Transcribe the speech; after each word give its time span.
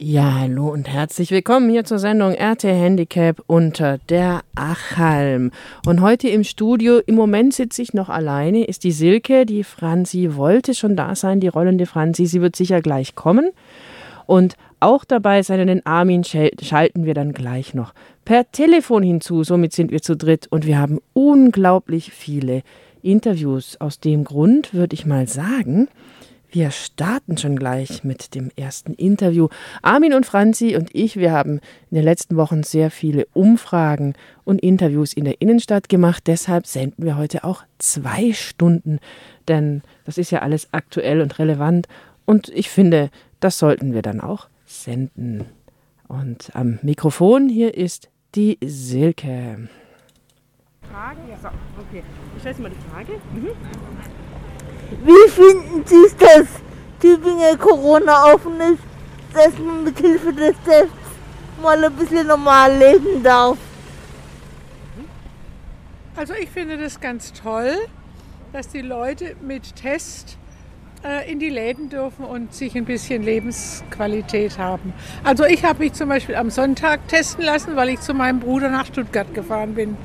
Ja, 0.00 0.42
hallo 0.42 0.68
und 0.68 0.86
herzlich 0.86 1.32
willkommen 1.32 1.68
hier 1.68 1.82
zur 1.82 1.98
Sendung 1.98 2.32
RT 2.32 2.62
Handicap 2.62 3.42
unter 3.48 3.98
der 4.08 4.42
Achalm. 4.54 5.50
Und 5.86 6.00
heute 6.02 6.28
im 6.28 6.44
Studio, 6.44 6.98
im 6.98 7.16
Moment 7.16 7.52
sitze 7.52 7.82
ich 7.82 7.94
noch 7.94 8.08
alleine, 8.08 8.62
ist 8.62 8.84
die 8.84 8.92
Silke. 8.92 9.44
Die 9.44 9.64
Franzi 9.64 10.36
wollte 10.36 10.74
schon 10.74 10.94
da 10.94 11.16
sein, 11.16 11.40
die 11.40 11.48
rollende 11.48 11.84
Franzi. 11.84 12.26
Sie 12.26 12.40
wird 12.40 12.54
sicher 12.54 12.80
gleich 12.80 13.16
kommen. 13.16 13.50
Und 14.26 14.54
auch 14.78 15.04
dabei 15.04 15.42
sein, 15.42 15.66
den 15.66 15.84
Armin 15.84 16.22
schalten 16.22 17.04
wir 17.04 17.14
dann 17.14 17.32
gleich 17.32 17.74
noch 17.74 17.92
per 18.24 18.48
Telefon 18.52 19.02
hinzu. 19.02 19.42
Somit 19.42 19.72
sind 19.72 19.90
wir 19.90 20.00
zu 20.00 20.16
dritt 20.16 20.46
und 20.48 20.64
wir 20.64 20.78
haben 20.78 21.00
unglaublich 21.12 22.12
viele 22.12 22.62
Interviews. 23.02 23.80
Aus 23.80 23.98
dem 23.98 24.22
Grund 24.22 24.74
würde 24.74 24.94
ich 24.94 25.06
mal 25.06 25.26
sagen, 25.26 25.88
wir 26.50 26.70
starten 26.70 27.36
schon 27.36 27.56
gleich 27.56 28.04
mit 28.04 28.34
dem 28.34 28.50
ersten 28.56 28.94
Interview. 28.94 29.48
Armin 29.82 30.14
und 30.14 30.24
Franzi 30.24 30.76
und 30.76 30.88
ich, 30.94 31.16
wir 31.16 31.32
haben 31.32 31.60
in 31.90 31.96
den 31.96 32.04
letzten 32.04 32.36
Wochen 32.36 32.62
sehr 32.62 32.90
viele 32.90 33.26
Umfragen 33.34 34.14
und 34.44 34.60
Interviews 34.60 35.12
in 35.12 35.24
der 35.24 35.40
Innenstadt 35.40 35.88
gemacht. 35.88 36.24
Deshalb 36.26 36.66
senden 36.66 37.04
wir 37.04 37.16
heute 37.16 37.44
auch 37.44 37.64
zwei 37.78 38.32
Stunden, 38.32 38.98
denn 39.46 39.82
das 40.04 40.16
ist 40.16 40.30
ja 40.30 40.40
alles 40.40 40.68
aktuell 40.72 41.20
und 41.20 41.38
relevant. 41.38 41.86
Und 42.24 42.48
ich 42.48 42.70
finde, 42.70 43.10
das 43.40 43.58
sollten 43.58 43.92
wir 43.92 44.02
dann 44.02 44.20
auch 44.20 44.48
senden. 44.64 45.44
Und 46.08 46.50
am 46.54 46.78
Mikrofon 46.82 47.50
hier 47.50 47.74
ist 47.74 48.08
die 48.34 48.58
Silke. 48.64 49.68
Fragen? 50.90 51.20
Ja. 51.28 51.36
So, 51.36 51.48
okay. 51.48 52.02
Ich 52.36 52.40
stelle 52.40 52.58
mal 52.60 52.70
die 52.70 52.90
Frage. 52.90 53.12
Mhm. 53.34 54.27
Wie 54.90 55.30
finden 55.30 55.84
Sie 55.86 56.04
es, 56.06 56.16
dass 56.16 56.46
Tübingen 57.00 57.58
Corona 57.58 58.32
offen 58.32 58.60
ist, 58.60 58.82
dass 59.34 59.58
man 59.58 59.84
mit 59.84 59.98
Hilfe 59.98 60.32
des 60.32 60.54
Tests 60.64 60.92
mal 61.62 61.84
ein 61.84 61.92
bisschen 61.92 62.26
normal 62.26 62.76
leben 62.76 63.22
darf? 63.22 63.58
Also 66.16 66.34
ich 66.34 66.48
finde 66.50 66.78
das 66.78 67.00
ganz 67.00 67.32
toll, 67.32 67.76
dass 68.52 68.68
die 68.68 68.80
Leute 68.80 69.36
mit 69.40 69.76
Test 69.76 70.38
äh, 71.04 71.30
in 71.30 71.38
die 71.38 71.50
Läden 71.50 71.90
dürfen 71.90 72.24
und 72.24 72.54
sich 72.54 72.74
ein 72.76 72.86
bisschen 72.86 73.22
Lebensqualität 73.22 74.58
haben. 74.58 74.92
Also 75.22 75.44
ich 75.44 75.64
habe 75.64 75.80
mich 75.80 75.92
zum 75.92 76.08
Beispiel 76.08 76.34
am 76.34 76.50
Sonntag 76.50 77.06
testen 77.08 77.44
lassen, 77.44 77.76
weil 77.76 77.90
ich 77.90 78.00
zu 78.00 78.14
meinem 78.14 78.40
Bruder 78.40 78.68
nach 78.70 78.86
Stuttgart 78.86 79.32
gefahren 79.32 79.74
bin. 79.74 79.96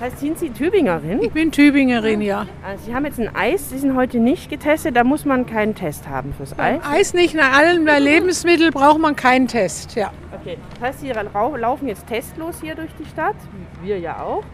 Das 0.00 0.12
heißt, 0.12 0.20
sind 0.20 0.38
Sie 0.38 0.50
Tübingerin? 0.50 1.20
Ich 1.22 1.32
bin 1.32 1.50
Tübingerin, 1.50 2.22
ja. 2.22 2.46
Also 2.64 2.84
Sie 2.86 2.94
haben 2.94 3.04
jetzt 3.04 3.18
ein 3.18 3.34
Eis, 3.34 3.70
Sie 3.70 3.78
sind 3.78 3.96
heute 3.96 4.18
nicht 4.18 4.48
getestet, 4.48 4.94
da 4.96 5.02
muss 5.02 5.24
man 5.24 5.44
keinen 5.44 5.74
Test 5.74 6.08
haben 6.08 6.32
fürs 6.34 6.52
Eis? 6.56 6.80
Beim 6.80 6.92
Eis 6.92 7.14
nicht, 7.14 7.34
nach 7.34 7.58
allen 7.58 7.84
Lebensmitteln 7.84 8.70
braucht 8.70 9.00
man 9.00 9.16
keinen 9.16 9.48
Test, 9.48 9.96
ja. 9.96 10.12
Okay, 10.40 10.56
das 10.74 10.90
heißt, 10.90 11.00
Sie 11.00 11.10
laufen 11.10 11.88
jetzt 11.88 12.06
testlos 12.06 12.60
hier 12.60 12.76
durch 12.76 12.90
die 12.96 13.06
Stadt, 13.06 13.34
wir 13.82 13.98
ja 13.98 14.22
auch. 14.22 14.44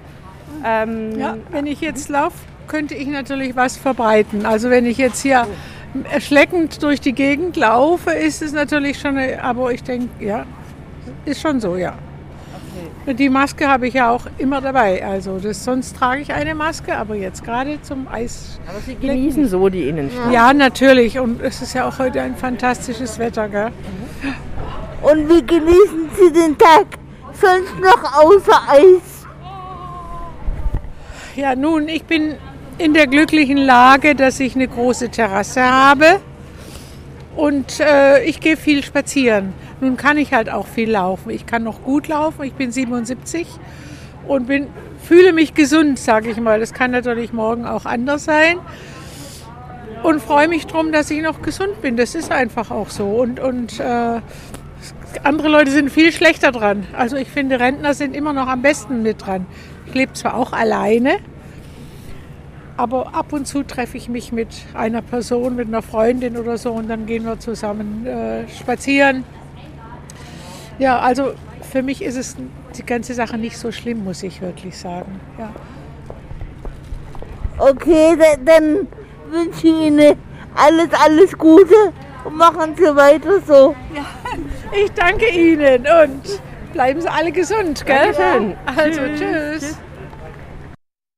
Ähm, 0.64 1.19
ja, 1.19 1.36
wenn 1.51 1.67
ich 1.67 1.83
jetzt 1.83 2.08
laufe, 2.08 2.39
könnte 2.67 2.95
ich 2.95 3.08
natürlich 3.08 3.55
was 3.55 3.77
verbreiten. 3.77 4.47
Also 4.47 4.70
wenn 4.70 4.86
ich 4.86 4.97
jetzt 4.97 5.20
hier 5.20 5.47
erschleckend 6.11 6.83
durch 6.83 7.03
die 7.03 7.12
Gegend 7.12 7.56
laufe, 7.56 8.12
ist 8.12 8.41
es 8.41 8.53
natürlich 8.53 8.98
schon, 8.98 9.19
eine, 9.19 9.42
aber 9.45 9.73
ich 9.73 9.83
denke, 9.83 10.25
ja, 10.25 10.47
ist 11.27 11.42
schon 11.42 11.61
so, 11.61 11.77
ja. 11.77 11.92
Die 13.07 13.29
Maske 13.29 13.69
habe 13.69 13.87
ich 13.87 13.95
ja 13.95 14.11
auch 14.11 14.27
immer 14.39 14.63
dabei. 14.63 15.05
Also 15.05 15.39
das, 15.39 15.63
sonst 15.63 15.97
trage 15.97 16.23
ich 16.23 16.33
eine 16.33 16.55
Maske, 16.55 16.97
aber 16.97 17.15
jetzt 17.15 17.45
gerade 17.45 17.81
zum 17.83 18.09
Eis. 18.09 18.59
Aber 18.67 18.81
Sie 18.81 18.95
genießen 18.95 19.47
so 19.47 19.69
die 19.69 19.89
Innenstadt. 19.89 20.33
Ja, 20.33 20.55
natürlich. 20.55 21.19
Und 21.19 21.43
es 21.43 21.61
ist 21.61 21.75
ja 21.75 21.87
auch 21.87 21.99
heute 21.99 22.23
ein 22.23 22.35
fantastisches 22.35 23.19
Wetter. 23.19 23.49
Gell? 23.49 23.71
Und 25.03 25.29
wie 25.29 25.45
genießen 25.45 26.09
Sie 26.17 26.33
den 26.33 26.57
Tag 26.57 26.87
sonst 27.35 27.79
noch 27.79 28.23
außer 28.23 28.63
Eis? 28.69 29.27
Ja, 31.37 31.55
nun, 31.55 31.89
ich 31.89 32.05
bin 32.05 32.37
in 32.79 32.95
der 32.95 33.07
glücklichen 33.07 33.59
Lage, 33.59 34.14
dass 34.14 34.41
ich 34.41 34.55
eine 34.55 34.67
große 34.67 35.11
Terrasse 35.11 35.63
habe 35.63 36.20
und 37.37 37.81
äh, 37.81 38.25
ich 38.25 38.41
gehe 38.41 38.57
viel 38.57 38.83
spazieren. 38.83 39.53
Nun 39.80 39.96
kann 39.96 40.18
ich 40.18 40.33
halt 40.33 40.51
auch 40.51 40.67
viel 40.67 40.90
laufen. 40.90 41.30
Ich 41.30 41.46
kann 41.46 41.62
noch 41.62 41.83
gut 41.83 42.08
laufen. 42.08 42.45
Ich 42.45 42.55
bin 42.55 42.70
77 42.70 43.46
und 44.27 44.46
bin, 44.46 44.68
fühle 45.02 45.33
mich 45.33 45.55
gesund, 45.55 45.98
sage 45.98 46.30
ich 46.30 46.39
mal. 46.39 46.61
Das 46.61 46.73
kann 46.73 46.90
natürlich 46.90 47.33
morgen 47.33 47.67
auch 47.67 47.84
anders 47.84 48.24
sein. 48.24 48.58
Und 50.02 50.20
freue 50.20 50.48
mich 50.48 50.67
darum, 50.67 50.92
dass 50.92 51.11
ich 51.11 51.23
noch 51.23 51.42
gesund 51.42 51.80
bin. 51.80 51.96
Das 51.96 52.14
ist 52.14 52.30
einfach 52.30 52.70
auch 52.70 52.90
so. 52.90 53.07
Und, 53.07 53.40
und 53.40 53.80
äh, 53.80 54.20
andere 55.23 55.48
Leute 55.48 55.70
sind 55.70 55.90
viel 55.90 56.13
schlechter 56.13 56.52
dran. 56.52 56.86
Also 56.92 57.17
ich 57.17 57.29
finde, 57.29 57.61
Rentner 57.61 57.95
sind 57.95 58.14
immer 58.14 58.33
noch 58.33 58.48
am 58.48 58.63
besten 58.63 59.02
mit 59.02 59.24
dran. 59.24 59.46
Ich 59.86 59.95
lebe 59.95 60.13
zwar 60.13 60.34
auch 60.34 60.52
alleine, 60.52 61.18
aber 62.77 63.14
ab 63.14 63.33
und 63.33 63.46
zu 63.46 63.63
treffe 63.63 63.96
ich 63.96 64.08
mich 64.08 64.33
mit 64.33 64.48
einer 64.74 65.02
Person, 65.02 65.57
mit 65.57 65.68
einer 65.68 65.83
Freundin 65.83 66.36
oder 66.36 66.58
so 66.58 66.73
und 66.73 66.89
dann 66.89 67.07
gehen 67.07 67.24
wir 67.24 67.39
zusammen 67.39 68.07
äh, 68.07 68.48
spazieren. 68.48 69.24
Ja, 70.79 70.98
also 70.98 71.35
für 71.70 71.83
mich 71.83 72.02
ist 72.02 72.17
es 72.17 72.36
die 72.77 72.85
ganze 72.85 73.14
Sache 73.14 73.39
nicht 73.39 73.58
so 73.58 73.73
schlimm, 73.73 74.05
muss 74.05 74.23
ich 74.23 74.40
wirklich 74.40 74.77
sagen. 74.77 75.20
Ja. 75.39 75.52
Okay, 77.58 78.17
dann 78.45 78.89
wünsche 79.30 79.68
ich 79.68 79.74
Ihnen 79.74 80.17
alles, 80.55 80.89
alles 81.05 81.39
Gute 81.39 81.74
und 82.24 82.36
machen 82.36 82.74
Sie 82.77 82.96
weiter 82.96 83.40
so. 83.46 83.74
Ja, 83.95 84.07
ich 84.73 84.90
danke 84.92 85.29
Ihnen 85.29 85.86
und 86.02 86.40
bleiben 86.73 87.01
Sie 87.01 87.08
alle 87.08 87.30
gesund, 87.30 87.86
gell? 87.86 88.13
Dankeschön. 88.13 88.57
Also 88.67 89.01
tschüss. 89.01 89.61
tschüss. 89.61 89.79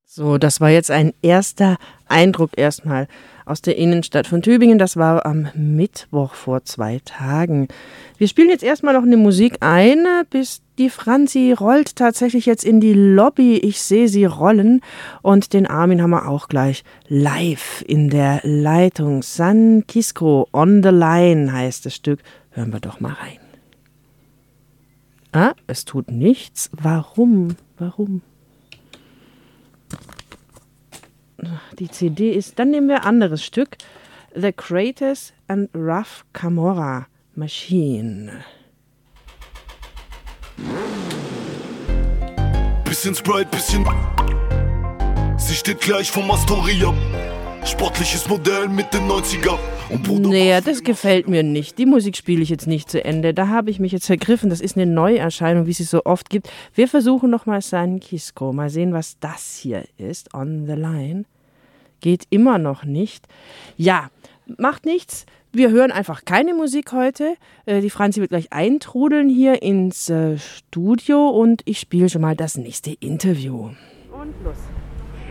So, 0.04 0.38
das 0.38 0.60
war 0.60 0.70
jetzt 0.70 0.90
ein 0.90 1.12
erster 1.20 1.76
Eindruck 2.06 2.50
erstmal 2.56 3.08
aus 3.46 3.62
der 3.62 3.78
Innenstadt 3.78 4.26
von 4.26 4.42
Tübingen. 4.42 4.78
Das 4.78 4.96
war 4.96 5.24
am 5.24 5.48
Mittwoch 5.54 6.34
vor 6.34 6.64
zwei 6.64 7.00
Tagen. 7.04 7.68
Wir 8.18 8.28
spielen 8.28 8.50
jetzt 8.50 8.64
erstmal 8.64 8.92
noch 8.92 9.04
eine 9.04 9.16
Musik 9.16 9.58
ein, 9.60 10.04
bis 10.28 10.60
die 10.78 10.90
Franzi 10.90 11.52
rollt 11.52 11.96
tatsächlich 11.96 12.44
jetzt 12.44 12.64
in 12.64 12.80
die 12.80 12.92
Lobby. 12.92 13.56
Ich 13.56 13.80
sehe 13.80 14.08
sie 14.08 14.26
rollen. 14.26 14.82
Und 15.22 15.52
den 15.52 15.66
Armin 15.66 16.02
haben 16.02 16.10
wir 16.10 16.28
auch 16.28 16.48
gleich 16.48 16.84
live 17.08 17.82
in 17.86 18.10
der 18.10 18.40
Leitung. 18.42 19.22
San 19.22 19.84
Kisco 19.86 20.48
on 20.52 20.82
the 20.82 20.90
Line 20.90 21.52
heißt 21.52 21.86
das 21.86 21.94
Stück. 21.94 22.20
Hören 22.50 22.72
wir 22.72 22.80
doch 22.80 23.00
mal 23.00 23.12
rein. 23.12 23.38
Ah, 25.32 25.54
es 25.66 25.84
tut 25.84 26.10
nichts. 26.10 26.70
Warum? 26.72 27.56
Warum? 27.78 28.22
Die 31.78 31.88
CD 31.88 32.32
ist, 32.32 32.58
dann 32.58 32.70
nehmen 32.70 32.88
wir 32.88 33.02
ein 33.02 33.06
anderes 33.06 33.44
Stück. 33.44 33.76
The 34.34 34.52
Kratos 34.52 35.32
and 35.48 35.70
Rough 35.74 36.24
Camorra 36.32 37.06
Machine. 37.34 38.44
Bisschen 42.84 43.14
Sprite, 43.14 43.48
bisschen. 43.50 43.86
Sie 45.36 45.54
steht 45.54 45.80
gleich 45.80 46.10
vom 46.10 46.30
Astoria. 46.30 46.92
Sportliches 47.64 48.28
Modell 48.28 48.68
mit 48.68 48.92
den 48.94 49.08
90er. 49.08 49.58
Naja, 49.88 50.60
das 50.60 50.82
gefällt 50.82 51.28
mir 51.28 51.42
nicht. 51.42 51.78
Die 51.78 51.86
Musik 51.86 52.16
spiele 52.16 52.42
ich 52.42 52.48
jetzt 52.48 52.66
nicht 52.66 52.90
zu 52.90 53.04
Ende. 53.04 53.32
Da 53.32 53.48
habe 53.48 53.70
ich 53.70 53.78
mich 53.78 53.92
jetzt 53.92 54.06
vergriffen. 54.06 54.50
Das 54.50 54.60
ist 54.60 54.76
eine 54.76 54.86
Neuerscheinung, 54.86 55.66
wie 55.66 55.70
es 55.70 55.78
so 55.90 56.04
oft 56.04 56.28
gibt. 56.28 56.50
Wir 56.74 56.88
versuchen 56.88 57.30
nochmal 57.30 57.62
San 57.62 58.00
Kisco. 58.00 58.52
Mal 58.52 58.68
sehen, 58.68 58.92
was 58.92 59.18
das 59.20 59.56
hier 59.56 59.84
ist. 59.96 60.34
On 60.34 60.66
the 60.66 60.72
Line. 60.72 61.24
Geht 62.00 62.24
immer 62.30 62.58
noch 62.58 62.84
nicht. 62.84 63.26
Ja, 63.76 64.10
macht 64.58 64.84
nichts. 64.84 65.24
Wir 65.52 65.70
hören 65.70 65.92
einfach 65.92 66.24
keine 66.24 66.52
Musik 66.52 66.92
heute. 66.92 67.36
Äh, 67.64 67.80
die 67.80 67.90
Franzi 67.90 68.20
wird 68.20 68.30
gleich 68.30 68.52
eintrudeln 68.52 69.28
hier 69.28 69.62
ins 69.62 70.10
äh, 70.10 70.36
Studio 70.36 71.30
und 71.30 71.62
ich 71.64 71.78
spiele 71.78 72.08
schon 72.08 72.22
mal 72.22 72.36
das 72.36 72.56
nächste 72.56 72.90
Interview. 73.00 73.70
Und 74.12 74.34
los. 74.44 74.56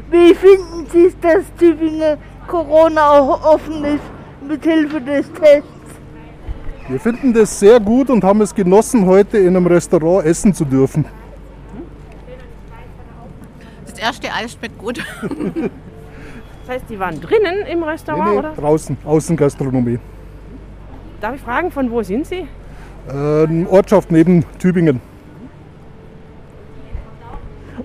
Wie 0.10 0.34
finden 0.34 0.88
Sie 0.92 1.08
es, 1.08 1.20
dass 1.20 1.44
Tübingen 1.60 2.18
Corona 2.48 3.12
auch 3.12 3.44
offen 3.44 3.84
ist 3.84 4.04
mit 4.48 4.64
Hilfe 4.64 5.02
des 5.02 5.32
Tests? 5.34 5.70
Wir 6.88 7.00
finden 7.00 7.34
das 7.34 7.60
sehr 7.60 7.80
gut 7.80 8.10
und 8.10 8.24
haben 8.24 8.42
es 8.42 8.54
genossen, 8.54 9.06
heute 9.06 9.40
in 9.40 9.56
einem 9.56 9.66
Restaurant 9.66 10.26
essen 10.26 10.54
zu 10.54 10.66
dürfen. 10.66 11.06
Das 13.88 14.00
erste 14.00 14.32
Eis 14.32 14.54
schmeckt 14.54 14.78
gut. 14.78 14.98
das 15.22 16.76
heißt, 16.76 16.86
die 16.90 17.00
waren 17.00 17.20
drinnen 17.20 17.66
im 17.66 17.82
Restaurant, 17.82 18.26
nee, 18.26 18.32
nee, 18.34 18.40
oder? 18.40 18.52
Draußen, 18.54 18.98
Außengastronomie. 19.04 20.00
Darf 21.22 21.36
ich 21.36 21.42
fragen, 21.42 21.72
von 21.72 21.90
wo 21.90 22.04
sind 22.04 22.28
Sie? 22.28 22.48
Äh, 23.08 23.48
eine 23.48 23.68
Ortschaft 23.70 24.12
neben 24.12 24.46
Tübingen. 24.60 25.02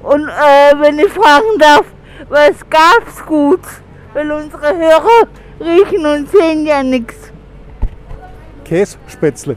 Und 0.03 0.29
äh, 0.29 0.81
wenn 0.81 0.99
ich 0.99 1.09
fragen 1.09 1.59
darf, 1.59 1.85
was 2.29 2.69
gab's 2.69 3.25
gut? 3.25 3.61
Weil 4.13 4.31
unsere 4.31 4.77
Hörer 4.77 5.29
riechen 5.61 6.07
und 6.07 6.31
sehen 6.31 6.67
ja 6.67 6.83
nichts. 6.83 7.31
Kässpätzle. 8.65 9.57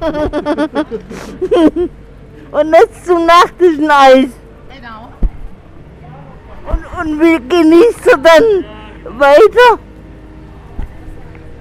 Und 2.52 2.72
jetzt 2.72 3.06
zum 3.06 3.26
Nachtisch 3.26 3.78
ein 3.78 3.90
Eis. 3.90 4.30
Genau. 4.74 5.08
Und, 6.70 7.00
und 7.00 7.20
wie 7.20 7.48
genießt 7.48 8.06
du 8.06 8.16
dann 8.16 9.18
weiter? 9.18 9.78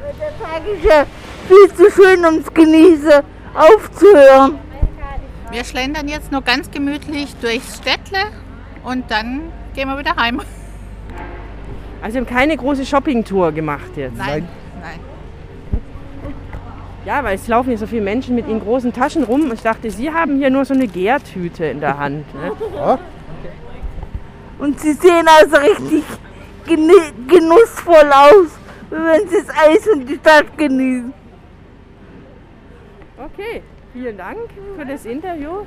Weil 0.02 0.14
Der 0.20 0.38
Tag 0.40 0.62
ist 0.74 0.84
ja 0.84 1.06
viel 1.48 1.76
zu 1.76 1.92
schön, 1.92 2.24
ums 2.26 2.54
Genießen 2.54 3.24
aufzuhören. 3.54 4.60
Wir 5.52 5.64
schlendern 5.64 6.08
jetzt 6.08 6.32
nur 6.32 6.42
ganz 6.42 6.70
gemütlich 6.72 7.36
durchs 7.42 7.78
Städtle 7.78 8.32
und 8.84 9.10
dann 9.10 9.52
gehen 9.74 9.88
wir 9.90 9.98
wieder 9.98 10.16
heim. 10.16 10.42
Also 12.02 12.16
wir 12.16 12.22
haben 12.22 12.34
keine 12.34 12.58
große 12.58 12.86
Shoppingtour 12.86 13.52
gemacht 13.52 13.96
jetzt. 13.96 14.18
Nein. 14.18 14.48
Nein. 14.82 15.00
Ja, 17.06 17.24
weil 17.24 17.36
es 17.36 17.48
laufen 17.48 17.70
hier 17.70 17.78
so 17.78 17.86
viele 17.86 18.02
Menschen 18.02 18.36
mit 18.36 18.48
ihren 18.48 18.60
großen 18.60 18.92
Taschen 18.92 19.24
rum. 19.24 19.44
Und 19.44 19.54
ich 19.54 19.62
dachte, 19.62 19.92
sie 19.92 20.12
haben 20.12 20.38
hier 20.38 20.50
nur 20.50 20.66
so 20.66 20.74
eine 20.74 20.88
Gärtüte 20.88 21.66
in 21.66 21.80
der 21.80 21.98
Hand. 21.98 22.26
Ne? 22.34 22.52
Ja? 22.76 23.00
Und 24.58 24.80
sie 24.80 24.94
sehen 24.94 25.28
also 25.40 25.58
richtig 25.58 26.04
genussvoll 26.66 28.10
aus, 28.12 28.58
wie 28.90 28.96
wenn 28.96 29.28
sie 29.28 29.38
das 29.46 29.50
Eis 29.50 29.88
und 29.88 30.08
die 30.08 30.16
Stadt 30.16 30.58
genießen. 30.58 31.14
Okay, 33.18 33.62
vielen 33.94 34.18
Dank 34.18 34.40
für 34.78 34.86
das 34.86 35.06
Interview. 35.06 35.66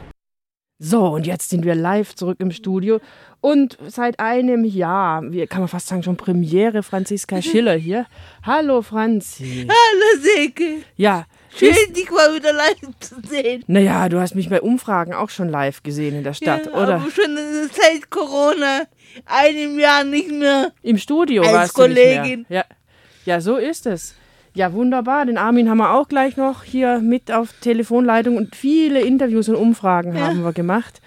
So, 0.80 1.06
und 1.08 1.26
jetzt 1.26 1.50
sind 1.50 1.64
wir 1.64 1.74
live 1.74 2.14
zurück 2.14 2.36
im 2.38 2.52
Studio. 2.52 3.00
Und 3.40 3.76
seit 3.88 4.20
einem 4.20 4.64
Jahr, 4.64 5.22
wie 5.32 5.44
kann 5.48 5.60
man 5.60 5.68
fast 5.68 5.88
sagen, 5.88 6.04
schon 6.04 6.16
Premiere 6.16 6.84
Franziska 6.84 7.42
Schiller 7.42 7.74
hier. 7.74 8.06
Hallo 8.44 8.82
Franzi. 8.82 9.66
Hallo 9.68 10.22
Silke, 10.22 10.82
Ja, 10.96 11.24
schön 11.56 11.74
dich 11.96 12.08
mal 12.12 12.32
wieder 12.32 12.52
live 12.52 12.76
zu 13.00 13.16
sehen. 13.28 13.64
naja, 13.66 14.08
du 14.08 14.20
hast 14.20 14.36
mich 14.36 14.48
bei 14.50 14.60
Umfragen 14.60 15.14
auch 15.14 15.30
schon 15.30 15.48
live 15.48 15.82
gesehen 15.82 16.14
in 16.14 16.22
der 16.22 16.34
Stadt, 16.34 16.66
ja, 16.66 16.72
oder? 16.72 16.94
Aber 16.96 17.10
schon 17.10 17.36
seit 17.72 18.08
Corona, 18.10 18.82
einem 19.26 19.80
Jahr 19.80 20.04
nicht 20.04 20.30
mehr. 20.30 20.72
Im 20.82 20.98
Studio 20.98 21.42
Als 21.42 21.52
warst 21.52 21.78
du 21.78 21.88
nicht 21.88 21.96
Kollegin. 21.96 22.46
mehr. 22.48 22.64
Ja. 22.68 23.34
ja, 23.34 23.40
so 23.40 23.56
ist 23.56 23.86
es. 23.86 24.14
Ja, 24.58 24.72
wunderbar. 24.72 25.24
Den 25.24 25.38
Armin 25.38 25.70
haben 25.70 25.78
wir 25.78 25.92
auch 25.94 26.08
gleich 26.08 26.36
noch 26.36 26.64
hier 26.64 26.98
mit 26.98 27.30
auf 27.30 27.52
Telefonleitung 27.60 28.36
und 28.36 28.56
viele 28.56 29.00
Interviews 29.02 29.48
und 29.48 29.54
Umfragen 29.54 30.20
haben 30.20 30.42
wir 30.42 30.52
gemacht. 30.52 31.00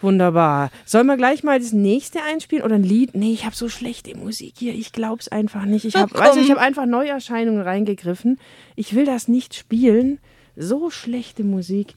Wunderbar. 0.00 0.70
Sollen 0.84 1.08
wir 1.08 1.16
gleich 1.16 1.42
mal 1.42 1.58
das 1.58 1.72
nächste 1.72 2.22
einspielen 2.22 2.64
oder 2.64 2.76
ein 2.76 2.84
Lied? 2.84 3.16
Nee, 3.16 3.32
ich 3.32 3.44
habe 3.46 3.56
so 3.56 3.68
schlechte 3.68 4.16
Musik 4.16 4.54
hier. 4.58 4.74
Ich 4.74 4.92
glaub's 4.92 5.26
einfach 5.26 5.64
nicht. 5.64 5.84
Ich 5.84 5.96
habe 5.96 6.12
du, 6.14 6.20
ich 6.40 6.46
komm. 6.46 6.56
hab 6.56 6.58
einfach 6.58 6.86
Neuerscheinungen 6.86 7.62
reingegriffen. 7.62 8.38
Ich 8.76 8.94
will 8.94 9.06
das 9.06 9.26
nicht 9.26 9.54
spielen. 9.54 10.18
So 10.54 10.88
schlechte 10.90 11.42
Musik. 11.42 11.94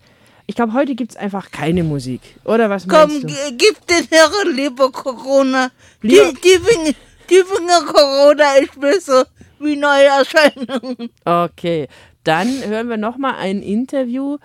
Ich 0.48 0.56
glaube, 0.56 0.74
heute 0.74 0.96
gibt's 0.96 1.16
einfach 1.16 1.52
keine 1.52 1.84
Musik. 1.84 2.22
Oder 2.44 2.72
was 2.72 2.88
Komm, 2.88 3.10
meinst 3.10 3.24
du? 3.24 3.28
g- 3.28 3.34
gib 3.58 3.86
den 3.86 4.08
Herren 4.10 4.56
lieber 4.56 4.92
Corona. 4.92 5.70
Lieber- 6.02 6.34
Die, 6.44 6.60
die, 6.88 6.96
Die 7.30 7.44
Finger 7.44 7.82
Corona 7.92 8.56
ist 8.62 8.80
besser 8.80 9.26
wie 9.60 9.76
Neuerscheinungen. 9.76 11.10
Okay, 11.24 11.88
dann 12.24 12.48
hören 12.66 12.90
wir 12.90 12.98
noch 12.98 13.18
mal 13.18 13.36
ein 13.36 13.62
Interview. 13.62 14.38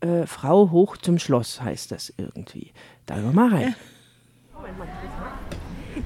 Äh, 0.00 0.26
Frau 0.26 0.70
hoch 0.70 0.96
zum 0.96 1.18
Schloss 1.18 1.60
heißt 1.60 1.90
das 1.90 2.12
irgendwie. 2.16 2.72
Da 3.06 3.14
hören 3.14 3.26
wir 3.26 3.32
mal 3.32 3.54
rein. 3.54 3.74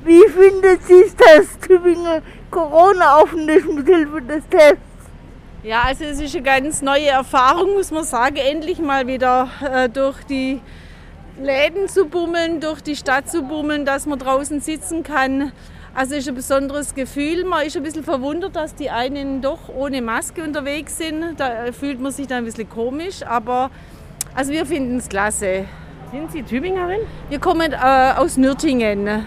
Wie 0.04 0.28
findet 0.28 0.82
sie 0.84 1.04
das 1.18 1.58
Tübinger 1.58 2.22
Corona-Aufenthalt 2.50 3.74
mit 3.74 3.86
Hilfe 3.86 4.22
des 4.22 4.48
Tests? 4.48 4.80
Ja, 5.62 5.82
also 5.82 6.04
es 6.04 6.20
ist 6.20 6.34
eine 6.34 6.44
ganz 6.44 6.80
neue 6.80 7.08
Erfahrung, 7.08 7.74
muss 7.74 7.90
man 7.90 8.04
sagen, 8.04 8.36
endlich 8.36 8.78
mal 8.78 9.06
wieder 9.06 9.50
äh, 9.62 9.88
durch 9.88 10.22
die 10.24 10.60
Läden 11.38 11.88
zu 11.88 12.06
bummeln, 12.06 12.60
durch 12.60 12.80
die 12.82 12.96
Stadt 12.96 13.30
zu 13.30 13.42
bummeln, 13.42 13.84
dass 13.84 14.06
man 14.06 14.18
draußen 14.18 14.60
sitzen 14.60 15.02
kann. 15.02 15.52
Also 15.92 16.14
es 16.14 16.20
ist 16.20 16.28
ein 16.28 16.36
besonderes 16.36 16.94
Gefühl. 16.94 17.44
Man 17.44 17.66
ist 17.66 17.76
ein 17.76 17.82
bisschen 17.82 18.04
verwundert, 18.04 18.54
dass 18.54 18.74
die 18.74 18.90
einen 18.90 19.42
doch 19.42 19.68
ohne 19.68 20.00
Maske 20.00 20.42
unterwegs 20.44 20.98
sind. 20.98 21.38
Da 21.38 21.72
fühlt 21.72 22.00
man 22.00 22.12
sich 22.12 22.28
dann 22.28 22.38
ein 22.38 22.44
bisschen 22.44 22.68
komisch, 22.68 23.24
aber 23.26 23.70
also 24.34 24.52
wir 24.52 24.66
finden 24.66 24.98
es 24.98 25.08
klasse. 25.08 25.64
Sind 26.12 26.30
Sie 26.30 26.42
Tübingerin? 26.42 27.00
Wir 27.28 27.40
kommen 27.40 27.72
äh, 27.72 28.12
aus 28.16 28.36
Nürtingen. 28.36 29.26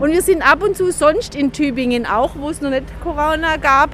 Und 0.00 0.12
wir 0.12 0.22
sind 0.22 0.42
ab 0.42 0.62
und 0.62 0.76
zu 0.76 0.90
sonst 0.90 1.34
in 1.34 1.52
Tübingen 1.52 2.04
auch, 2.04 2.32
wo 2.36 2.50
es 2.50 2.60
noch 2.60 2.70
nicht 2.70 2.84
Corona 3.02 3.56
gab. 3.56 3.90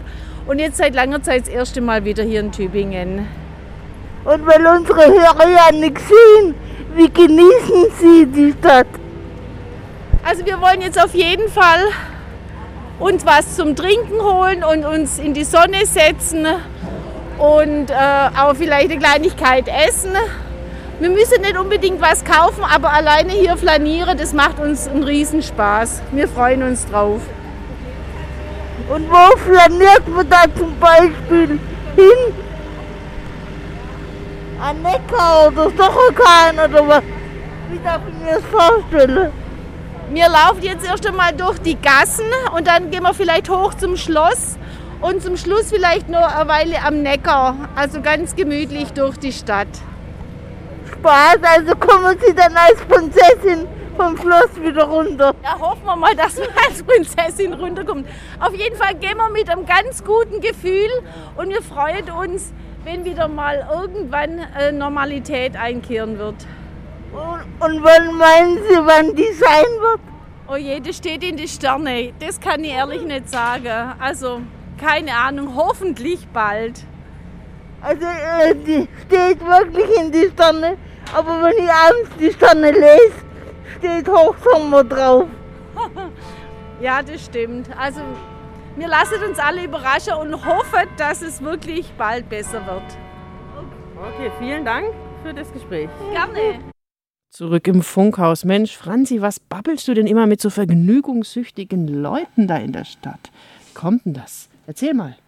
Und 0.46 0.58
jetzt 0.58 0.78
seit 0.78 0.94
langer 0.94 1.22
Zeit 1.22 1.42
das 1.42 1.48
erste 1.48 1.80
Mal 1.80 2.04
wieder 2.04 2.22
hier 2.22 2.40
in 2.40 2.52
Tübingen. 2.52 3.26
Und 4.24 4.46
weil 4.46 4.66
unsere 4.66 5.06
Hörer 5.06 5.48
ja 5.48 5.72
nichts 5.72 6.02
sehen, 6.08 6.54
wie 6.94 7.10
genießen 7.10 7.84
sie 8.00 8.26
die 8.26 8.54
Stadt? 8.58 8.86
Also 10.28 10.44
wir 10.44 10.60
wollen 10.60 10.80
jetzt 10.80 11.00
auf 11.00 11.14
jeden 11.14 11.48
Fall 11.48 11.84
uns 12.98 13.24
was 13.24 13.54
zum 13.54 13.76
Trinken 13.76 14.20
holen 14.20 14.64
und 14.64 14.84
uns 14.84 15.20
in 15.20 15.34
die 15.34 15.44
Sonne 15.44 15.86
setzen 15.86 16.44
und 17.38 17.90
äh, 17.92 17.94
auch 18.36 18.56
vielleicht 18.56 18.90
eine 18.90 18.98
Kleinigkeit 18.98 19.68
essen. 19.68 20.10
Wir 20.98 21.10
müssen 21.10 21.42
nicht 21.42 21.56
unbedingt 21.56 22.00
was 22.00 22.24
kaufen, 22.24 22.64
aber 22.64 22.92
alleine 22.92 23.34
hier 23.34 23.56
flanieren, 23.56 24.18
das 24.18 24.32
macht 24.32 24.58
uns 24.58 24.88
einen 24.88 25.04
Riesenspaß. 25.04 26.02
Wir 26.10 26.26
freuen 26.26 26.64
uns 26.64 26.84
drauf. 26.86 27.20
Und 28.88 29.08
wo 29.08 29.36
flaniert 29.36 30.08
man 30.08 30.28
da 30.28 30.42
zum 30.58 30.76
Beispiel 30.80 31.60
hin? 31.94 32.34
An 34.60 34.82
Neckar 34.82 35.46
oder 35.46 35.70
Stocherkahn 35.70 36.58
oder 36.68 36.88
was? 36.88 37.02
Wie 37.70 37.78
darf 37.78 38.00
ich 38.08 38.24
mir 38.24 38.40
das 38.40 38.44
vorstellen? 38.46 39.45
Wir 40.10 40.28
laufen 40.28 40.62
jetzt 40.62 40.86
erst 40.86 41.04
einmal 41.04 41.32
durch 41.32 41.58
die 41.58 41.74
Gassen 41.74 42.30
und 42.56 42.68
dann 42.68 42.92
gehen 42.92 43.02
wir 43.02 43.12
vielleicht 43.12 43.50
hoch 43.50 43.74
zum 43.74 43.96
Schloss 43.96 44.56
und 45.00 45.20
zum 45.20 45.36
Schluss 45.36 45.70
vielleicht 45.70 46.08
noch 46.08 46.22
eine 46.22 46.48
Weile 46.48 46.80
am 46.84 47.02
Neckar. 47.02 47.56
Also 47.74 48.00
ganz 48.00 48.36
gemütlich 48.36 48.92
durch 48.92 49.16
die 49.16 49.32
Stadt. 49.32 49.66
Spaß, 50.92 51.38
also 51.42 51.74
kommen 51.74 52.16
sie 52.24 52.32
dann 52.34 52.54
als 52.56 52.80
Prinzessin 52.82 53.66
vom 53.96 54.16
Schloss 54.16 54.50
wieder 54.62 54.84
runter. 54.84 55.34
Ja, 55.42 55.58
hoffen 55.58 55.84
wir 55.84 55.96
mal, 55.96 56.14
dass 56.14 56.36
wir 56.36 56.48
als 56.68 56.84
Prinzessin 56.84 57.54
runterkommen. 57.54 58.06
Auf 58.38 58.54
jeden 58.54 58.76
Fall 58.76 58.94
gehen 58.94 59.16
wir 59.16 59.28
mit 59.30 59.50
einem 59.50 59.66
ganz 59.66 60.04
guten 60.04 60.40
Gefühl 60.40 60.90
und 61.36 61.48
wir 61.48 61.62
freuen 61.62 62.08
uns, 62.12 62.52
wenn 62.84 63.04
wieder 63.04 63.26
mal 63.26 63.66
irgendwann 63.72 64.38
äh, 64.56 64.70
Normalität 64.70 65.56
einkehren 65.56 66.16
wird. 66.18 66.36
Und, 67.16 67.66
und 67.66 67.82
wann 67.82 68.14
meinen 68.14 68.58
Sie, 68.68 68.76
wann 68.76 69.16
die 69.16 69.32
sein 69.32 69.64
wird? 69.80 70.00
Oh 70.48 70.56
je, 70.56 70.78
das 70.80 70.98
steht 70.98 71.24
in 71.24 71.36
die 71.36 71.48
Sterne. 71.48 72.12
Das 72.20 72.38
kann 72.38 72.62
ich 72.62 72.72
ehrlich 72.72 73.02
nicht 73.02 73.30
sagen. 73.30 73.94
Also, 73.98 74.42
keine 74.78 75.14
Ahnung, 75.14 75.56
hoffentlich 75.56 76.28
bald. 76.28 76.84
Also, 77.80 78.04
äh, 78.04 78.54
die 78.54 78.86
steht 79.06 79.40
wirklich 79.40 79.96
in 79.98 80.12
die 80.12 80.28
Sterne. 80.32 80.76
Aber 81.14 81.42
wenn 81.42 81.56
ich 81.56 81.70
abends 81.70 82.10
die 82.20 82.32
Sterne 82.32 82.70
lese, 82.70 83.24
steht 83.78 84.08
Hochsommer 84.08 84.84
drauf. 84.84 85.26
Ja, 86.78 87.02
das 87.02 87.24
stimmt. 87.24 87.70
Also, 87.78 88.02
wir 88.76 88.86
lassen 88.86 89.24
uns 89.26 89.38
alle 89.38 89.64
überraschen 89.64 90.12
und 90.12 90.44
hoffen, 90.44 90.86
dass 90.98 91.22
es 91.22 91.42
wirklich 91.42 91.90
bald 91.96 92.28
besser 92.28 92.66
wird. 92.66 92.98
Okay, 93.96 94.30
vielen 94.38 94.66
Dank 94.66 94.88
für 95.22 95.32
das 95.32 95.50
Gespräch. 95.54 95.88
Gerne. 96.12 96.75
Zurück 97.36 97.68
im 97.68 97.82
Funkhaus. 97.82 98.46
Mensch, 98.46 98.74
Franzi, 98.74 99.20
was 99.20 99.40
babbelst 99.40 99.86
du 99.86 99.92
denn 99.92 100.06
immer 100.06 100.26
mit 100.26 100.40
so 100.40 100.48
vergnügungssüchtigen 100.48 101.86
Leuten 101.86 102.48
da 102.48 102.56
in 102.56 102.72
der 102.72 102.86
Stadt? 102.86 103.30
Wie 103.66 103.74
kommt 103.74 104.06
denn 104.06 104.14
das? 104.14 104.48
Erzähl 104.66 104.94
mal. 104.94 105.18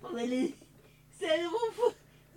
Weil 0.00 0.32
ich 0.32 0.54
selber 1.18 1.58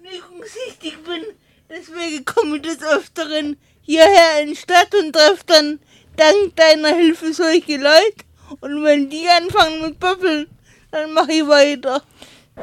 vergnügungssüchtig 0.02 0.98
bin. 1.04 1.22
Deswegen 1.70 2.26
komme 2.26 2.56
ich 2.56 2.64
des 2.64 2.82
Öfteren 2.82 3.56
hierher 3.84 4.42
in 4.42 4.48
die 4.48 4.56
Stadt 4.56 4.96
und 5.00 5.14
treffe 5.14 5.44
dann 5.46 5.80
dank 6.16 6.56
deiner 6.56 6.96
Hilfe 6.96 7.32
solche 7.32 7.78
Leute. 7.78 8.26
Und 8.62 8.84
wenn 8.84 9.12
die 9.12 9.28
anfangen 9.30 9.84
mit 9.84 10.00
Böppeln, 10.00 10.48
dann 10.90 11.14
mache 11.14 11.34
ich 11.34 11.48
weiter. 11.48 12.02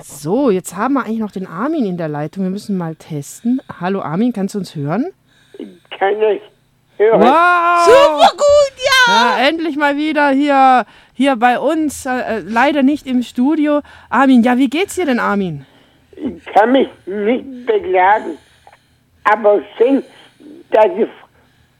So, 0.02 0.50
jetzt 0.50 0.74
haben 0.74 0.94
wir 0.94 1.04
eigentlich 1.04 1.20
noch 1.20 1.30
den 1.30 1.46
Armin 1.46 1.86
in 1.86 1.96
der 1.96 2.08
Leitung. 2.08 2.42
Wir 2.42 2.50
müssen 2.50 2.76
mal 2.76 2.96
testen. 2.96 3.62
Hallo 3.78 4.02
Armin, 4.02 4.32
kannst 4.32 4.56
du 4.56 4.58
uns 4.58 4.74
hören? 4.74 5.12
Kann 5.98 6.22
ich 6.22 6.42
hören. 6.96 7.20
Wow! 7.20 7.84
Super 7.84 8.30
gut, 8.36 8.74
ja! 8.76 9.38
Ja, 9.38 9.48
endlich 9.48 9.76
mal 9.76 9.96
wieder 9.96 10.30
hier, 10.30 10.86
hier 11.14 11.36
bei 11.36 11.58
uns. 11.58 12.06
Äh, 12.06 12.10
äh, 12.10 12.38
leider 12.40 12.82
nicht 12.82 13.06
im 13.06 13.22
Studio. 13.22 13.80
Armin, 14.08 14.42
ja, 14.42 14.56
wie 14.58 14.68
geht's 14.68 14.94
dir 14.94 15.06
denn, 15.06 15.20
Armin? 15.20 15.66
Ich 16.12 16.44
kann 16.52 16.72
mich 16.72 16.88
nicht 17.06 17.66
beklagen. 17.66 18.38
Aber 19.24 19.62
schön, 19.76 20.02
dass 20.70 20.86
ich 20.96 21.08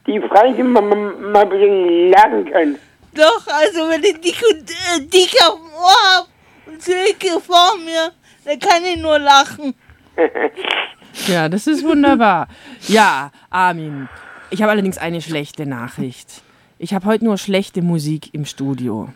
die 0.06 0.20
Franzi 0.20 0.62
mal, 0.62 0.82
mal 0.82 1.42
ein 1.42 1.48
bisschen 1.48 2.10
lachen 2.10 2.50
kann. 2.50 2.78
Doch, 3.14 3.46
also 3.46 3.88
wenn 3.90 4.02
ich 4.02 4.20
dich 4.20 4.42
und 4.50 4.70
äh, 4.70 5.06
dich 5.06 5.36
auf 5.46 5.54
dem 5.54 5.74
Ohr 5.74 6.16
hab, 6.16 6.28
und 6.66 6.82
Silke 6.82 7.40
vor 7.40 7.76
mir, 7.84 8.10
da 8.44 8.56
kann 8.56 8.84
ich 8.84 8.96
nur 9.00 9.18
lachen. 9.18 9.74
Ja, 11.26 11.48
das 11.48 11.66
ist 11.66 11.84
wunderbar. 11.84 12.48
Ja, 12.88 13.30
Armin, 13.50 14.08
ich 14.50 14.62
habe 14.62 14.72
allerdings 14.72 14.98
eine 14.98 15.20
schlechte 15.20 15.66
Nachricht. 15.66 16.42
Ich 16.78 16.92
habe 16.92 17.06
heute 17.06 17.24
nur 17.24 17.38
schlechte 17.38 17.82
Musik 17.82 18.34
im 18.34 18.44
Studio. 18.44 19.08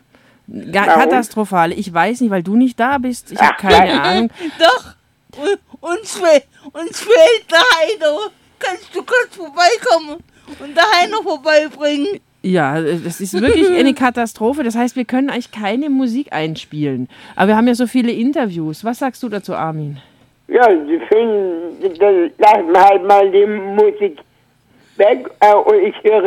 Ga 0.46 0.86
Warum? 0.86 1.02
katastrophal. 1.02 1.72
Ich 1.72 1.92
weiß 1.92 2.20
nicht, 2.22 2.30
weil 2.30 2.42
du 2.42 2.56
nicht 2.56 2.80
da 2.80 2.98
bist. 2.98 3.32
Ich 3.32 3.40
habe 3.40 3.56
keine 3.58 4.00
Ahnung. 4.00 4.30
Doch, 4.58 4.94
uns, 5.80 6.12
fe 6.12 6.42
uns 6.72 7.00
fehlt 7.00 7.50
der 7.50 7.58
Heido. 7.58 8.30
Kannst 8.58 8.94
du 8.94 9.02
kurz 9.02 9.36
vorbeikommen 9.36 10.22
und 10.58 10.76
der 10.76 10.84
Heino 10.98 11.22
vorbeibringen? 11.22 12.20
Ja, 12.42 12.80
das 12.80 13.20
ist 13.20 13.34
wirklich 13.34 13.68
eine 13.68 13.94
Katastrophe. 13.94 14.62
Das 14.62 14.74
heißt, 14.74 14.96
wir 14.96 15.04
können 15.04 15.28
eigentlich 15.28 15.50
keine 15.50 15.90
Musik 15.90 16.32
einspielen. 16.32 17.08
Aber 17.36 17.48
wir 17.48 17.56
haben 17.56 17.68
ja 17.68 17.74
so 17.74 17.86
viele 17.86 18.12
Interviews. 18.12 18.84
Was 18.84 19.00
sagst 19.00 19.22
du 19.22 19.28
dazu, 19.28 19.54
Armin? 19.54 19.98
Ja, 20.48 20.66
sie 20.86 20.98
finden, 21.08 21.94
dann 21.98 22.30
lassen 22.38 22.72
wir 22.72 22.84
halt 22.84 23.04
mal 23.06 23.30
die 23.30 23.46
Musik 23.46 24.18
weg 24.96 25.30
äh, 25.40 25.54
und 25.54 25.74
ich 25.82 25.94
höre 26.02 26.24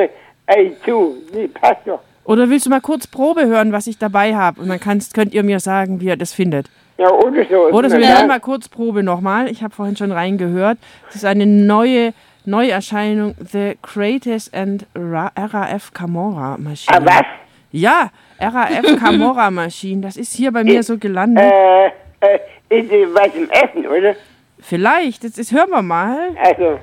euch 0.48 0.72
zu. 0.86 1.16
Die 1.34 1.48
passt 1.48 1.82
doch. 1.86 2.00
Oder 2.24 2.50
willst 2.50 2.68
du 2.68 2.70
mal 2.70 2.82
kurz 2.82 3.08
Probe 3.08 3.48
hören, 3.48 3.72
was 3.72 3.88
ich 3.88 3.98
dabei 3.98 4.36
habe? 4.36 4.62
Und 4.62 4.70
dann 4.70 4.80
kannst, 4.80 5.16
könnt 5.16 5.34
ihr 5.34 5.42
mir 5.44 5.60
sagen, 5.60 6.00
wie 6.02 6.06
ihr 6.06 6.16
das 6.18 6.34
findet. 6.34 6.68
Ja, 7.00 7.10
oder 7.10 7.44
so. 7.50 7.68
Oder 7.72 7.90
so, 7.90 7.98
wir 7.98 8.04
Ja. 8.06 8.18
hören 8.20 8.28
mal 8.28 8.40
kurz 8.40 8.70
Probe 8.70 9.02
nochmal. 9.02 9.50
Ich 9.50 9.64
habe 9.64 9.74
vorhin 9.74 9.98
schon 9.98 10.12
reingehört. 10.12 10.78
Das 11.08 11.16
ist 11.16 11.26
eine 11.26 11.48
neue 11.48 12.14
Neuerscheinung, 12.46 13.36
The 13.52 13.78
Greatest 13.82 14.54
and 14.54 14.86
Ra 14.96 15.32
RAF 15.36 15.94
Camorra 15.94 16.58
Maschine. 16.60 16.98
Ah, 16.98 17.02
was? 17.04 17.26
Ja, 17.72 18.12
RAF 18.40 19.00
Camorra 19.00 19.50
Maschine. 19.50 20.02
Das 20.02 20.16
ist 20.16 20.34
hier 20.34 20.52
bei 20.52 20.64
mir 20.64 20.84
so 20.84 20.98
gelandet. 21.00 21.44
Äh, 21.44 21.88
äh, 21.88 21.90
äh, 22.36 22.40
was 22.72 23.36
im 23.36 23.50
Essen, 23.50 23.88
oder? 23.88 24.16
Vielleicht, 24.60 25.24
jetzt, 25.24 25.38
jetzt 25.38 25.52
hören 25.52 25.70
wir 25.70 25.82
mal. 25.82 26.36
Also, 26.42 26.80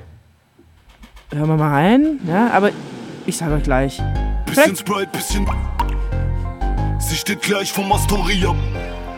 Hören 1.31 1.47
wir 1.47 1.57
mal 1.57 1.69
rein. 1.69 2.19
Ja, 2.27 2.49
aber 2.51 2.71
ich 3.25 3.37
sage 3.37 3.53
euch 3.55 3.63
gleich. 3.63 4.01
Bisschen 4.47 4.75
Sprite, 4.75 5.09
bisschen. 5.13 5.47
Sie 6.99 7.15
steht 7.15 7.41
gleich 7.41 7.71
vom 7.71 7.91
Astoria. 7.91 8.53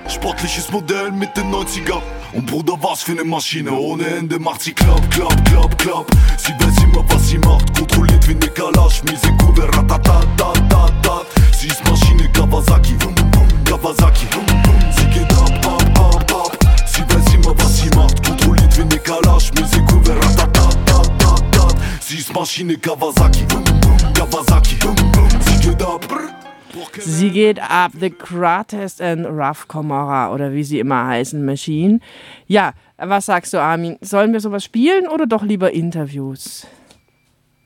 Sportliches 0.07 0.69
Modell 0.71 1.11
mit 1.11 1.35
den 1.37 1.49
90er. 1.51 2.01
Und 2.33 2.45
Bruder, 2.47 2.73
was 2.81 3.03
für 3.03 3.13
eine 3.13 3.23
Maschine. 3.23 3.71
Ohne 3.71 4.05
Ende 4.05 4.39
macht 4.39 4.61
sie 4.61 4.73
klapp, 4.73 5.09
klapp, 5.09 5.35
klapp, 5.45 5.77
klapp. 5.77 6.05
Sie 6.37 6.51
weiß 6.53 6.83
immer, 6.83 7.03
was 7.09 7.29
sie 7.29 7.37
macht. 7.37 7.77
Kontrolliert 7.77 8.27
wie 8.27 8.31
eine 8.35 8.47
Kalash. 8.47 9.01
Miese 9.03 9.31
Kurve, 9.37 9.63
ratatatatata. 9.73 11.21
Sie 11.53 11.67
ist 11.67 11.83
Maschine 11.89 12.29
Kawasaki. 12.33 12.93
Vum, 12.99 13.15
vum, 13.15 13.47
Kawasaki. 13.63 14.25
Vum, 14.31 14.45
vum. 14.45 14.75
Sie 14.91 15.05
geht 15.17 15.31
ab, 15.31 15.65
ab, 15.65 15.80
immer, 17.41 17.57
was 17.57 17.81
sie 17.81 17.89
macht. 17.95 18.25
Kontrolliert 18.25 18.77
wie 18.77 18.81
eine 18.81 19.00
Kalash. 19.00 19.51
Miese 19.53 19.81
Kurve, 19.86 20.15
ratatatatata. 20.15 21.67
Sie 22.00 22.17
ist 22.17 22.33
Maschine 22.33 22.77
Kawasaki. 22.77 23.45
Kawasaki. 24.13 24.77
Sie 25.39 25.69
geht 25.69 25.81
ab. 25.81 26.05
Sie 27.00 27.29
geht 27.29 27.60
ab, 27.62 27.91
The 28.00 28.10
Greatest 28.10 29.01
and 29.01 29.25
Rough 29.25 29.67
Camorra 29.67 30.33
oder 30.33 30.53
wie 30.53 30.63
sie 30.63 30.79
immer 30.79 31.07
heißen, 31.07 31.43
Machine. 31.43 32.00
Ja, 32.48 32.74
was 32.98 33.25
sagst 33.25 33.53
du, 33.53 33.57
Armin? 33.60 33.98
Sollen 34.01 34.33
wir 34.33 34.39
sowas 34.39 34.63
spielen 34.63 35.07
oder 35.07 35.25
doch 35.25 35.43
lieber 35.43 35.71
Interviews? 35.71 36.67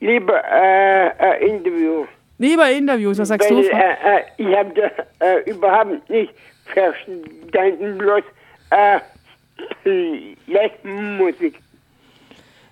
lieber 0.05 0.41
äh, 0.51 1.07
äh, 1.07 1.49
Interview. 1.49 2.05
Lieber 2.37 2.69
Interviews, 2.69 3.17
was 3.17 3.29
sagst 3.29 3.49
Weil, 3.49 3.63
du? 3.63 3.69
Äh, 3.69 4.17
äh, 4.17 4.21
ich 4.37 4.55
habe 4.55 4.73
das 4.73 4.91
äh, 5.19 5.49
überhaupt 5.49 6.09
nicht 6.09 6.33
verstanden, 6.65 7.97
bloß 7.97 8.23
äh, 8.71 8.99
Lesbenmusik. 9.83 11.61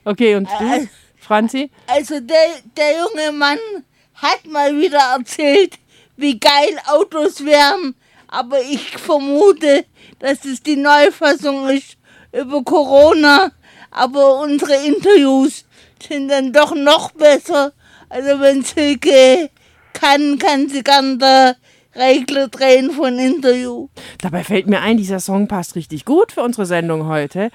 Okay, 0.05 0.35
und 0.35 0.49
du, 0.59 0.89
Franzi? 1.17 1.69
Also 1.87 2.19
der, 2.19 2.61
der 2.75 2.97
junge 2.97 3.31
Mann 3.31 3.59
hat 4.15 4.45
mal 4.45 4.77
wieder 4.77 5.15
erzählt, 5.17 5.79
wie 6.17 6.39
geil 6.39 6.77
Autos 6.87 7.43
wären. 7.45 7.95
Aber 8.27 8.61
ich 8.61 8.97
vermute, 8.97 9.85
dass 10.19 10.43
es 10.45 10.61
die 10.63 10.75
Neufassung 10.75 11.69
ist 11.69 11.97
über 12.31 12.63
Corona. 12.63 13.51
Aber 13.91 14.39
unsere 14.39 14.75
Interviews 14.85 15.65
sind 16.01 16.29
dann 16.29 16.51
doch 16.51 16.73
noch 16.73 17.11
besser. 17.11 17.73
Also 18.09 18.39
wenn 18.39 18.63
Silke 18.63 19.49
kann, 19.93 20.37
kann 20.39 20.67
sie 20.67 20.83
gern 20.83 21.19
der 21.19 21.55
Regler 21.95 22.47
drehen 22.47 22.91
von 22.91 23.19
Interview. 23.19 23.87
Dabei 24.21 24.43
fällt 24.43 24.67
mir 24.67 24.81
ein, 24.81 24.97
dieser 24.97 25.19
Song 25.19 25.47
passt 25.47 25.75
richtig 25.75 26.05
gut 26.05 26.31
für 26.31 26.41
unsere 26.41 26.65
Sendung 26.65 27.07
heute. 27.07 27.49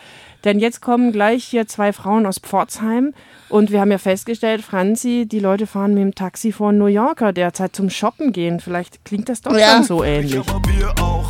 Denn 0.44 0.60
jetzt 0.60 0.80
kommen 0.80 1.10
gleich 1.10 1.44
hier 1.44 1.66
zwei 1.66 1.92
Frauen 1.92 2.24
aus 2.24 2.38
Pforzheim. 2.38 3.12
Und 3.48 3.72
wir 3.72 3.80
haben 3.80 3.90
ja 3.90 3.98
festgestellt, 3.98 4.62
Franzi, 4.62 5.26
die 5.26 5.40
Leute 5.40 5.66
fahren 5.66 5.94
mit 5.94 6.02
dem 6.02 6.14
Taxi 6.14 6.52
vor 6.52 6.72
New 6.72 6.86
Yorker 6.86 7.32
derzeit 7.32 7.74
zum 7.74 7.90
Shoppen 7.90 8.32
gehen. 8.32 8.60
Vielleicht 8.60 9.04
klingt 9.04 9.28
das 9.28 9.40
doch 9.40 9.56
Ja. 9.58 9.74
schon 9.76 9.82
so 9.84 10.04
ähnlich. 10.04 10.34
wir 10.46 10.94
auch. 11.02 11.26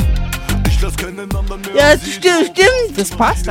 Ja, 1.74 1.98
stimmt, 1.98 2.52
stimmt. 2.52 2.96
Das 2.98 3.10
passt 3.10 3.48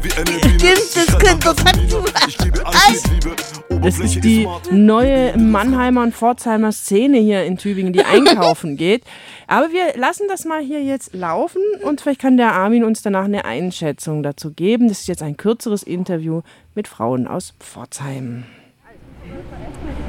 Biene. 0.00 0.38
Stimmt, 0.58 0.96
das 0.96 1.18
könnte 1.18 1.48
alles 2.64 3.02
mit 3.04 3.12
Liebe. 3.12 3.36
Das 3.36 3.70
Oberfläche 3.70 4.18
ist 4.18 4.24
die 4.24 4.48
neue 4.70 5.36
Mannheimer 5.36 6.02
und 6.02 6.14
Pforzheimer 6.14 6.72
Szene 6.72 7.18
hier 7.18 7.44
in 7.44 7.58
Tübingen, 7.58 7.92
die 7.92 8.04
einkaufen 8.04 8.76
geht. 8.76 9.04
Aber 9.46 9.70
wir 9.72 9.96
lassen 9.96 10.28
das 10.28 10.44
mal 10.44 10.62
hier 10.62 10.82
jetzt 10.82 11.14
laufen 11.14 11.62
und 11.82 12.00
vielleicht 12.00 12.20
kann 12.20 12.36
der 12.36 12.52
Armin 12.52 12.84
uns 12.84 13.02
danach 13.02 13.24
eine 13.24 13.44
Einschätzung 13.44 14.22
dazu 14.22 14.52
geben. 14.52 14.88
Das 14.88 15.00
ist 15.00 15.08
jetzt 15.08 15.22
ein 15.22 15.36
kürzeres 15.36 15.82
Interview 15.82 16.42
mit 16.74 16.88
Frauen 16.88 17.26
aus 17.26 17.54
Pforzheim. 17.60 18.44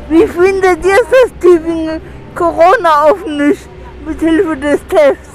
Wie 0.10 0.28
findet 0.28 0.86
ihr 0.86 0.94
es, 0.94 1.10
dass 1.10 1.40
Tübingen 1.40 2.02
Corona 2.36 3.12
offen 3.12 3.40
ist 3.40 3.68
mit 4.06 4.20
Hilfe 4.20 4.56
des 4.58 4.80
Tests? 4.88 5.33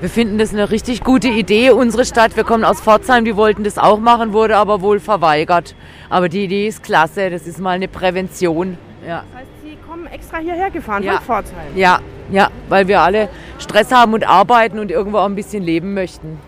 Wir 0.00 0.08
finden 0.08 0.38
das 0.38 0.52
eine 0.52 0.70
richtig 0.70 1.02
gute 1.02 1.28
Idee. 1.28 1.70
Unsere 1.70 2.04
Stadt, 2.04 2.36
wir 2.36 2.44
kommen 2.44 2.64
aus 2.64 2.80
Pforzheim, 2.80 3.24
die 3.24 3.34
wollten 3.36 3.64
das 3.64 3.78
auch 3.78 3.98
machen, 3.98 4.32
wurde 4.32 4.56
aber 4.56 4.80
wohl 4.80 5.00
verweigert. 5.00 5.74
Aber 6.08 6.28
die 6.28 6.44
Idee 6.44 6.68
ist 6.68 6.84
klasse, 6.84 7.30
das 7.30 7.46
ist 7.48 7.58
mal 7.58 7.70
eine 7.72 7.88
Prävention. 7.88 8.78
Ja, 9.06 9.24
Das 9.32 9.40
heißt, 9.40 9.48
Sie 9.64 9.76
kommen 9.88 10.06
extra 10.06 10.38
hierher 10.38 10.70
gefahren 10.70 11.02
Ja. 11.02 11.14
von 11.14 11.22
Pforzheim. 11.24 11.76
ja, 11.76 11.98
ja, 12.30 12.48
weil 12.68 12.86
wir 12.86 13.00
alle 13.00 13.28
Stress 13.58 13.90
haben 13.90 14.14
und 14.14 14.28
arbeiten 14.28 14.78
und 14.78 14.90
irgendwo 14.92 15.18
auch 15.18 15.24
ein 15.26 15.34
bisschen 15.34 15.64
leben 15.64 15.94
möchten. 15.94 16.38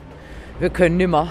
Wir 0.60 0.70
können 0.70 0.96
nimmer. 0.96 1.28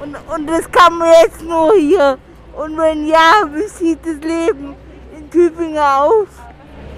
Und, 0.00 0.16
und 0.34 0.46
das 0.48 0.70
kann 0.72 0.98
man 0.98 1.08
jetzt 1.22 1.42
nur 1.44 1.72
hier. 1.78 2.18
Und 2.56 2.76
wenn 2.76 3.06
ja, 3.06 3.44
wie 3.54 3.68
sieht 3.68 4.00
das 4.04 4.16
Leben 4.28 4.74
in 5.16 5.30
Tübingen 5.30 5.78
aus? 5.78 6.26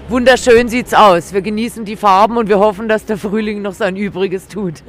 Wunderschön 0.09 0.67
sieht's 0.67 0.93
aus. 0.93 1.33
Wir 1.33 1.41
genießen 1.41 1.85
die 1.85 1.95
Farben 1.95 2.37
und 2.37 2.49
wir 2.49 2.59
hoffen, 2.59 2.89
dass 2.89 3.05
der 3.05 3.17
Frühling 3.17 3.61
noch 3.61 3.73
sein 3.73 3.95
Übriges 3.95 4.47
tut. 4.47 4.83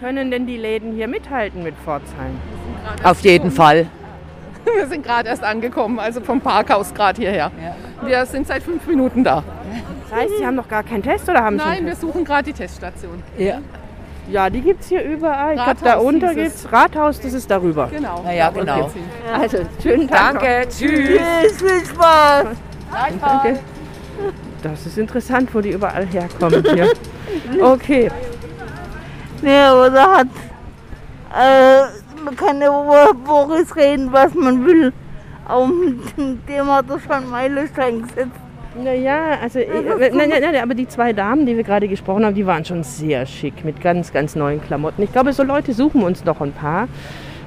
Können 0.00 0.30
denn 0.30 0.46
die 0.46 0.56
Läden 0.56 0.94
hier 0.94 1.08
mithalten 1.08 1.62
mit 1.62 1.74
Pforzheim? 1.84 2.38
Auf 3.02 3.20
jeden 3.20 3.50
Fall. 3.50 3.86
Wir 4.76 4.86
sind 4.86 5.04
gerade 5.04 5.28
erst 5.28 5.42
angekommen, 5.42 5.98
also 5.98 6.20
vom 6.20 6.40
Parkhaus 6.40 6.92
gerade 6.94 7.20
hierher. 7.20 7.50
Wir 8.02 8.24
sind 8.26 8.46
seit 8.46 8.62
fünf 8.62 8.86
Minuten 8.86 9.24
da. 9.24 9.42
Das 10.08 10.18
heißt, 10.20 10.38
Sie 10.38 10.46
haben 10.46 10.54
noch 10.54 10.68
gar 10.68 10.82
keinen 10.82 11.02
Test 11.02 11.28
oder 11.28 11.42
haben 11.42 11.58
Sie 11.58 11.64
Nein, 11.64 11.86
wir 11.86 11.96
suchen 11.96 12.24
gerade 12.24 12.44
die 12.44 12.52
Teststation. 12.52 13.22
Ja. 13.38 13.60
Ja, 14.30 14.48
die 14.48 14.60
gibt 14.60 14.82
es 14.82 14.88
hier 14.88 15.02
überall. 15.02 15.56
Ich 15.56 15.64
glaube, 15.64 15.80
da 15.82 15.96
unter 15.96 16.28
hieß 16.30 16.36
es. 16.36 16.42
gibt's 16.62 16.72
Rathaus, 16.72 17.20
das 17.20 17.32
ist 17.32 17.50
darüber. 17.50 17.88
Genau. 17.88 18.22
Na 18.24 18.32
ja, 18.32 18.50
genau. 18.50 18.90
Also, 19.32 19.58
schönen 19.82 20.08
Tag. 20.08 20.40
Danke, 20.40 20.68
tschüss. 20.68 21.20
Tschüss, 21.42 21.62
viel 21.62 21.86
Spaß. 21.86 22.46
Danke. 23.20 23.60
Das 24.62 24.86
ist 24.86 24.98
interessant, 24.98 25.54
wo 25.54 25.60
die 25.60 25.70
überall 25.70 26.06
herkommen 26.06 26.64
hier. 26.74 26.88
Okay. 27.60 28.10
Nee, 29.42 29.56
aber 29.56 29.90
da 29.90 30.18
hat. 30.18 30.26
Äh, 31.32 32.22
man 32.24 32.36
kann 32.36 32.56
über 32.56 33.14
Boris 33.14 33.74
reden, 33.76 34.12
was 34.12 34.34
man 34.34 34.66
will. 34.66 34.92
Aber 35.46 35.66
mit 35.68 36.48
dem 36.48 36.66
hat 36.66 36.86
er 36.90 37.00
schon 37.00 37.30
Meilenstein 37.30 38.02
gesetzt. 38.02 38.30
Naja, 38.82 39.38
also, 39.42 39.58
äh, 39.58 40.10
nein, 40.12 40.28
nein, 40.28 40.42
nein, 40.42 40.56
aber 40.62 40.74
die 40.74 40.86
zwei 40.86 41.12
Damen, 41.12 41.44
die 41.44 41.56
wir 41.56 41.64
gerade 41.64 41.88
gesprochen 41.88 42.24
haben, 42.24 42.34
die 42.34 42.46
waren 42.46 42.64
schon 42.64 42.84
sehr 42.84 43.26
schick 43.26 43.64
mit 43.64 43.80
ganz, 43.80 44.12
ganz 44.12 44.36
neuen 44.36 44.62
Klamotten. 44.62 45.02
Ich 45.02 45.12
glaube, 45.12 45.32
so 45.32 45.42
Leute 45.42 45.72
suchen 45.72 46.02
uns 46.02 46.24
noch 46.24 46.40
ein 46.40 46.52
paar, 46.52 46.86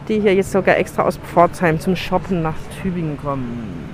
die 0.10 0.20
hier 0.20 0.36
jetzt 0.36 0.52
sogar 0.52 0.78
extra 0.78 1.04
aus 1.04 1.18
Pforzheim 1.18 1.80
zum 1.80 1.96
Shoppen 1.96 2.42
nach 2.42 2.56
Tübingen 2.82 3.18
kommen. 3.18 3.93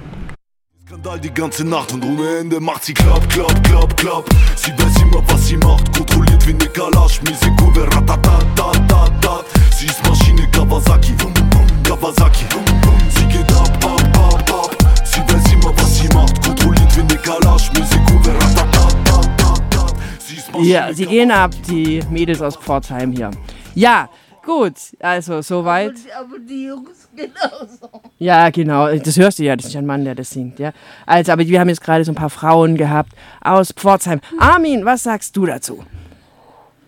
Skandal 0.90 1.20
die 1.20 1.32
ganze 1.32 1.64
Nacht 1.64 1.94
und 1.94 2.04
ohne 2.04 2.40
Ende 2.40 2.60
macht 2.60 2.84
sie 2.84 2.96
klapp, 2.96 3.30
klapp, 3.30 3.64
klapp, 3.64 3.96
klapp. 3.96 4.28
Sie 4.56 4.72
weiß 4.72 5.04
immer, 5.04 5.22
was 5.28 5.46
sie 5.46 5.58
macht, 5.58 5.96
kontrolliert 5.96 6.48
wie 6.48 6.54
eine 6.54 6.66
Kalash, 6.66 7.22
miese 7.22 7.52
Kurve, 7.58 7.86
ratatatatata. 7.94 9.44
Sie 9.70 9.86
ist 9.86 10.04
Maschine 10.04 10.50
Kawasaki, 10.50 11.14
vum, 11.20 11.32
vum, 11.36 11.84
Kawasaki, 11.84 12.44
vum, 12.50 12.66
vum. 12.82 12.98
Sie 13.16 13.26
geht 13.28 13.52
ab, 13.52 13.86
ab, 13.86 14.18
ab, 14.18 14.52
ab. 14.52 14.78
Sie 15.06 15.22
weiß 15.22 15.54
immer, 15.54 15.78
was 15.78 15.96
sie 15.96 16.08
macht, 16.08 16.44
kontrolliert 16.44 16.96
wie 16.96 17.02
eine 17.02 17.18
Kalash, 17.18 17.72
miese 17.74 18.00
Kurve, 18.08 18.34
ratatatatata. 18.34 19.94
Sie 20.18 20.38
ist 20.38 20.52
Maschine 20.52 20.74
Ja, 20.74 20.92
sie 20.92 21.06
gehen 21.06 21.30
ab, 21.30 21.52
die 21.68 22.02
Mädels 22.10 22.42
aus 22.42 22.56
Pforzheim 22.56 23.12
hier. 23.12 23.30
Ja, 23.76 24.10
gut, 24.46 24.74
also 25.00 25.42
soweit. 25.42 25.94
Aber 26.18 26.40
die 26.40 26.66
Jungs 26.68 27.10
genauso. 27.16 27.90
Ja, 28.18 28.50
genau, 28.50 28.88
das 28.96 29.18
hörst 29.18 29.40
du 29.40 29.44
ja, 29.44 29.56
das 29.56 29.68
ist 29.68 29.74
ja 29.74 29.80
ein 29.82 29.86
Mann, 29.86 30.04
der 30.06 30.16
das 30.16 30.30
singt, 30.32 30.60
ja. 30.60 30.72
Also, 31.06 31.32
aber 31.32 31.48
wir 31.48 31.60
haben 31.60 31.70
jetzt 31.70 31.82
gerade 31.84 32.04
so 32.04 32.12
ein 32.12 32.16
paar 32.16 32.30
Frauen 32.30 32.76
gehabt 32.78 33.12
aus 33.42 33.72
Pforzheim. 33.72 34.20
Armin, 34.40 34.86
was 34.86 35.04
sagst 35.04 35.36
du 35.38 35.46
dazu? 35.46 35.84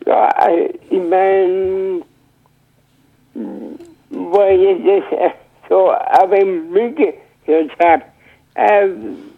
Ja, 0.06 0.28
also, 0.30 0.70
ich 0.90 1.02
meine, 1.02 2.02
wo 4.10 4.44
ich 4.44 4.84
das 4.86 5.20
äh, 5.20 5.30
so 5.70 5.92
aber 5.92 6.38
im 6.40 6.72
mitgehört 6.72 7.72
habe, 7.84 8.04
äh, 8.56 8.88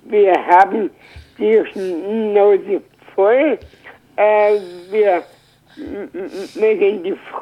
wir 0.06 0.34
haben 0.34 0.90
die 1.38 1.62
Schnauze 1.72 2.82
voll, 3.14 3.60
äh, 4.16 4.56
wir 4.90 5.24
mögen 6.56 7.04
die, 7.04 7.10
F- 7.12 7.42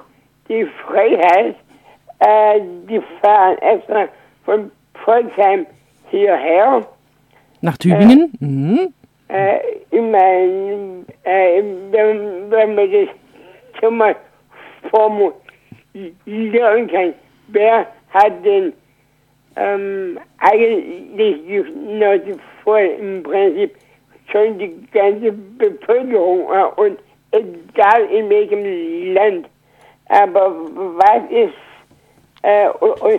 die 0.52 0.68
Freiheit, 0.86 1.56
äh, 2.20 2.60
die 2.90 3.02
fahren 3.22 3.58
extra 3.60 4.08
von 4.44 4.72
Pforzheim 4.94 5.66
hierher. 6.10 6.86
Nach 7.62 7.78
Tübingen? 7.78 8.32
Mhm. 8.40 8.94
Äh, 9.30 9.60
ich 9.90 10.02
meine, 10.02 11.06
äh, 11.24 11.64
wenn, 11.92 12.52
wenn 12.52 12.76
man 12.76 12.92
das 12.92 13.08
schon 13.80 13.98
mal 13.98 14.16
formulieren 14.90 16.88
kann, 16.88 17.14
wer 17.48 17.88
hat 18.10 18.46
denn 18.46 18.74
ähm, 19.56 20.20
eigentlich 20.40 21.40
die 21.48 21.64
Schnauze 21.66 22.38
voll 22.64 22.90
im 23.00 23.24
Prinzip 23.24 23.76
schon 24.32 24.58
die 24.58 24.86
ganze 24.92 25.32
Bevölkerung 25.32 26.48
äh, 26.54 26.82
und 26.82 27.00
egal 27.32 28.04
in 28.12 28.30
welchem 28.30 29.14
Land. 29.14 29.48
Aber 30.12 30.52
was 30.98 31.24
ist, 31.30 31.54
äh, 32.42 32.68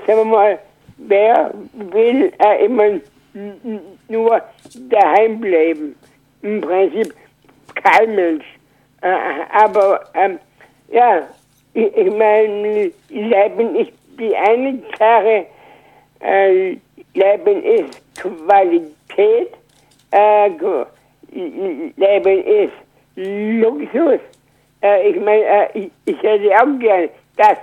sagen 0.07 0.29
mal, 0.29 0.59
wer 0.99 1.51
will 1.73 2.31
äh, 2.39 2.67
immer 2.67 3.01
nur 4.09 4.43
daheim 4.91 5.41
bleiben? 5.41 5.97
Im 6.43 6.61
Prinzip 6.61 7.15
kein 7.83 8.15
Mensch. 8.15 8.45
Äh, 9.01 9.17
aber 9.53 10.05
ähm, 10.13 10.39
ja, 10.89 11.23
ich, 11.73 11.97
ich 11.97 12.13
meine, 12.13 12.91
Leben 13.09 13.75
ist 13.77 13.93
die 14.19 14.37
eine 14.37 14.79
Sache, 14.99 15.47
äh, 16.21 16.77
Leben 17.15 17.63
ist 17.63 18.17
Qualität, 18.17 19.55
äh, 20.11 20.51
Leben 21.31 22.45
ist 22.45 22.75
Luxus. 23.17 24.21
Äh, 24.83 25.11
ich 25.11 25.17
meine, 25.17 25.45
äh, 25.45 25.69
ich, 25.75 25.91
ich 26.05 26.23
hätte 26.23 26.51
auch 26.61 26.79
gern, 26.79 27.09
dass 27.37 27.59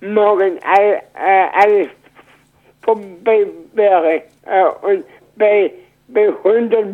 morgen 0.00 0.58
all, 0.64 1.02
äh, 1.14 1.46
alles 1.52 1.88
vorbei 2.82 3.46
wäre. 3.74 4.22
Äh, 4.46 4.64
und 4.82 5.04
bei, 5.36 5.72
bei 6.08 6.28
100 6.28 6.86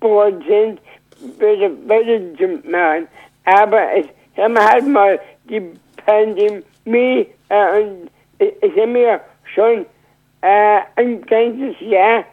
Prozent 0.00 0.80
würde, 1.38 1.72
würde 1.88 2.36
zu 2.36 2.68
machen. 2.68 3.08
Aber 3.44 3.96
es 3.96 4.06
haben 4.36 4.58
halt 4.58 4.86
mal 4.86 5.20
die 5.44 5.62
Pandemie 6.06 7.26
äh, 7.48 7.80
und 7.80 8.10
es 8.38 8.76
haben 8.76 8.94
wir 8.94 9.20
schon 9.54 9.86
ein 10.96 11.22
ganzes 11.26 11.78
Jahr 11.78 12.24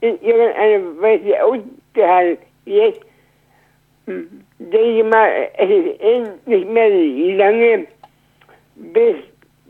in 0.00 0.20
irgendeiner 0.22 1.02
Weise 1.02 1.44
ausgehalten. 1.44 2.44
Jetzt 2.64 3.00
denke 4.06 4.98
ich 4.98 5.04
mal, 5.04 5.48
es 5.56 5.70
ist 5.70 6.00
eh 6.00 6.24
nicht 6.46 6.68
mehr 6.68 6.90
lange, 7.36 7.86
bis 8.76 9.16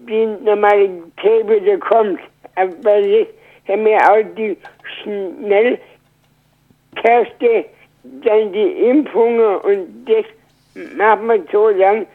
die 0.09 0.27
Normalität 0.43 1.49
wieder 1.49 1.79
kommt. 1.79 2.21
Aber 2.57 2.99
jetzt 2.99 3.35
haben 3.69 3.85
wir 3.85 3.99
auch 4.11 4.23
die 4.37 4.57
Schnellteste, 5.03 5.81
dann 8.23 8.53
die 8.53 8.89
Impfungen 8.89 9.57
und 9.59 10.05
das 10.07 10.25
machen 10.97 11.27
wir 11.29 11.43
so 11.51 11.69
lang, 11.69 12.07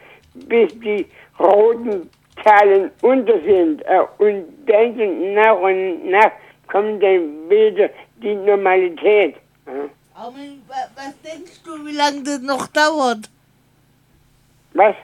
bis 0.46 0.78
die 0.80 1.06
roten 1.38 2.08
Zahlen 2.44 2.90
unter 3.02 3.40
sind. 3.40 3.82
Und 4.18 4.44
dann 4.66 5.34
nach 5.34 5.58
und 5.60 6.10
nach 6.10 6.32
kommt 6.68 7.02
dann 7.02 7.50
wieder 7.50 7.90
die 8.22 8.34
Normalität. 8.34 9.34
Wa- 10.24 10.90
was 10.96 11.14
denkst 11.24 11.62
du, 11.64 11.86
wie 11.86 11.92
lange 11.96 12.22
das 12.22 12.40
noch 12.40 12.66
dauert? 12.66 13.30
Was? 14.74 14.94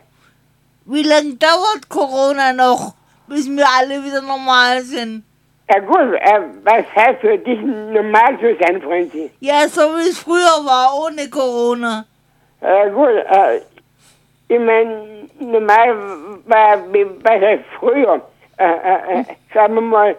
Wie 0.84 1.02
lange 1.02 1.34
dauert 1.36 1.88
Corona 1.88 2.52
noch, 2.52 2.94
bis 3.26 3.48
wir 3.48 3.66
alle 3.78 4.04
wieder 4.04 4.20
normal 4.20 4.82
sind? 4.82 5.24
Ja 5.70 5.78
gut, 5.80 6.12
äh, 6.20 6.40
was 6.64 6.84
heißt 6.94 7.20
für 7.22 7.38
dich 7.38 7.58
normal 7.60 8.38
zu 8.38 8.54
sein, 8.60 8.80
Freundchen? 8.82 9.30
Ja, 9.40 9.66
so 9.68 9.80
wie 9.96 10.08
es 10.10 10.18
früher 10.18 10.64
war, 10.64 10.94
ohne 10.94 11.28
Corona. 11.30 12.04
Ja 12.60 12.88
gut, 12.88 13.08
äh, 13.08 13.60
ich 14.48 14.60
meine, 14.60 15.28
normal 15.40 15.96
war, 16.44 16.92
wie 16.92 17.06
was 17.22 17.40
heißt 17.40 17.64
früher, 17.80 18.20
äh, 18.58 18.64
äh, 18.64 19.20
äh, 19.20 19.24
sagen 19.54 19.74
wir 19.76 19.80
mal, 19.80 20.16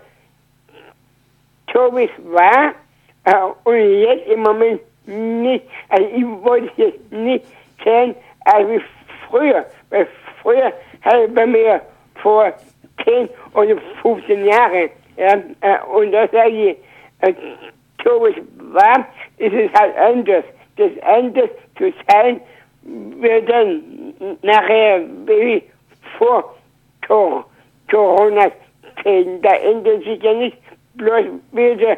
so 1.71 1.95
wie 1.95 2.05
es 2.05 2.11
war, 2.33 2.69
äh, 2.69 2.73
und 3.63 3.75
jetzt 4.01 4.27
im 4.27 4.41
Moment 4.41 4.81
nicht, 5.05 5.65
also 5.89 6.07
ich 6.15 6.23
wollte 6.43 6.69
jetzt 6.77 7.11
nicht 7.11 7.45
sehen, 7.83 8.15
als 8.45 8.67
wie 8.69 8.81
früher, 9.29 9.65
weil 9.89 10.07
früher 10.41 10.71
ich 11.03 11.33
bei 11.33 11.45
mir 11.45 11.81
vor 12.21 12.53
10 13.03 13.29
oder 13.53 13.75
15 14.01 14.45
Jahren, 14.45 14.89
ja, 15.17 15.33
äh, 15.61 15.77
und 15.93 16.11
da 16.11 16.27
sage 16.27 16.49
ich, 16.49 16.77
äh, 17.21 17.33
so 18.03 18.25
es 18.27 18.35
war, 18.73 19.05
ist 19.37 19.53
es 19.53 19.71
halt 19.79 19.97
anders. 19.97 20.43
Das 20.77 20.91
anders 21.03 21.49
zu 21.77 21.91
sein, 22.07 22.39
wird 22.83 23.49
dann 23.49 23.83
nachher 24.43 25.01
wie 25.25 25.63
vor 26.17 26.55
Cor- 27.07 27.45
Corona 27.89 28.51
zählen. 29.03 29.41
Da 29.41 29.53
ändert 29.55 30.03
sich 30.03 30.21
ja 30.21 30.33
nicht 30.33 30.57
bloß 30.95 31.25
wieder, 31.51 31.97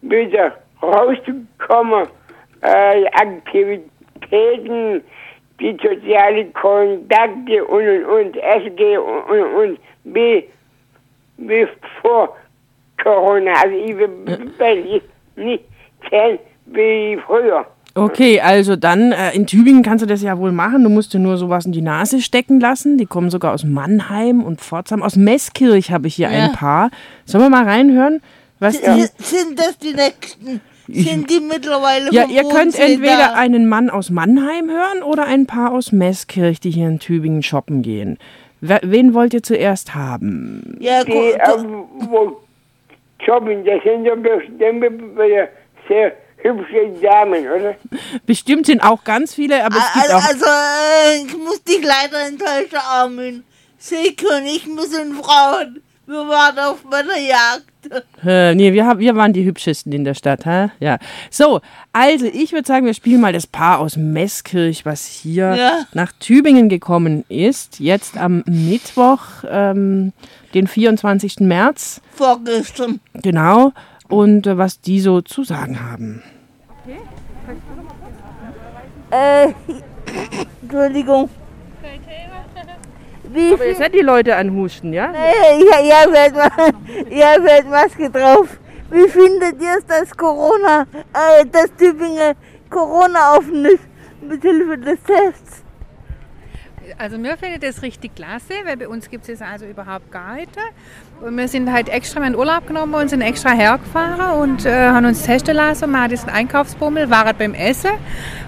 wieder 0.00 0.52
rauszukommen, 0.92 2.06
äh, 2.62 3.04
Aktivitäten, 3.12 5.02
die 5.60 5.76
sozialen 5.82 6.52
Kontakte 6.54 7.64
und 7.64 7.86
und 7.86 8.04
und, 8.06 8.36
SG 8.36 8.98
und 8.98 9.30
und, 9.30 9.54
und 9.54 9.78
wie, 10.04 10.44
wie 11.36 11.66
vor 12.00 12.36
Corona. 13.02 13.52
Also 13.62 13.76
ich 13.76 13.96
jetzt 14.92 15.08
nicht 15.36 15.64
zählen 16.08 16.38
wie 16.66 17.18
früher. 17.26 17.66
Okay, 17.96 18.40
also 18.40 18.74
dann 18.74 19.12
äh, 19.12 19.32
in 19.36 19.46
Tübingen 19.46 19.84
kannst 19.84 20.02
du 20.02 20.06
das 20.08 20.20
ja 20.20 20.36
wohl 20.36 20.50
machen. 20.50 20.82
Du 20.82 20.90
musst 20.90 21.14
dir 21.14 21.20
nur 21.20 21.36
sowas 21.36 21.64
in 21.64 21.70
die 21.70 21.80
Nase 21.82 22.20
stecken 22.20 22.58
lassen. 22.58 22.98
Die 22.98 23.06
kommen 23.06 23.30
sogar 23.30 23.54
aus 23.54 23.62
Mannheim 23.62 24.42
und 24.42 24.60
Pforzheim. 24.60 25.00
Aus 25.00 25.14
Meßkirch 25.14 25.92
habe 25.92 26.08
ich 26.08 26.16
hier 26.16 26.28
Ja. 26.28 26.46
ein 26.46 26.52
paar. 26.52 26.90
Sollen 27.24 27.44
wir 27.44 27.50
mal 27.50 27.62
reinhören? 27.64 28.20
Was 28.58 28.80
die, 28.80 28.86
Sind, 28.86 29.12
sind 29.18 29.58
das 29.60 29.78
die 29.78 29.94
nächsten? 29.94 30.60
Sind 30.88 31.30
die 31.30 31.40
mittlerweile 31.40 32.10
ja, 32.12 32.26
ihr 32.26 32.42
könnt 32.48 32.78
entweder 32.78 33.16
da? 33.16 33.32
einen 33.34 33.66
Mann 33.68 33.88
aus 33.90 34.10
Mannheim 34.10 34.68
hören 34.70 35.02
oder 35.02 35.24
ein 35.24 35.46
paar 35.46 35.72
aus 35.72 35.92
Meßkirch, 35.92 36.60
die 36.60 36.70
hier 36.70 36.88
in 36.88 36.98
Tübingen 36.98 37.42
shoppen 37.42 37.82
gehen. 37.82 38.18
Wen 38.60 39.14
wollt 39.14 39.34
ihr 39.34 39.42
zuerst 39.42 39.94
haben? 39.94 40.76
Ja, 40.80 41.04
die, 41.04 41.12
gu- 41.12 41.30
äh, 41.32 41.64
wo 42.10 42.40
shoppen, 43.24 43.64
das 43.64 43.82
sind 43.82 44.04
ja 44.04 44.14
bestimmt 44.14 44.84
sehr 45.88 46.12
hübsche 46.38 46.88
Damen, 47.02 47.46
oder? 47.46 47.74
Bestimmt 48.26 48.66
sind 48.66 48.82
auch 48.82 49.04
ganz 49.04 49.34
viele, 49.34 49.64
aber 49.64 49.76
es 49.76 49.92
gibt 49.92 50.04
Also, 50.10 50.16
auch. 50.16 50.28
also 50.30 50.44
äh, 50.44 51.24
ich 51.26 51.36
muss 51.38 51.62
dich 51.64 51.82
leider 51.82 52.26
enttäuschen, 52.26 52.78
Armin. 52.90 53.44
Und 53.90 54.46
ich, 54.46 54.66
wir 54.66 54.82
sind 54.84 55.14
Frauen. 55.14 55.82
Wir 56.06 56.26
waren 56.28 56.58
auf 56.58 56.84
meiner 56.84 57.18
Jagd. 57.18 57.64
Äh, 58.24 58.54
nee, 58.54 58.72
wir, 58.72 58.86
haben, 58.86 59.00
wir 59.00 59.14
waren 59.16 59.32
die 59.32 59.44
hübschesten 59.44 59.92
in 59.92 60.04
der 60.04 60.14
Stadt, 60.14 60.46
hä? 60.46 60.68
Ja. 60.80 60.98
So, 61.30 61.60
also 61.92 62.26
ich 62.26 62.52
würde 62.52 62.66
sagen, 62.66 62.86
wir 62.86 62.94
spielen 62.94 63.20
mal 63.20 63.32
das 63.32 63.46
Paar 63.46 63.78
aus 63.80 63.96
Meßkirch, 63.96 64.86
was 64.86 65.04
hier 65.06 65.54
Ja. 65.54 65.86
nach 65.92 66.12
Tübingen 66.12 66.68
gekommen 66.68 67.24
ist. 67.28 67.80
Jetzt 67.80 68.16
am 68.16 68.42
Mittwoch, 68.46 69.20
ähm, 69.48 70.12
den 70.54 70.66
24. 70.66 71.40
März. 71.40 72.00
Vorgestern. 72.12 73.00
Genau. 73.22 73.72
Und 74.08 74.46
äh, 74.46 74.56
was 74.56 74.80
die 74.80 75.00
so 75.00 75.20
zu 75.20 75.44
sagen 75.44 75.80
haben. 75.82 76.22
Äh, 79.10 79.48
Entschuldigung. 80.62 81.28
Wie 83.34 83.52
Aber 83.52 83.66
ihr 83.66 83.74
seid 83.74 83.94
die 83.94 84.00
Leute 84.00 84.36
an 84.36 84.54
Husten, 84.54 84.92
ja? 84.92 85.12
Ja, 85.12 85.80
ja, 85.80 86.12
wird 86.12 86.34
ja, 87.10 87.42
wird 87.42 87.68
Maske 87.68 88.10
drauf. 88.10 88.48
Wie 88.90 89.08
findet 89.08 89.60
ihr 89.60 89.78
es, 89.78 89.86
dass 89.86 90.16
Corona, 90.16 90.86
äh, 91.12 91.44
dass 91.50 91.74
Tübingen 91.76 92.34
Corona 92.70 93.36
offen 93.36 93.64
ist? 93.64 93.94
mit 94.24 94.42
Hilfe 94.42 94.78
des 94.78 94.98
Tests? 95.02 95.62
Also 96.98 97.16
mir 97.16 97.36
finde 97.38 97.58
das 97.58 97.80
richtig 97.82 98.14
klasse, 98.14 98.52
weil 98.64 98.76
bei 98.76 98.86
uns 98.86 99.08
gibt 99.08 99.26
es 99.26 99.38
das 99.38 99.48
also 99.48 99.64
überhaupt 99.64 100.12
gar 100.12 100.34
nicht. 100.34 100.50
Und 101.22 101.36
wir 101.36 101.48
sind 101.48 101.72
halt 101.72 101.88
extra 101.88 102.24
in 102.26 102.36
Urlaub 102.36 102.66
genommen 102.66 102.94
und 102.94 103.08
sind 103.08 103.22
extra 103.22 103.52
hergefahren 103.52 104.42
und 104.42 104.66
äh, 104.66 104.88
haben 104.88 105.06
uns 105.06 105.22
testen 105.22 105.56
lassen. 105.56 105.90
Wir 105.90 106.00
hatten 106.00 106.10
diesen 106.10 106.28
Einkaufsbummel, 106.28 107.08
waren 107.08 107.34
beim 107.38 107.54
Essen 107.54 107.92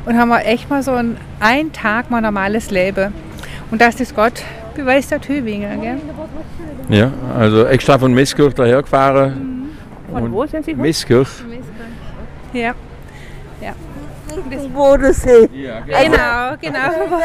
und 0.04 0.18
haben 0.18 0.30
echt 0.32 0.68
mal 0.68 0.82
so 0.82 0.92
ein, 0.92 1.16
einen 1.40 1.72
Tag 1.72 2.10
mal 2.10 2.20
normales 2.20 2.70
Leben. 2.70 3.14
Und 3.70 3.80
das 3.80 4.00
ist 4.00 4.14
Gott 4.14 4.42
beweist 4.76 5.10
der 5.10 5.20
Tübingen. 5.20 5.80
Gell? 5.80 5.98
Ja, 6.88 7.10
also 7.36 7.66
extra 7.66 7.98
von 7.98 8.12
Meeskirch 8.14 8.54
daher 8.54 8.82
gefahren. 8.82 9.70
Von 10.10 10.32
wo 10.32 10.46
sind 10.46 10.64
Sie? 10.64 10.74
Meeskirch. 10.74 11.28
Ja. 12.52 12.74
ja. 13.60 13.72
Das 14.50 14.68
Bodensee. 14.68 15.48
Ja, 15.52 15.80
Genau, 15.80 16.56
genau. 16.60 17.20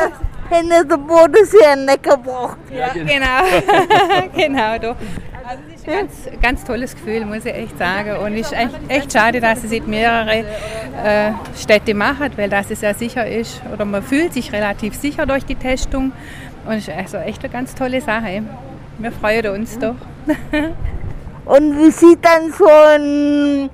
Hände 0.50 0.86
der 0.86 0.98
Bodensee 0.98 1.66
an 1.72 1.86
Neckar 1.86 2.18
braucht. 2.18 2.58
Ja, 2.70 2.90
genau. 2.90 4.28
genau, 4.36 4.78
da. 4.82 4.96
Also 5.44 5.64
es 5.74 5.82
ist 5.82 5.88
ein 5.88 5.94
ganz, 5.94 6.42
ganz 6.42 6.64
tolles 6.64 6.96
Gefühl, 6.96 7.26
muss 7.26 7.46
ich 7.46 7.54
echt 7.54 7.78
sagen. 7.78 8.18
Und 8.18 8.34
es 8.34 8.48
ist 8.48 8.54
echt, 8.54 8.80
echt 8.88 9.14
schade, 9.14 9.40
dass 9.42 9.64
es 9.64 9.72
nicht 9.72 9.88
mehrere 9.88 10.40
äh, 10.40 11.32
Städte 11.58 11.94
machen, 11.94 12.32
weil 12.36 12.50
das 12.50 12.70
es 12.70 12.82
ja 12.82 12.94
sicher 12.94 13.28
ist. 13.28 13.62
Oder 13.74 13.86
man 13.86 14.04
fühlt 14.04 14.34
sich 14.34 14.54
relativ 14.54 14.96
sicher 14.96 15.26
durch 15.26 15.46
die 15.46 15.56
Testung. 15.56 16.12
Und 16.66 16.74
es 16.74 16.88
ist 16.88 16.96
also 16.96 17.18
echt 17.18 17.44
eine 17.44 17.52
ganz 17.52 17.74
tolle 17.76 18.02
Sache. 18.02 18.44
Wir 18.98 19.12
freuen 19.12 19.48
uns 19.48 19.80
doch. 19.80 19.96
Und 21.46 21.78
wie 21.78 21.92
sieht 21.92 22.24
dann 22.24 22.52
so 22.52 22.68
ein, 22.68 23.70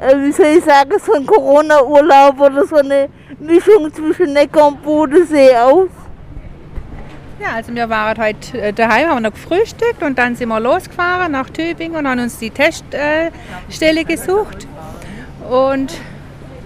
äh, 0.00 0.16
wie 0.16 0.32
soll 0.32 0.46
ich 0.58 0.64
sagen, 0.64 0.92
so 1.04 1.12
ein 1.12 1.26
Corona-Urlaub 1.26 2.40
oder 2.40 2.64
so 2.66 2.76
eine 2.76 3.08
Mischung 3.40 3.92
zwischen 3.92 4.32
Neckar 4.32 4.68
und 4.68 4.82
Bodensee 4.82 5.56
aus? 5.56 5.88
Ja, 7.40 7.56
also 7.56 7.74
wir 7.74 7.90
waren 7.90 8.16
heute 8.16 8.60
äh, 8.60 8.72
daheim, 8.72 9.08
haben 9.08 9.22
noch 9.22 9.32
gefrühstückt 9.32 10.02
und 10.02 10.16
dann 10.16 10.36
sind 10.36 10.48
wir 10.48 10.60
losgefahren 10.60 11.32
nach 11.32 11.50
Tübingen 11.50 11.96
und 11.96 12.08
haben 12.08 12.20
uns 12.20 12.38
die 12.38 12.50
Teststelle 12.50 14.04
gesucht. 14.04 14.68
Und 15.50 15.92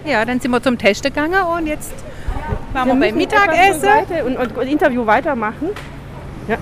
ja, 0.05 0.23
dann 0.23 0.39
sind 0.39 0.51
wir 0.51 0.61
zum 0.61 0.77
Testen 0.77 1.11
gegangen 1.11 1.43
und 1.43 1.65
jetzt 1.65 1.93
waren 2.73 2.87
wir, 2.87 2.93
beim 2.93 3.15
müssen 3.15 3.21
etwas 3.21 3.81
Mittagessen. 3.81 4.25
Und, 4.25 4.37
und, 4.37 4.57
und 4.57 4.67
Interview 4.67 5.05
weitermachen. 5.05 5.69
Ja. 6.47 6.57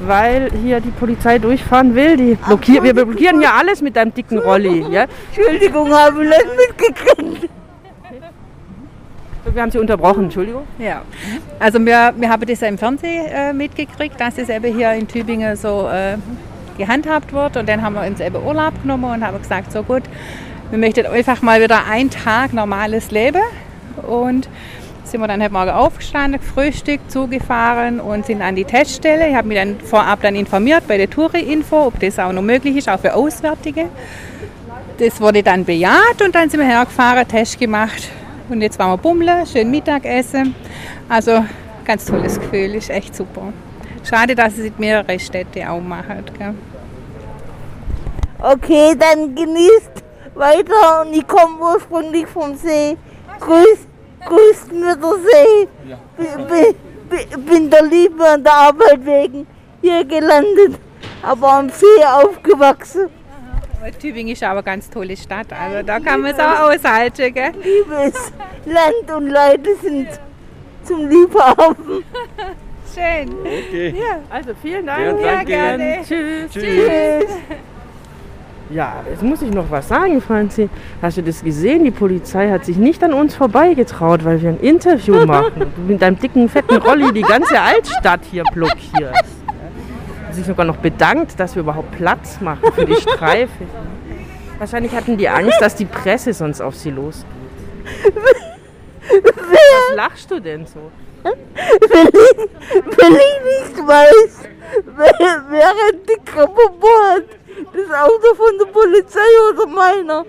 Weil 0.00 0.50
hier 0.62 0.80
die 0.80 0.90
Polizei 0.90 1.38
durchfahren 1.38 1.94
will. 1.94 2.16
Die 2.16 2.34
blockier 2.34 2.82
wir 2.82 2.92
blockieren 2.92 3.40
hier 3.40 3.52
alles 3.54 3.80
mit 3.80 3.96
deinem 3.96 4.12
dicken 4.12 4.38
Rolli. 4.38 4.86
Ja? 4.90 5.06
Entschuldigung, 5.34 5.92
habe 5.92 6.24
ich 6.24 6.30
nicht 6.30 6.46
mitgekriegt. 6.68 7.50
Wir 9.52 9.62
haben 9.62 9.70
Sie 9.70 9.78
unterbrochen, 9.78 10.24
Entschuldigung. 10.24 10.64
Ja, 10.78 11.02
also 11.58 11.78
wir, 11.78 12.12
wir 12.16 12.28
haben 12.28 12.46
das 12.46 12.60
ja 12.60 12.68
im 12.68 12.76
Fernsehen 12.76 13.26
äh, 13.26 13.52
mitgekriegt, 13.52 14.20
dass 14.20 14.36
es 14.38 14.48
eben 14.48 14.76
hier 14.76 14.92
in 14.92 15.06
Tübingen 15.06 15.56
so 15.56 15.88
äh, 15.88 16.16
gehandhabt 16.76 17.32
wird. 17.32 17.56
Und 17.56 17.68
dann 17.68 17.80
haben 17.80 17.94
wir 17.94 18.06
uns 18.06 18.20
eben 18.20 18.36
Urlaub 18.36 18.74
genommen 18.82 19.04
und 19.04 19.24
haben 19.24 19.38
gesagt, 19.38 19.72
so 19.72 19.82
gut, 19.82 20.02
wir 20.70 20.78
möchten 20.78 21.06
einfach 21.06 21.42
mal 21.42 21.62
wieder 21.62 21.86
einen 21.88 22.10
Tag 22.10 22.52
normales 22.52 23.10
Leben. 23.12 23.40
Und 24.06 24.48
sind 25.06 25.20
wir 25.20 25.28
dann 25.28 25.42
heute 25.42 25.52
Morgen 25.52 25.70
aufgestanden, 25.70 26.40
gefrühstückt, 26.40 27.10
zugefahren 27.10 28.00
und 28.00 28.26
sind 28.26 28.42
an 28.42 28.56
die 28.56 28.64
Teststelle. 28.64 29.28
Ich 29.28 29.34
habe 29.34 29.48
mich 29.48 29.56
dann 29.56 29.78
vorab 29.80 30.20
dann 30.22 30.34
informiert 30.34 30.86
bei 30.88 30.96
der 30.96 31.08
Touri-Info, 31.08 31.86
ob 31.86 32.00
das 32.00 32.18
auch 32.18 32.32
noch 32.32 32.42
möglich 32.42 32.76
ist, 32.76 32.88
auch 32.88 32.98
für 32.98 33.14
Auswärtige. 33.14 33.88
Das 34.98 35.20
wurde 35.20 35.42
dann 35.42 35.64
bejaht 35.64 36.22
und 36.24 36.34
dann 36.34 36.50
sind 36.50 36.60
wir 36.60 36.66
hergefahren, 36.66 37.26
Test 37.28 37.58
gemacht. 37.58 38.08
Und 38.48 38.62
jetzt 38.62 38.78
waren 38.78 38.90
wir 38.90 38.96
bummeln, 38.96 39.46
schön 39.46 39.70
Mittagessen. 39.70 40.54
Also 41.08 41.44
ganz 41.84 42.04
tolles 42.04 42.38
Gefühl, 42.40 42.74
ist 42.74 42.90
echt 42.90 43.14
super. 43.14 43.52
Schade, 44.08 44.34
dass 44.34 44.56
es 44.58 44.72
mehrere 44.78 45.18
Städte 45.18 45.68
auch 45.68 45.80
machen. 45.80 46.24
Okay, 48.38 48.94
dann 48.98 49.34
genießt 49.34 50.04
weiter 50.34 51.02
und 51.02 51.14
ich 51.14 51.26
komme 51.26 51.58
ursprünglich 51.60 52.26
vom 52.26 52.54
See. 52.56 52.96
Grüß, 53.40 53.86
grüßt 54.26 54.72
mir 54.72 54.96
der 54.96 55.14
See. 55.26 56.76
Bin, 57.38 57.70
der 57.70 57.82
Liebe 57.82 58.24
an 58.28 58.42
der 58.42 58.52
Arbeit 58.52 59.06
wegen 59.06 59.46
hier 59.80 60.04
gelandet, 60.04 60.80
aber 61.22 61.52
am 61.52 61.68
See 61.70 62.04
aufgewachsen. 62.04 63.08
Aber 63.80 63.96
Tübingen 63.96 64.32
ist 64.32 64.42
aber 64.42 64.54
eine 64.54 64.62
ganz 64.64 64.90
tolle 64.90 65.16
Stadt, 65.16 65.46
also 65.52 65.86
da 65.86 66.00
kann 66.00 66.20
man 66.22 66.32
es 66.32 66.40
auch 66.40 66.70
aushalten. 66.70 67.32
Gell? 67.32 67.52
Liebes 67.62 68.32
Land 68.64 69.16
und 69.16 69.28
Leute 69.28 69.76
sind 69.80 70.08
zum 70.82 71.08
Liebhaben. 71.08 72.04
Schön. 72.92 73.32
Okay. 73.40 73.94
Ja. 73.96 74.20
Also 74.30 74.50
vielen 74.60 74.86
Dank. 74.86 75.04
Ja, 75.04 75.12
danke. 75.12 75.46
gerne. 75.46 75.98
Tschüss. 76.02 76.50
Tschüss. 76.52 77.66
Ja, 78.70 79.04
jetzt 79.08 79.22
muss 79.22 79.42
ich 79.42 79.50
noch 79.50 79.70
was 79.70 79.88
sagen, 79.88 80.20
Franzi. 80.20 80.68
Hast 81.00 81.16
du 81.18 81.22
das 81.22 81.42
gesehen? 81.42 81.84
Die 81.84 81.92
Polizei 81.92 82.50
hat 82.50 82.64
sich 82.64 82.76
nicht 82.76 83.02
an 83.04 83.12
uns 83.12 83.36
vorbeigetraut, 83.36 84.24
weil 84.24 84.42
wir 84.42 84.50
ein 84.50 84.60
Interview 84.60 85.24
machen. 85.26 85.72
Du 85.76 85.82
mit 85.82 86.02
deinem 86.02 86.18
dicken, 86.18 86.48
fetten 86.48 86.76
Rolli 86.76 87.12
die 87.12 87.22
ganze 87.22 87.60
Altstadt 87.60 88.20
hier 88.30 88.42
blockierst. 88.52 89.36
Sich 90.32 90.44
sogar 90.44 90.66
noch 90.66 90.76
bedankt, 90.76 91.38
dass 91.38 91.54
wir 91.54 91.62
überhaupt 91.62 91.96
Platz 91.96 92.40
machen 92.40 92.72
für 92.74 92.84
die 92.84 92.96
Streife. 92.96 93.64
Wahrscheinlich 94.58 94.92
hatten 94.92 95.16
die 95.16 95.28
Angst, 95.28 95.60
dass 95.60 95.76
die 95.76 95.84
Presse 95.84 96.32
sonst 96.32 96.60
auf 96.60 96.74
sie 96.74 96.90
losgeht. 96.90 97.26
Was 99.32 99.96
lachst 99.96 100.30
du 100.30 100.40
denn 100.40 100.66
so? 100.66 100.90
Wenn 101.22 102.08
ich, 102.08 102.98
wenn 102.98 103.14
ich 103.14 103.70
nicht 103.70 103.86
weiß, 103.86 104.40
wer, 104.96 105.42
wer 105.50 105.68
ein 105.68 106.06
dicker 106.08 106.42
hat, 106.42 107.24
das 107.64 108.00
Auto 108.00 108.34
von 108.34 108.58
der 108.58 108.66
Polizei 108.66 109.20
oder 109.50 109.66
meiner. 109.66 110.24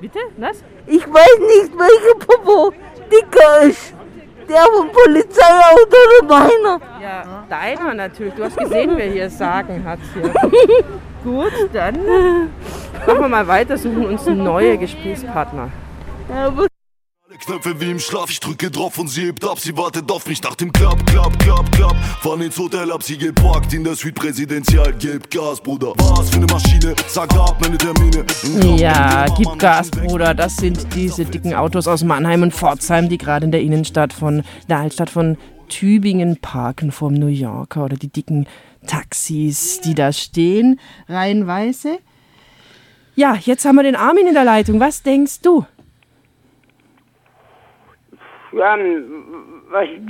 Bitte? 0.00 0.20
Was? 0.36 0.62
Ich 0.86 1.02
weiß 1.06 1.38
nicht, 1.40 1.78
welcher 1.78 2.14
Popo 2.26 2.72
dicker 3.10 3.62
ist. 3.62 3.94
Der 4.48 4.62
vom 4.62 4.90
Polizeiauto 4.90 5.96
oder 6.22 6.38
meiner. 6.38 6.80
Ja, 7.02 7.44
deiner 7.50 7.94
natürlich. 7.94 8.34
Du 8.34 8.44
hast 8.44 8.56
gesehen, 8.56 8.92
wer 8.96 9.06
hier 9.06 9.28
Sagen 9.28 9.84
hat. 9.84 9.98
Hier. 10.14 10.32
Gut, 11.24 11.52
dann 11.72 12.48
machen 13.06 13.20
wir 13.20 13.28
mal 13.28 13.46
weiter, 13.46 13.76
suchen 13.76 14.06
uns 14.06 14.24
neue 14.26 14.78
Gesprächspartner. 14.78 15.68
Aber 16.32 16.66
Alle 17.28 17.36
Knöpfe 17.36 17.78
wie 17.78 17.90
im 17.90 17.98
Schlaf, 17.98 18.30
ich 18.30 18.40
drücke 18.40 18.70
drauf 18.70 18.96
und 18.98 19.08
sie 19.08 19.26
hebt 19.26 19.44
ab. 19.44 19.58
Sie 19.58 19.76
wartet 19.76 20.10
auf 20.10 20.26
mich 20.26 20.42
nach 20.42 20.54
dem 20.54 20.72
Klapp, 20.72 21.04
Klapp, 21.04 21.38
Klapp, 21.38 21.70
Klapp. 21.72 21.94
Fahren 22.22 22.40
ins 22.40 22.56
Hotel, 22.56 22.90
hab 22.90 23.02
sie 23.02 23.18
geparkt 23.18 23.74
in 23.74 23.84
der 23.84 23.94
Suite 23.96 24.14
Präsidential. 24.14 24.94
Gib 24.98 25.30
Gas, 25.30 25.60
Bruder. 25.60 25.92
Was 25.98 26.30
für 26.30 26.36
eine 26.36 26.46
Maschine, 26.46 26.94
sag 27.06 27.30
ab 27.34 27.58
meine 27.60 27.76
Termine. 27.76 28.24
Ja, 28.78 29.26
gib 29.36 29.58
Gas, 29.58 29.90
Bruder. 29.90 30.32
Das 30.32 30.56
sind 30.56 30.86
diese 30.94 31.26
dicken 31.26 31.52
Autos 31.52 31.86
aus 31.86 32.02
Mannheim 32.02 32.40
und 32.40 32.54
Pforzheim, 32.54 33.10
die 33.10 33.18
gerade 33.18 33.44
in 33.44 33.52
der 33.52 33.60
Innenstadt 33.60 34.14
von 34.14 34.42
der 34.70 34.78
Altstadt 34.78 35.10
von 35.10 35.36
Tübingen 35.68 36.38
parken 36.40 36.92
vom 36.92 37.12
New 37.12 37.26
Yorker 37.26 37.84
oder 37.84 37.96
die 37.98 38.08
dicken 38.08 38.46
Taxis, 38.86 39.82
die 39.82 39.94
da 39.94 40.14
stehen, 40.14 40.80
reihenweise. 41.10 41.98
Ja, 43.16 43.34
jetzt 43.34 43.66
haben 43.66 43.76
wir 43.76 43.82
den 43.82 43.96
Armin 43.96 44.28
in 44.28 44.34
der 44.34 44.44
Leitung. 44.44 44.80
Was 44.80 45.02
denkst 45.02 45.42
du? 45.42 45.66
Ja, 48.52 48.78
was 49.70 49.84
ich 49.84 50.00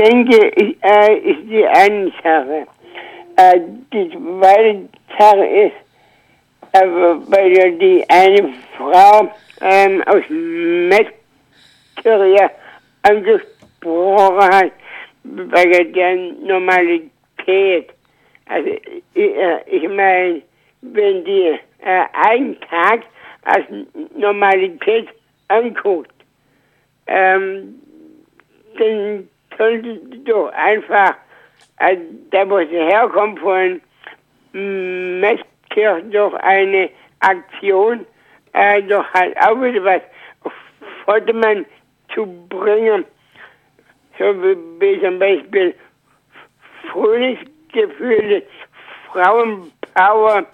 denke, 0.00 0.48
ist, 0.48 0.76
äh, 0.82 1.14
ist 1.18 1.48
die 1.48 1.64
eine 1.64 2.10
Sache. 2.22 2.66
Äh, 3.36 3.60
die 3.92 4.10
zweite 4.10 4.88
Sache 5.16 5.46
ist, 5.46 5.76
äh, 6.72 6.86
weil 7.28 7.56
ja 7.56 7.70
die 7.70 8.04
eine 8.08 8.52
Frau 8.76 9.30
ähm, 9.60 10.02
aus 10.06 10.24
Metzgeria 11.98 12.50
angesprochen 13.02 14.54
hat, 14.54 14.72
bei 15.22 15.84
der 15.84 16.16
Normalität. 16.44 17.90
Also 18.46 18.70
ich, 19.14 19.36
äh, 19.36 19.60
ich 19.66 19.88
meine, 19.88 20.42
wenn 20.82 21.24
die 21.24 21.58
äh, 21.84 22.04
einen 22.26 22.58
Tag 22.62 23.02
als 23.44 23.64
Normalität 24.16 25.08
anguckt, 25.46 26.17
ähm, 27.08 27.80
dann 28.78 29.28
sollte 29.56 29.96
doch 30.24 30.52
einfach, 30.52 31.14
äh, 31.78 31.96
da 32.30 32.48
wo 32.48 32.58
sie 32.58 32.76
herkommt 32.76 33.40
von 33.40 33.80
Messkirch, 34.52 36.04
doch 36.10 36.34
eine 36.34 36.90
Aktion, 37.20 38.06
äh, 38.52 38.82
doch 38.82 39.04
halt 39.14 39.36
auch 39.38 39.60
wieder 39.60 39.84
was 39.84 40.02
auf 40.44 40.52
Vordermann 41.04 41.66
zu 42.14 42.26
bringen. 42.48 43.04
So 44.18 44.24
wie, 44.42 45.00
zum 45.00 45.18
Beispiel 45.18 45.74
Frühlingsgefühle, 46.90 48.42
Frauenpower 49.12 50.46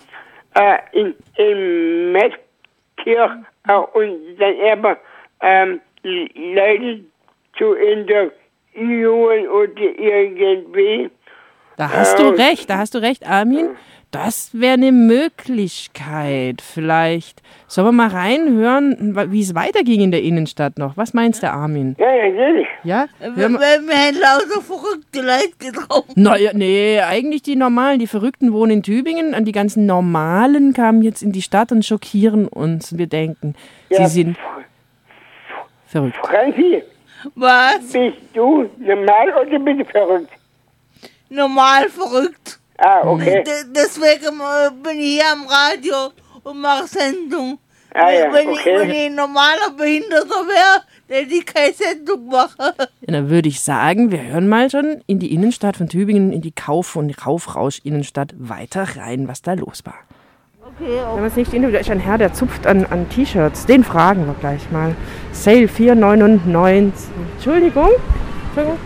äh, 0.54 0.78
in, 0.92 1.14
in 1.36 2.12
Messkirch 2.12 3.32
äh, 3.68 3.72
und 3.72 4.36
dann 4.38 4.54
eben 4.54 4.96
ähm, 5.40 5.80
Leute 6.04 7.00
zu 7.58 7.72
interviewen 7.74 9.48
oder 9.48 9.80
irgendwie. 9.98 11.10
Da 11.76 11.90
hast 11.90 12.18
du 12.18 12.28
Ähm, 12.28 12.34
recht, 12.34 12.70
da 12.70 12.78
hast 12.78 12.94
du 12.94 12.98
recht, 12.98 13.28
Armin. 13.28 13.70
Das 14.10 14.50
wäre 14.52 14.74
eine 14.74 14.92
Möglichkeit. 14.92 16.62
Vielleicht 16.62 17.42
sollen 17.66 17.88
wir 17.88 17.92
mal 17.92 18.08
reinhören, 18.08 19.16
wie 19.32 19.40
es 19.40 19.56
weiterging 19.56 20.02
in 20.02 20.12
der 20.12 20.22
Innenstadt 20.22 20.78
noch. 20.78 20.96
Was 20.96 21.14
meinst 21.14 21.42
du, 21.42 21.50
Armin? 21.50 21.96
Ja, 21.98 22.06
natürlich. 22.28 22.68
Ja? 22.84 23.06
Wir, 23.18 23.48
wir 23.50 23.58
haben 23.58 24.14
lauter 24.20 24.60
verrückte 24.62 25.20
Leute 25.20 25.56
getroffen. 25.58 26.12
Naja, 26.14 26.52
nee, 26.54 27.00
eigentlich 27.00 27.42
die 27.42 27.56
normalen, 27.56 27.98
die 27.98 28.06
Verrückten 28.06 28.52
wohnen 28.52 28.70
in 28.70 28.82
Tübingen 28.84 29.34
und 29.34 29.46
die 29.46 29.52
ganzen 29.52 29.84
Normalen 29.84 30.74
kamen 30.74 31.02
jetzt 31.02 31.22
in 31.22 31.32
die 31.32 31.42
Stadt 31.42 31.72
und 31.72 31.84
schockieren 31.84 32.46
uns. 32.46 32.96
Wir 32.96 33.08
denken, 33.08 33.56
Ja, 33.90 34.06
sie 34.06 34.22
sind 34.22 34.36
verrückt. 35.94 36.16
Franzi, 36.26 36.82
Was? 37.34 37.92
bist 37.92 38.16
du 38.34 38.68
normal 38.78 39.28
oder 39.40 39.58
bist 39.58 39.80
du 39.80 39.84
verrückt? 39.84 40.32
Normal 41.28 41.88
verrückt. 41.88 42.58
Ah, 42.78 43.02
okay. 43.06 43.44
D 43.44 43.50
deswegen 43.74 44.40
äh, 44.40 44.70
bin 44.82 44.98
ich 44.98 45.14
hier 45.14 45.30
am 45.32 45.46
Radio 45.46 46.12
und 46.42 46.60
mache 46.60 46.88
Sendung. 46.88 47.58
Ah, 47.94 48.10
ja, 48.10 48.32
wenn, 48.32 48.48
okay. 48.48 48.58
ich, 48.58 48.66
wenn 48.66 48.90
ich 48.90 49.06
ein 49.06 49.14
normaler 49.14 49.70
Behinderter 49.76 50.42
wäre, 50.48 50.82
hätte 51.06 51.34
ich 51.34 51.46
keine 51.46 51.72
Sendung 51.72 52.26
machen. 52.26 52.72
Dann 53.02 53.30
würde 53.30 53.48
ich 53.48 53.60
sagen, 53.60 54.10
wir 54.10 54.20
hören 54.20 54.48
mal 54.48 54.68
schon 54.68 55.02
in 55.06 55.20
die 55.20 55.32
Innenstadt 55.32 55.76
von 55.76 55.88
Tübingen, 55.88 56.32
in 56.32 56.40
die 56.40 56.50
Kauf- 56.50 56.96
und 56.96 57.16
Kaufrausch-Innenstadt 57.16 58.34
weiter 58.36 58.96
rein, 58.96 59.28
was 59.28 59.42
da 59.42 59.52
los 59.52 59.82
war. 59.84 59.98
Okay, 60.80 60.98
Wenn 61.12 61.20
man 61.20 61.24
es 61.26 61.36
nicht 61.36 61.52
individuell 61.52 61.82
ist, 61.82 61.90
ein 61.90 62.00
Herr, 62.00 62.18
der 62.18 62.32
zupft 62.32 62.66
an, 62.66 62.84
an 62.90 63.08
T-Shirts. 63.08 63.66
Den 63.66 63.84
fragen 63.84 64.26
wir 64.26 64.34
gleich 64.40 64.70
mal. 64.72 64.96
Sale 65.32 65.66
4,99. 65.66 66.90
Entschuldigung. 67.36 67.90
Entschuldigung. 68.46 68.78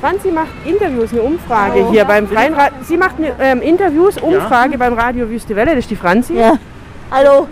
Franzi 0.00 0.30
macht 0.30 0.48
Interviews, 0.64 1.12
eine 1.12 1.22
Umfrage 1.22 1.84
Oh. 1.86 1.90
hier 1.90 2.04
beim 2.04 2.26
Freien 2.28 2.54
Radio. 2.54 2.78
Sie 2.82 2.96
macht 2.96 3.16
eine, 3.18 3.32
ähm, 3.40 3.60
Interviews, 3.62 4.16
Umfrage 4.18 4.78
beim 4.78 4.94
Radio 4.94 5.28
Wüste 5.28 5.54
Welle. 5.56 5.70
Das 5.74 5.80
ist 5.80 5.90
die 5.90 5.96
Franzi. 5.96 6.34
Ja. 6.34 6.54
Hallo, 7.10 7.48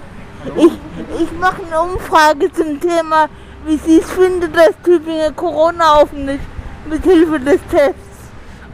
ich, 0.56 0.72
ich 1.20 1.32
mache 1.38 1.60
eine 1.66 1.80
Umfrage 1.92 2.50
zum 2.52 2.80
Thema, 2.80 3.26
wie 3.66 3.76
Sie 3.76 3.98
es 3.98 4.10
finden, 4.10 4.50
dass 4.52 4.70
Tübingen 4.82 5.34
Corona 5.36 6.00
offen 6.00 6.28
ist, 6.28 6.40
mit 6.88 7.02
Hilfe 7.04 7.40
des 7.40 7.60
Tests. 7.70 8.07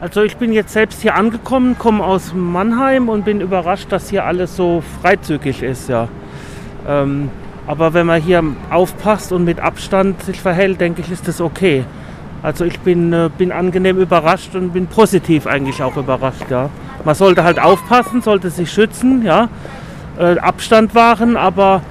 Also 0.01 0.23
ich 0.23 0.35
bin 0.35 0.51
jetzt 0.51 0.73
selbst 0.73 1.01
hier 1.01 1.15
angekommen, 1.15 1.77
komme 1.79 2.03
aus 2.03 2.33
Mannheim 2.33 3.07
und 3.07 3.23
bin 3.23 3.39
überrascht, 3.39 3.91
dass 3.91 4.09
hier 4.09 4.25
alles 4.25 4.55
so 4.57 4.83
freizügig 5.01 5.63
ist, 5.63 5.87
ja. 5.87 6.09
Ähm, 6.85 7.29
aber 7.65 7.93
wenn 7.93 8.05
man 8.05 8.21
hier 8.21 8.43
aufpasst 8.69 9.31
und 9.31 9.45
mit 9.45 9.59
Abstand 9.59 10.21
sich 10.21 10.41
verhält, 10.41 10.81
denke 10.81 11.01
ich, 11.01 11.11
ist 11.11 11.27
das 11.29 11.39
okay. 11.39 11.85
Also 12.43 12.65
ich 12.65 12.79
bin, 12.81 13.13
äh, 13.13 13.29
bin 13.37 13.53
angenehm 13.53 13.97
überrascht 13.97 14.53
und 14.53 14.73
bin 14.73 14.87
positiv 14.87 15.47
eigentlich 15.47 15.81
auch 15.81 15.95
überrascht, 15.95 16.49
ja. 16.49 16.69
Man 17.05 17.15
sollte 17.15 17.45
halt 17.45 17.59
aufpassen, 17.59 18.21
sollte 18.21 18.49
sich 18.49 18.71
schützen, 18.71 19.23
ja. 19.23 19.47
Äh, 20.19 20.37
Abstand 20.39 20.93
wahren, 20.93 21.37
aber 21.37 21.81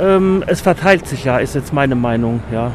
ähm, 0.00 0.42
es 0.46 0.62
verteilt 0.62 1.06
sich 1.06 1.24
ja, 1.24 1.36
ist 1.36 1.54
jetzt 1.54 1.74
meine 1.74 1.94
Meinung, 1.94 2.40
ja. 2.50 2.72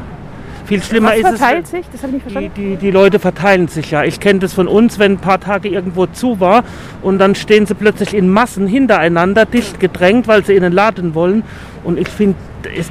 Viel 0.66 0.82
schlimmer 0.82 1.10
Was 1.10 1.18
ist 1.18 1.24
es. 1.24 1.38
verteilt 1.38 1.66
sich? 1.68 1.86
Das 1.92 2.02
habe 2.02 2.08
ich 2.08 2.14
nicht 2.14 2.22
verstanden. 2.32 2.52
Die, 2.56 2.76
die 2.76 2.90
Leute 2.90 3.18
verteilen 3.18 3.68
sich 3.68 3.90
ja. 3.92 4.02
Ich 4.04 4.18
kenne 4.20 4.40
das 4.40 4.52
von 4.52 4.66
uns, 4.68 4.98
wenn 4.98 5.12
ein 5.12 5.18
paar 5.18 5.40
Tage 5.40 5.68
irgendwo 5.68 6.06
zu 6.06 6.40
war 6.40 6.64
und 7.02 7.18
dann 7.18 7.34
stehen 7.34 7.66
sie 7.66 7.74
plötzlich 7.74 8.14
in 8.14 8.28
Massen 8.28 8.66
hintereinander, 8.66 9.46
dicht 9.46 9.78
gedrängt, 9.78 10.26
weil 10.26 10.44
sie 10.44 10.54
in 10.54 10.62
den 10.62 10.72
Laden 10.72 11.14
wollen. 11.14 11.44
Und 11.84 11.98
ich 11.98 12.08
finde, 12.08 12.36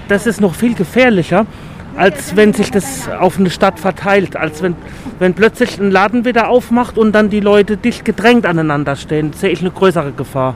das 0.07 0.25
ist 0.25 0.39
noch 0.39 0.55
viel 0.55 0.73
gefährlicher, 0.73 1.45
als 1.97 2.35
wenn 2.35 2.53
sich 2.53 2.71
das 2.71 3.09
auf 3.09 3.37
eine 3.37 3.49
Stadt 3.49 3.79
verteilt. 3.79 4.37
Als 4.37 4.61
wenn, 4.63 4.75
wenn 5.19 5.33
plötzlich 5.33 5.77
ein 5.79 5.91
Laden 5.91 6.23
wieder 6.23 6.47
aufmacht 6.49 6.97
und 6.97 7.11
dann 7.11 7.29
die 7.29 7.41
Leute 7.41 7.75
dicht 7.75 8.05
gedrängt 8.05 8.45
aneinander 8.45 8.95
stehen, 8.95 9.33
sehe 9.33 9.49
ich 9.49 9.59
eine 9.59 9.71
größere 9.71 10.13
Gefahr. 10.13 10.55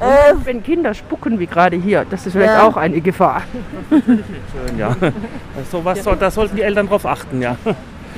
Und 0.00 0.44
wenn 0.46 0.62
Kinder 0.62 0.92
spucken, 0.94 1.38
wie 1.38 1.46
gerade 1.46 1.76
hier, 1.76 2.04
das 2.08 2.26
ist 2.26 2.32
vielleicht 2.32 2.52
Ja. 2.52 2.66
auch 2.66 2.76
eine 2.76 3.00
Gefahr. 3.00 3.42
Schön, 3.90 4.78
ja. 4.78 4.94
So 5.70 5.84
was 5.84 6.04
soll, 6.04 6.16
da 6.16 6.30
sollten 6.30 6.56
die 6.56 6.62
Eltern 6.62 6.86
drauf 6.88 7.06
achten, 7.06 7.40
ja. 7.40 7.56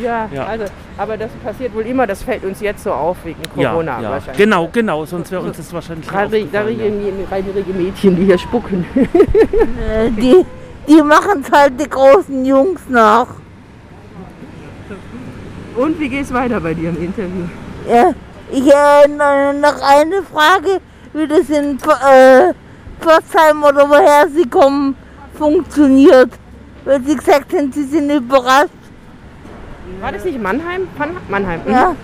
Ja, 0.03 0.29
Ja. 0.33 0.47
also, 0.47 0.65
aber 0.97 1.17
das 1.17 1.31
passiert 1.45 1.75
wohl 1.75 1.83
immer, 1.87 2.07
das 2.07 2.23
fällt 2.23 2.45
uns 2.45 2.61
jetzt 2.61 2.83
so 2.85 2.93
auf 2.93 3.17
wegen 3.25 3.43
Corona 3.55 3.97
ja, 3.97 4.03
ja. 4.03 4.11
wahrscheinlich. 4.11 4.37
Genau, 4.39 4.69
genau, 4.73 5.05
sonst 5.05 5.31
wäre 5.31 5.43
uns 5.43 5.57
das 5.57 5.73
wahrscheinlich 5.73 6.07
nicht 6.07 6.13
Gerade 6.13 6.31
da 6.53 6.61
aufgefallen, 6.61 7.03
ja. 7.21 7.27
reinige 7.31 7.73
Mädchen, 7.73 8.17
die 8.17 8.25
hier 8.25 8.39
spucken. 8.39 8.85
Äh, 8.95 10.11
die 10.11 10.45
die 10.89 11.03
machen 11.03 11.43
es 11.45 11.53
halt 11.53 11.79
die 11.81 11.89
großen 11.89 12.45
Jungs 12.47 12.81
nach. 12.89 13.27
Und 15.77 16.01
wie 16.01 16.09
geht's 16.09 16.33
weiter 16.33 16.61
bei 16.61 16.75
dir 16.75 16.89
im 16.91 17.03
Interview? 17.03 17.45
Ja, 17.89 18.13
ich 18.51 18.67
äh, 18.67 19.09
no- 19.09 19.53
noch 19.61 19.81
eine 19.83 20.23
Frage, 20.23 20.81
wie 21.19 21.27
das 21.27 21.49
in 21.51 21.77
äh, 21.79 22.53
Pforzheim 23.01 23.63
oder 23.63 23.89
woher 23.89 24.27
Sie 24.35 24.49
kommen 24.49 24.95
funktioniert. 25.35 26.31
Weil 26.85 27.03
Sie 27.03 27.17
gesagt 27.17 27.53
haben, 27.55 27.71
Sie 27.73 27.85
sind 27.85 28.11
überrascht. 28.11 28.69
War 30.01 30.13
das 30.13 30.25
nicht 30.25 30.41
Mannheim? 30.41 30.83
Pan- 30.97 31.17
Mannheim. 31.29 31.61
mhm. 31.65 31.73
Ja. 31.73 31.95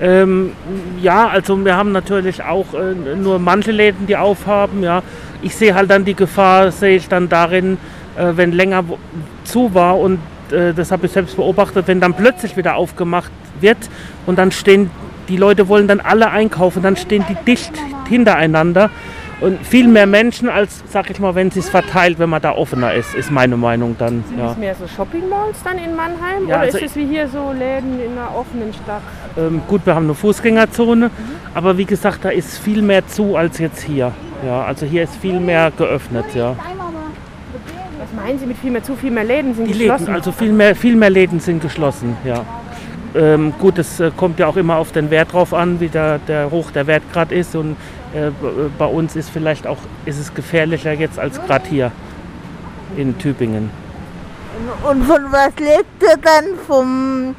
Ähm, 0.00 0.52
ja, 1.00 1.28
also 1.28 1.64
wir 1.64 1.76
haben 1.76 1.92
natürlich 1.92 2.42
auch 2.42 2.74
äh, 2.74 2.94
nur 3.16 3.38
manche 3.38 3.70
Läden, 3.70 4.06
die 4.06 4.16
aufhaben. 4.16 4.82
Ja. 4.82 5.02
Ich 5.40 5.54
sehe 5.54 5.74
halt 5.74 5.88
dann 5.90 6.04
die 6.04 6.14
Gefahr, 6.14 6.72
sehe 6.72 6.96
ich 6.96 7.08
dann 7.08 7.28
darin, 7.28 7.78
äh, 8.16 8.32
wenn 8.34 8.52
länger 8.52 8.84
zu 9.44 9.72
war 9.72 9.98
und 10.00 10.18
äh, 10.50 10.74
das 10.74 10.90
habe 10.90 11.06
ich 11.06 11.12
selbst 11.12 11.36
beobachtet, 11.36 11.86
wenn 11.86 12.00
dann 12.00 12.12
plötzlich 12.14 12.56
wieder 12.56 12.74
aufgemacht 12.74 13.30
wird 13.60 13.78
und 14.26 14.36
dann 14.38 14.50
stehen, 14.50 14.90
die 15.28 15.36
Leute 15.36 15.68
wollen 15.68 15.88
dann 15.88 16.00
alle 16.00 16.30
einkaufen, 16.30 16.82
dann 16.82 16.96
stehen 16.96 17.24
die 17.28 17.36
dicht 17.46 17.72
hintereinander 18.08 18.90
und 19.40 19.66
viel 19.66 19.88
mehr 19.88 20.06
Menschen 20.06 20.48
als, 20.48 20.82
sag 20.88 21.10
ich 21.10 21.18
mal, 21.18 21.34
wenn 21.34 21.48
es 21.48 21.54
sich 21.54 21.64
verteilt, 21.64 22.18
wenn 22.18 22.30
man 22.30 22.40
da 22.40 22.52
offener 22.52 22.94
ist, 22.94 23.14
ist 23.14 23.30
meine 23.30 23.56
Meinung 23.56 23.96
dann. 23.98 24.22
Sind 24.28 24.38
Ja. 24.38 24.46
das 24.48 24.56
mehr 24.58 24.74
so 24.76 24.86
Shopping-Malls 24.86 25.62
dann 25.64 25.76
in 25.78 25.94
Mannheim? 25.96 26.46
Ja, 26.48 26.56
oder 26.56 26.58
also 26.60 26.78
ist 26.78 26.84
es 26.90 26.96
wie 26.96 27.06
hier 27.06 27.28
so 27.28 27.52
Läden 27.52 28.00
in 28.00 28.12
einer 28.12 28.34
offenen 28.34 28.72
Stadt? 28.72 29.02
Ähm, 29.36 29.60
gut, 29.66 29.84
wir 29.84 29.94
haben 29.94 30.04
eine 30.04 30.14
Fußgängerzone, 30.14 31.10
aber 31.54 31.76
wie 31.76 31.84
gesagt, 31.84 32.24
da 32.24 32.28
ist 32.30 32.58
viel 32.58 32.80
mehr 32.80 33.06
zu 33.06 33.36
als 33.36 33.58
jetzt 33.58 33.82
hier. 33.82 34.12
Ja, 34.46 34.62
also 34.64 34.86
hier 34.86 35.02
ist 35.02 35.16
viel 35.16 35.40
mehr 35.40 35.72
geöffnet, 35.76 36.26
ja. 36.34 36.54
Was 37.98 38.12
meinen 38.24 38.38
Sie 38.38 38.46
mit 38.46 38.56
viel 38.58 38.70
mehr 38.70 38.82
zu, 38.82 38.94
viel 38.96 39.10
mehr 39.10 39.24
Läden 39.24 39.54
sind 39.54 39.66
Die 39.68 39.72
geschlossen? 39.72 40.04
Läden, 40.06 40.14
also 40.14 40.32
viel 40.32 40.52
mehr, 40.52 40.76
viel 40.76 40.94
mehr 40.96 41.10
Läden 41.10 41.40
sind 41.40 41.60
geschlossen, 41.62 42.16
ja. 42.24 42.44
Ähm, 43.14 43.54
gut, 43.60 43.78
es 43.78 44.00
äh, 44.00 44.10
kommt 44.16 44.40
ja 44.40 44.48
auch 44.48 44.56
immer 44.56 44.76
auf 44.76 44.90
den 44.90 45.10
Wert 45.10 45.32
drauf 45.32 45.54
an, 45.54 45.78
wie 45.78 45.88
der, 45.88 46.18
der 46.18 46.50
hoch 46.50 46.72
der 46.72 46.86
Wert 46.86 47.04
gerade 47.12 47.34
ist. 47.34 47.54
Und 47.54 47.76
äh, 48.12 48.28
äh, 48.28 48.32
bei 48.76 48.86
uns 48.86 49.14
ist 49.14 49.30
vielleicht 49.30 49.66
auch 49.66 49.78
ist 50.04 50.18
es 50.18 50.34
gefährlicher 50.34 50.92
jetzt 50.92 51.18
als 51.18 51.40
gerade 51.42 51.68
hier 51.68 51.92
in 52.96 53.16
Tübingen. 53.18 53.70
Und 54.88 55.04
von 55.04 55.22
was 55.30 55.52
lebt 55.58 56.02
ihr 56.02 56.16
dann? 56.20 56.58
Vom 56.66 57.36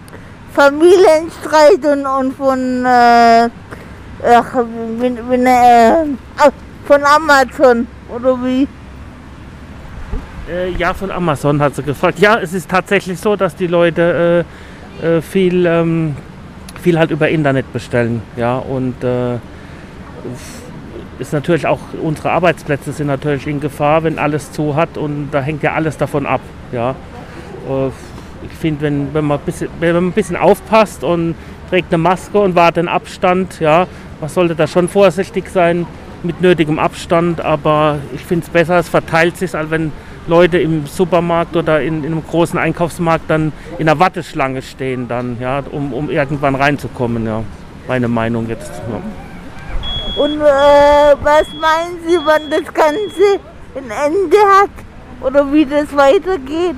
Familienstreit 0.54 1.86
und, 1.86 2.06
und 2.06 2.34
von, 2.38 2.86
äh, 2.86 3.50
ach, 4.24 4.56
wenn, 4.98 5.30
wenn, 5.30 5.46
äh, 5.46 6.06
ah, 6.38 6.50
von 6.86 7.04
Amazon 7.04 7.88
oder 8.14 8.38
wie? 8.44 8.68
Äh, 10.50 10.70
ja, 10.72 10.94
von 10.94 11.12
Amazon 11.12 11.62
hat 11.62 11.76
sie 11.76 11.84
gefragt. 11.84 12.20
Ja, 12.20 12.40
es 12.40 12.54
ist 12.54 12.70
tatsächlich 12.70 13.20
so, 13.20 13.36
dass 13.36 13.56
die 13.56 13.68
Leute 13.68 14.46
äh, 15.02 15.22
viel, 15.22 15.66
ähm, 15.66 16.16
viel 16.82 16.98
halt 16.98 17.12
über 17.12 17.30
Internet 17.30 17.72
bestellen. 17.74 18.22
Ja, 18.38 18.58
und 18.58 19.04
äh, 19.04 19.36
ist 21.20 21.34
natürlich 21.34 21.66
auch, 21.66 21.80
unsere 22.02 22.32
Arbeitsplätze 22.32 22.92
sind 22.92 23.08
natürlich 23.08 23.48
in 23.48 23.60
Gefahr, 23.60 24.04
wenn 24.04 24.20
alles 24.20 24.52
zu 24.52 24.76
hat 24.76 24.98
und 24.98 25.30
da 25.32 25.42
hängt 25.42 25.64
ja 25.64 25.74
alles 25.74 25.98
davon 25.98 26.26
ab. 26.26 26.42
Ja. 26.72 26.92
Äh, 27.70 27.88
ich 28.44 28.52
finde, 28.60 28.82
wenn, 28.82 29.14
wenn, 29.14 29.26
man 29.26 29.40
wenn 29.80 29.96
man 29.96 30.08
ein 30.08 30.12
bisschen 30.12 30.36
aufpasst 30.36 31.04
und 31.04 31.36
trägt 31.70 31.92
eine 31.92 32.02
Maske 32.02 32.40
und 32.40 32.56
wahrt 32.56 32.78
den 32.78 32.88
Abstand, 32.88 33.60
ja, 33.60 33.88
man 34.22 34.30
sollte 34.30 34.56
da 34.56 34.68
schon 34.68 34.88
vorsichtig 34.88 35.50
sein 35.50 35.88
mit 36.24 36.42
nötigem 36.42 36.80
Abstand, 36.80 37.42
aber 37.42 38.00
ich 38.14 38.22
finde 38.22 38.46
es 38.46 38.50
besser, 38.50 38.80
es 38.80 38.90
verteilt 38.90 39.38
sich, 39.38 39.56
als 39.56 39.70
wenn 39.72 39.92
Leute 40.28 40.58
im 40.58 40.86
Supermarkt 40.88 41.56
oder 41.56 41.82
in, 41.82 42.04
in 42.04 42.12
einem 42.12 42.26
großen 42.26 42.58
Einkaufsmarkt 42.58 43.30
dann 43.30 43.52
in 43.78 43.88
einer 43.88 44.00
Warteschlange 44.00 44.62
stehen, 44.62 45.08
dann, 45.08 45.38
ja, 45.40 45.64
um, 45.72 45.94
um 45.94 46.10
irgendwann 46.10 46.56
reinzukommen. 46.56 47.26
Ja. 47.26 47.44
Meine 47.88 48.08
Meinung 48.08 48.48
jetzt. 48.48 48.72
Ja. 48.90 50.24
Und 50.24 50.42
äh, 50.42 51.16
was 51.22 51.48
meinen 51.54 52.00
Sie, 52.08 52.18
wann 52.24 52.50
das 52.50 52.74
Ganze 52.74 53.40
ein 53.76 53.92
Ende 53.92 54.38
hat? 54.38 54.70
Oder 55.22 55.52
wie 55.52 55.66
das 55.66 55.96
weitergeht? 55.96 56.78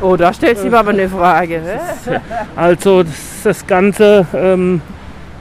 Oh, 0.00 0.16
da 0.16 0.32
stellt 0.32 0.58
sich 0.58 0.72
aber 0.72 0.90
eine 0.90 1.08
Frage. 1.08 1.62
Also 2.56 3.02
das, 3.02 3.42
das 3.42 3.66
Ganze, 3.66 4.26
ähm, 4.34 4.82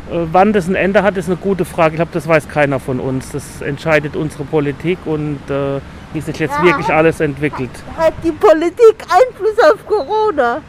äh, 0.09 0.19
wann 0.31 0.53
das 0.53 0.67
ein 0.67 0.75
Ende 0.75 1.03
hat, 1.03 1.17
ist 1.17 1.27
eine 1.27 1.35
gute 1.35 1.65
Frage. 1.65 1.95
Ich 1.95 1.97
glaube, 1.97 2.11
das 2.13 2.27
weiß 2.27 2.47
keiner 2.47 2.79
von 2.79 2.99
uns. 2.99 3.31
Das 3.31 3.61
entscheidet 3.61 4.15
unsere 4.15 4.45
Politik 4.45 4.99
und 5.05 5.39
äh, 5.49 5.79
wie 6.15 6.21
sich 6.21 6.39
jetzt 6.39 6.63
wirklich 6.63 6.87
alles 6.87 7.19
entwickelt. 7.19 7.69
Hat 7.97 8.13
die 8.23 8.31
Politik 8.31 8.95
Einfluss 9.01 9.59
auf 9.71 9.85
Corona? 9.85 10.61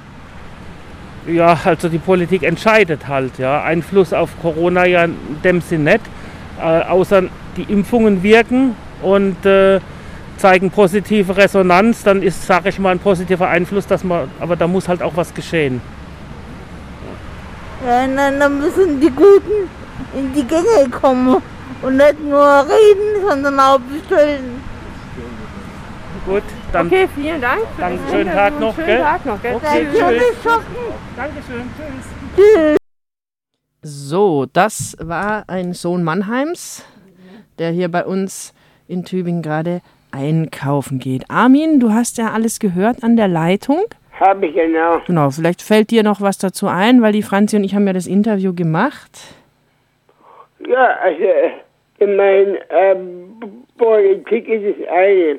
Ja, 1.26 1.58
also 1.64 1.88
die 1.88 1.98
Politik 1.98 2.42
entscheidet 2.42 3.08
halt, 3.08 3.38
ja. 3.38 3.62
Einfluss 3.62 4.12
auf 4.12 4.30
Corona 4.42 4.84
ja 4.86 5.04
in 5.04 5.16
dem 5.42 5.60
Sinn 5.60 5.84
nicht, 5.84 6.00
äh, 6.60 6.82
außer 6.82 7.24
die 7.56 7.62
Impfungen 7.62 8.22
wirken 8.22 8.76
und 9.02 9.44
äh, 9.46 9.80
zeigen 10.36 10.70
positive 10.70 11.36
Resonanz, 11.36 12.02
dann 12.02 12.22
ist, 12.22 12.46
sage 12.46 12.68
ich 12.68 12.78
mal, 12.78 12.90
ein 12.90 12.98
positiver 12.98 13.48
Einfluss, 13.48 13.86
dass 13.86 14.04
man, 14.04 14.28
aber 14.40 14.56
da 14.56 14.66
muss 14.66 14.88
halt 14.88 15.02
auch 15.02 15.16
was 15.16 15.32
geschehen. 15.32 15.80
Ja, 17.86 18.06
dann, 18.06 18.38
dann 18.38 18.60
müssen 18.60 19.00
die 19.00 19.10
Guten 19.10 19.68
in 20.16 20.32
die 20.34 20.44
Gänge 20.44 20.90
kommen 20.90 21.42
und 21.82 21.96
nicht 21.96 22.22
nur 22.22 22.44
reden, 22.44 23.28
sondern 23.28 23.60
auch 23.60 23.80
bestellen. 23.80 24.75
Gut, 26.26 26.42
dann 26.72 26.88
Okay, 26.88 27.06
vielen 27.14 27.40
Dank. 27.40 27.60
für 27.76 27.80
Dann 27.80 27.98
das 28.02 28.10
schönen 28.10 28.32
Tag 28.32 28.58
noch, 28.60 28.74
Schönen 28.74 28.86
gell? 28.88 28.98
Tag 28.98 29.26
noch, 29.26 29.42
gell? 29.42 29.54
Okay, 29.54 29.86
Tschüss. 29.92 30.00
tschüss. 30.42 30.60
Dankeschön, 31.16 31.70
tschüss. 32.36 32.76
So, 33.82 34.46
das 34.52 34.96
war 35.00 35.44
ein 35.46 35.72
Sohn 35.72 36.02
Mannheims, 36.02 36.84
der 37.60 37.70
hier 37.70 37.88
bei 37.88 38.04
uns 38.04 38.52
in 38.88 39.04
Tübingen 39.04 39.42
gerade 39.42 39.82
einkaufen 40.10 40.98
geht. 40.98 41.30
Armin, 41.30 41.78
du 41.78 41.92
hast 41.92 42.18
ja 42.18 42.32
alles 42.32 42.58
gehört 42.58 43.04
an 43.04 43.16
der 43.16 43.28
Leitung. 43.28 43.84
Habe 44.18 44.46
ich 44.46 44.54
genau. 44.54 44.98
Genau, 45.06 45.30
vielleicht 45.30 45.62
fällt 45.62 45.90
dir 45.90 46.02
noch 46.02 46.20
was 46.20 46.38
dazu 46.38 46.66
ein, 46.66 47.02
weil 47.02 47.12
die 47.12 47.22
Franzi 47.22 47.54
und 47.56 47.62
ich 47.62 47.74
haben 47.74 47.86
ja 47.86 47.92
das 47.92 48.06
Interview 48.08 48.52
gemacht. 48.52 49.10
Ja, 50.66 50.96
also, 51.02 51.22
ich 51.98 52.06
meine, 52.06 52.58
äh, 52.70 52.96
Politik 53.78 54.48
ist 54.48 54.80
das 54.80 54.88
eine. 54.88 55.38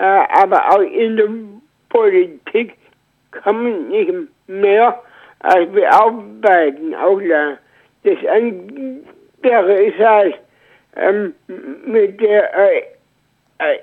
Äh, 0.00 0.24
aber 0.30 0.70
auch 0.70 0.80
in 0.80 1.16
der 1.18 1.28
Politik 1.90 2.72
kann 3.32 3.62
man 3.62 3.88
nicht 3.90 4.10
mehr 4.46 4.98
als 5.40 5.70
bearbeiten, 5.72 6.94
auch 6.94 7.18
klar. 7.18 7.58
Das 8.04 8.16
andere 8.26 9.82
ist 9.82 9.98
halt 9.98 10.38
ähm, 10.96 11.34
mit 11.84 12.18
der 12.18 12.50
äh, 12.58 12.82
äh, 13.58 13.80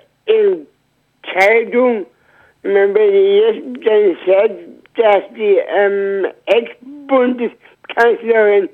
Entscheidung, 1.24 2.08
wenn 2.64 2.96
ich 2.96 3.44
jetzt 3.44 3.62
dann 3.86 4.18
sagt, 4.26 4.56
dass 4.96 5.22
die 5.36 5.62
ähm, 5.70 6.26
Ex-Bundeskanzlerin 6.48 8.70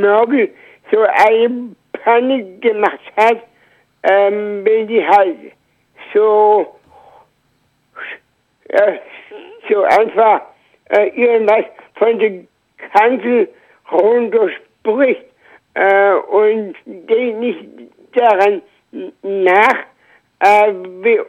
Merkel 0.00 0.48
so 0.90 1.02
eine 1.02 1.76
Panik 1.92 2.62
gemacht 2.62 3.12
hat, 3.18 3.42
ähm, 4.08 4.64
wenn 4.64 4.86
die 4.86 5.06
halt 5.06 5.36
so, 6.14 6.76
äh, 8.68 8.98
so 9.68 9.82
einfach 9.82 10.42
äh, 10.90 11.08
irgendwas 11.08 11.64
von 11.96 12.18
der 12.18 12.44
Kanzel 12.92 13.48
runterspricht 13.90 15.24
äh, 15.74 16.12
und 16.12 16.74
denkt 16.86 17.38
nicht 17.40 17.64
daran 18.14 18.62
nach, 19.22 19.84
äh, 20.40 20.72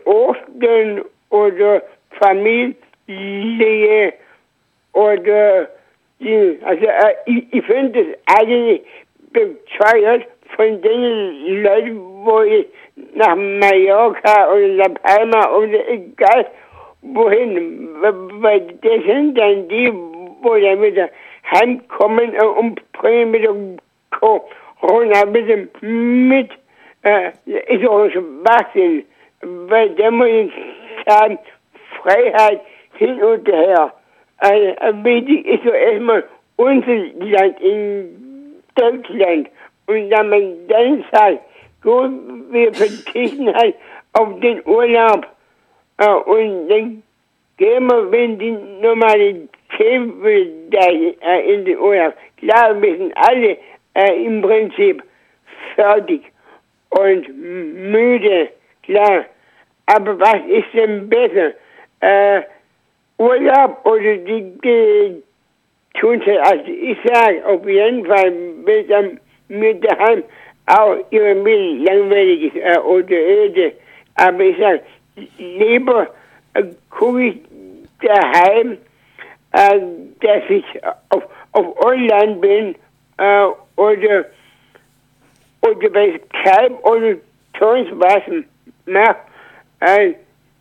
Ostern 0.05 1.03
oder 1.29 1.81
Familie 2.19 4.13
oder 4.93 5.69
die, 6.19 6.59
also 6.63 6.85
äh, 6.85 7.15
ich, 7.25 7.45
ich 7.51 7.65
finde 7.65 8.03
das 8.03 8.37
eigentlich 8.39 8.81
bescheuert 9.31 10.25
von 10.55 10.81
den 10.81 11.63
Leuten, 11.63 12.16
wo 12.27 12.41
ich 12.41 12.67
nach 13.15 13.35
Mallorca 13.35 14.51
oder 14.51 14.67
La 14.67 14.89
Palma 14.89 15.49
oder 15.55 15.87
egal 15.89 16.45
wohin, 17.01 17.89
weil 18.01 18.61
das 18.81 19.03
sind 19.05 19.37
dann 19.37 19.67
die, 19.69 19.91
wo 20.41 20.55
dann 20.55 20.81
wieder 20.81 21.09
heimkommen 21.51 22.31
und 22.57 22.91
bringen 22.91 23.33
wieder 23.33 23.53
Corona 24.11 25.33
wieder 25.33 25.57
mit. 25.81 26.51
Äh, 27.03 27.31
ist 27.45 27.87
auch 27.87 28.09
Schwachsinn, 28.09 29.05
weil 29.41 29.91
da 29.91 30.11
muss 30.11 30.27
ich 30.27 30.51
sagen, 31.05 31.39
Freiheit 32.01 32.61
hin 32.95 33.21
und 33.23 33.47
her. 33.47 33.93
Also, 34.39 35.03
wichtig 35.03 35.45
ist 35.45 35.63
so 35.63 35.69
erstmal 35.69 36.23
unser 36.57 36.95
Land 37.19 37.61
in 37.61 38.55
Deutschland. 38.75 39.49
Und 39.85 40.09
wenn 40.09 40.29
man 40.29 40.67
dann 40.67 41.05
sagt, 41.11 41.39
gut, 41.81 42.11
wir 42.51 42.73
verzichten 42.73 43.53
halt 43.53 43.75
auf 44.13 44.39
den 44.39 44.65
Urlaub. 44.65 45.25
Äh, 45.97 46.09
und 46.09 46.69
dann 46.69 47.03
gehen 47.57 47.87
wir, 47.87 48.11
wenn 48.11 48.39
die 48.39 48.51
Normalität 48.81 49.49
wieder 49.79 50.91
äh, 51.21 51.53
in 51.53 51.65
den 51.65 51.77
Urlaub. 51.79 52.13
Klar, 52.37 52.81
wir 52.81 52.97
sind 52.97 53.13
alle 53.15 53.57
äh, 53.93 54.25
im 54.25 54.41
Prinzip 54.41 55.03
fertig 55.75 56.21
und 56.89 57.27
müde, 57.91 58.49
klar. 58.83 59.25
Aber 59.87 60.19
was 60.19 60.41
ist 60.47 60.73
denn 60.73 61.09
besser? 61.09 61.53
Äh, 62.01 62.41
Urlaub 63.17 63.85
oder 63.85 64.17
die, 64.17 64.51
die 64.63 65.23
tun 65.99 66.21
sie, 66.25 66.37
also 66.37 66.65
ich 66.65 66.97
sage 67.03 67.43
auf 67.45 67.65
jeden 67.67 68.05
Fall, 68.05 68.31
wenn 68.65 69.19
mit 69.47 69.83
daheim 69.83 70.23
auch 70.67 70.97
irgendwie 71.09 71.85
langweilig 71.85 72.53
ist 72.53 72.55
äh, 72.57 72.77
oder 72.79 73.15
öde. 73.15 73.73
Aber 74.15 74.43
ich 74.43 74.57
sage, 74.57 74.81
lieber 75.37 76.07
äh, 76.53 76.63
gucke 76.89 77.23
ich 77.27 77.37
daheim, 78.01 78.77
äh, 79.53 79.79
dass 80.21 80.43
ich 80.49 80.65
auf, 81.09 81.23
auf 81.53 81.85
Online 81.85 82.35
bin 82.35 82.75
äh, 83.17 83.47
oder 83.75 84.25
oder 85.61 85.89
bei 85.89 86.19
Skype 86.29 86.75
oder 86.83 87.15
sonst 87.59 87.91
was 87.93 88.21
mache. 88.85 89.17
Äh, 89.79 90.13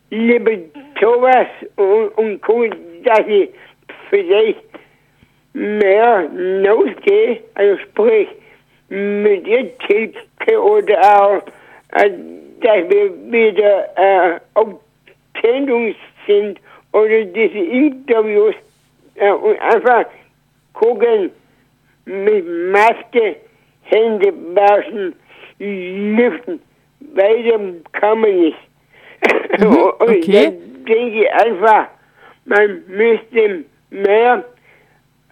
lieber 0.09 0.51
sowas 0.99 1.47
und, 1.75 2.09
und 2.17 2.41
gucke, 2.41 2.75
dass 3.03 3.27
ich 3.27 3.49
vielleicht 4.09 4.63
mehr 5.53 6.29
rausgehe, 6.65 7.41
also 7.55 7.77
sprich 7.83 8.27
mit 8.89 9.47
ihr 9.47 9.77
Tilke 9.79 10.61
oder 10.61 11.21
auch, 11.21 11.41
äh, 11.99 12.09
dass 12.61 12.89
wir 12.89 13.31
wieder 13.31 13.87
äh, 13.97 14.39
auf 14.53 14.79
Sendung 15.41 15.93
sind 16.25 16.59
oder 16.91 17.25
diese 17.25 17.57
Interviews 17.57 18.55
äh, 19.15 19.31
und 19.31 19.59
einfach 19.61 20.05
gucken 20.73 21.31
mit 22.05 22.45
Maske, 22.71 23.35
Hände 23.83 24.33
waschen, 24.53 25.15
lüften. 25.59 26.61
Weiter 27.13 27.59
kann 27.93 28.19
man 28.21 28.39
nicht. 28.39 28.57
und 29.59 30.01
okay. 30.01 30.43
dann 30.45 30.85
denke 30.85 31.23
ich 31.23 31.31
einfach, 31.31 31.87
man 32.45 32.83
müsste 32.87 33.63
mehr 33.89 34.43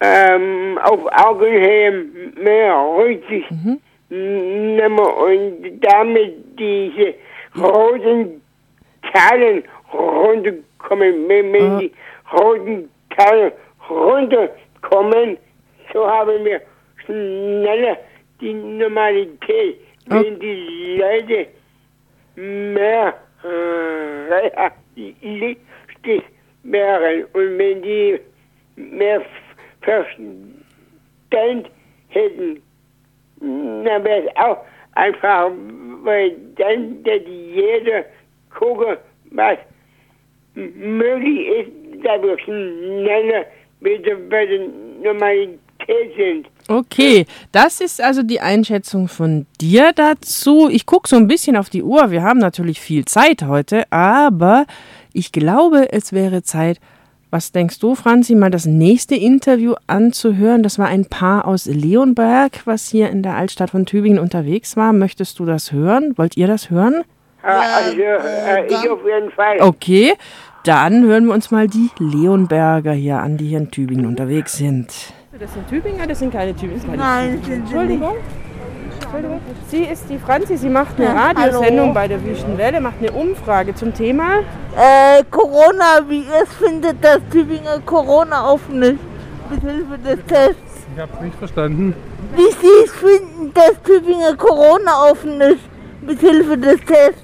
ähm, 0.00 0.78
auf 0.82 1.00
Augenhöhe 1.12 2.06
mehr 2.36 2.74
Rücksicht 2.98 3.50
nehmen 4.08 4.98
und 4.98 5.80
damit 5.80 6.34
diese 6.58 7.14
roten 7.56 8.42
Zahlen 9.12 9.64
runterkommen. 9.92 11.28
Wenn, 11.28 11.52
wenn 11.52 11.78
die 11.78 11.92
roten 12.32 12.90
Zahlen 13.16 13.52
runterkommen, 13.88 15.38
so 15.92 16.06
haben 16.06 16.44
wir 16.44 16.60
schneller 17.04 17.96
die 18.40 18.54
Normalität. 18.54 19.80
Wenn 20.08 20.38
die 20.38 20.98
Leute 20.98 21.46
mehr 22.36 23.14
realistisch 24.96 26.22
wären 26.62 27.24
und 27.32 27.58
wenn 27.58 27.82
die 27.82 28.20
mehr 28.76 29.22
Hätten, 32.08 32.62
dann 33.40 34.04
wäre 34.04 34.22
es 34.26 34.36
auch 34.36 34.58
einfach, 34.92 35.50
weil 36.02 36.36
dann 36.56 37.04
wird 37.04 37.26
jeder 37.28 38.04
gucken, 38.54 38.96
was 39.30 39.58
möglich 40.54 41.46
ist, 41.48 42.04
dass 42.04 42.22
wir 42.22 42.38
schneller 42.38 43.44
bei 43.80 43.98
der 43.98 44.68
Normalität 45.02 45.60
sind. 46.16 46.46
Okay, 46.68 47.26
das 47.52 47.80
ist 47.80 48.00
also 48.00 48.22
die 48.22 48.40
Einschätzung 48.40 49.08
von 49.08 49.46
dir 49.60 49.92
dazu. 49.94 50.68
Ich 50.70 50.86
gucke 50.86 51.08
so 51.08 51.16
ein 51.16 51.28
bisschen 51.28 51.56
auf 51.56 51.70
die 51.70 51.82
Uhr. 51.82 52.10
Wir 52.10 52.22
haben 52.22 52.38
natürlich 52.38 52.80
viel 52.80 53.04
Zeit 53.04 53.42
heute, 53.42 53.84
aber 53.90 54.66
ich 55.12 55.32
glaube, 55.32 55.92
es 55.92 56.12
wäre 56.12 56.42
Zeit, 56.42 56.78
dass 56.78 56.95
Was 57.30 57.50
denkst 57.50 57.80
du, 57.80 57.96
Franzi, 57.96 58.36
mal 58.36 58.50
das 58.50 58.66
nächste 58.66 59.16
Interview 59.16 59.74
anzuhören? 59.88 60.62
Das 60.62 60.78
war 60.78 60.86
ein 60.86 61.06
Paar 61.06 61.46
aus 61.46 61.66
Leonberg, 61.66 62.64
was 62.66 62.88
hier 62.88 63.10
in 63.10 63.22
der 63.24 63.34
Altstadt 63.34 63.70
von 63.70 63.84
Tübingen 63.84 64.20
unterwegs 64.20 64.76
war. 64.76 64.92
Möchtest 64.92 65.40
du 65.40 65.44
das 65.44 65.72
hören? 65.72 66.12
Wollt 66.16 66.36
ihr 66.36 66.46
das 66.46 66.70
hören? 66.70 67.02
Ja, 67.42 67.60
also, 67.76 68.00
äh, 68.00 68.66
ich 68.66 68.90
auf 68.90 69.00
jeden 69.04 69.30
Fall. 69.32 69.60
Okay, 69.60 70.14
dann 70.62 71.04
hören 71.04 71.26
wir 71.26 71.34
uns 71.34 71.50
mal 71.50 71.66
die 71.66 71.90
Leonberger 71.98 72.92
hier 72.92 73.18
an, 73.18 73.36
die 73.36 73.48
hier 73.48 73.58
in 73.58 73.70
Tübingen 73.70 74.06
unterwegs 74.06 74.56
sind. 74.56 74.86
Das 75.38 75.52
sind 75.52 75.68
Tübinger, 75.68 76.06
das 76.06 76.20
sind 76.20 76.32
keine 76.32 76.54
Tübinger. 76.54 76.96
Nein, 76.96 77.42
Entschuldigung. 77.50 78.14
Sie 79.68 79.84
ist 79.84 80.08
die 80.08 80.18
Franzi, 80.18 80.56
sie 80.56 80.68
macht 80.68 80.98
eine 81.00 81.14
Radiosendung 81.14 81.86
hallo. 81.86 81.94
bei 81.94 82.08
der 82.08 82.24
Wüstenwelle, 82.24 82.80
macht 82.80 82.96
eine 83.00 83.12
Umfrage 83.12 83.74
zum 83.74 83.92
Thema. 83.94 84.38
Äh, 84.76 85.22
Corona, 85.30 86.02
wie 86.08 86.20
ihr 86.20 86.42
es 86.42 86.52
findet, 86.54 87.02
dass 87.04 87.18
Tübingen 87.30 87.84
Corona 87.84 88.50
offen 88.52 88.82
ist, 88.82 88.98
mit 89.50 89.60
Hilfe 89.60 89.98
des 89.98 90.24
Tests. 90.26 90.86
Ich 90.94 91.00
hab's 91.02 91.20
nicht 91.20 91.36
verstanden. 91.36 91.94
Wie 92.34 92.42
Sie 92.42 92.84
es 92.84 92.92
finden, 92.92 93.52
dass 93.54 93.80
Tübingen 93.82 94.36
Corona 94.36 95.10
offen 95.10 95.40
ist, 95.40 95.60
mit 96.02 96.20
Hilfe 96.20 96.56
des 96.58 96.80
Tests. 96.84 97.22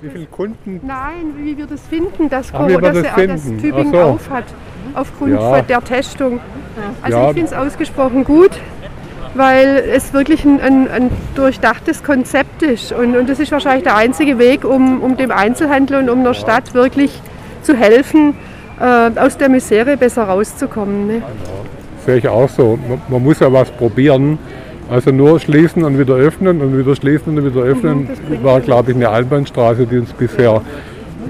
Wie 0.00 0.08
viele 0.10 0.26
Kunden? 0.26 0.80
Nein, 0.82 1.34
wie 1.36 1.56
wir 1.56 1.66
das 1.66 1.80
finden, 1.82 2.28
dass, 2.30 2.50
Corona, 2.52 2.78
dass, 2.80 2.94
das 2.94 3.02
dass 3.04 3.14
finden. 3.14 3.58
Tübingen 3.60 3.92
so. 3.92 4.00
auf 4.00 4.30
hat, 4.30 4.44
aufgrund 4.94 5.32
Ja. 5.34 5.60
der 5.62 5.84
Testung. 5.84 6.40
Also 7.02 7.18
Ja. 7.18 7.28
ich 7.28 7.34
finde 7.36 7.46
es 7.46 7.52
ausgesprochen 7.52 8.24
gut, 8.24 8.50
weil 9.34 9.84
es 9.94 10.12
wirklich 10.12 10.44
ein, 10.44 10.60
ein, 10.60 10.90
ein 10.90 11.10
durchdachtes 11.34 12.02
Konzept 12.02 12.62
ist. 12.62 12.92
Und, 12.92 13.16
und 13.16 13.28
das 13.28 13.38
ist 13.38 13.52
wahrscheinlich 13.52 13.84
der 13.84 13.96
einzige 13.96 14.38
Weg, 14.38 14.64
um, 14.64 15.02
um 15.02 15.16
dem 15.16 15.30
Einzelhandel 15.30 15.98
und 16.00 16.10
um 16.10 16.24
der 16.24 16.34
Stadt 16.34 16.74
wirklich 16.74 17.12
zu 17.62 17.76
helfen, 17.76 18.34
äh, 18.80 19.18
aus 19.18 19.36
der 19.36 19.48
Misere 19.48 19.96
besser 19.96 20.24
rauszukommen. 20.24 21.06
Ne? 21.06 21.22
Sehe 22.04 22.16
ich 22.16 22.28
auch 22.28 22.48
so. 22.48 22.78
Man, 22.88 23.00
man 23.08 23.22
muss 23.22 23.40
ja 23.40 23.52
was 23.52 23.70
probieren. 23.70 24.38
Also 24.90 25.12
nur 25.12 25.38
schließen 25.38 25.84
und 25.84 25.98
wieder 26.00 26.14
öffnen 26.14 26.60
und 26.60 26.76
wieder 26.76 26.96
schließen 26.96 27.38
und 27.38 27.44
wieder 27.44 27.64
öffnen 27.64 28.08
war, 28.42 28.60
glaube 28.60 28.90
ich, 28.90 28.96
eine 28.96 29.08
Einbahnstraße, 29.08 29.86
die 29.86 29.98
uns 29.98 30.12
bisher 30.12 30.62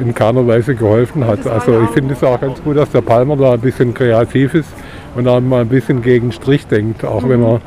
in 0.01 0.15
keiner 0.15 0.47
Weise 0.47 0.75
geholfen 0.75 1.27
hat. 1.27 1.47
Also 1.47 1.83
ich 1.83 1.91
finde 1.91 2.15
es 2.15 2.25
auch 2.25 2.41
ganz 2.41 2.63
gut, 2.63 2.79
dass 2.79 2.91
der 2.91 3.03
Palmer 3.03 3.37
da 3.37 3.53
ein 3.53 3.61
bisschen 3.61 3.93
kreativ 3.93 4.55
ist 4.55 4.71
und 5.15 5.29
auch 5.29 5.41
mal 5.41 5.63
ein 5.63 5.69
bisschen 5.69 6.03
gegen 6.03 6.33
Strich 6.33 6.67
denkt, 6.67 7.05
auch 7.05 7.29
wenn 7.29 7.43
er 7.43 7.61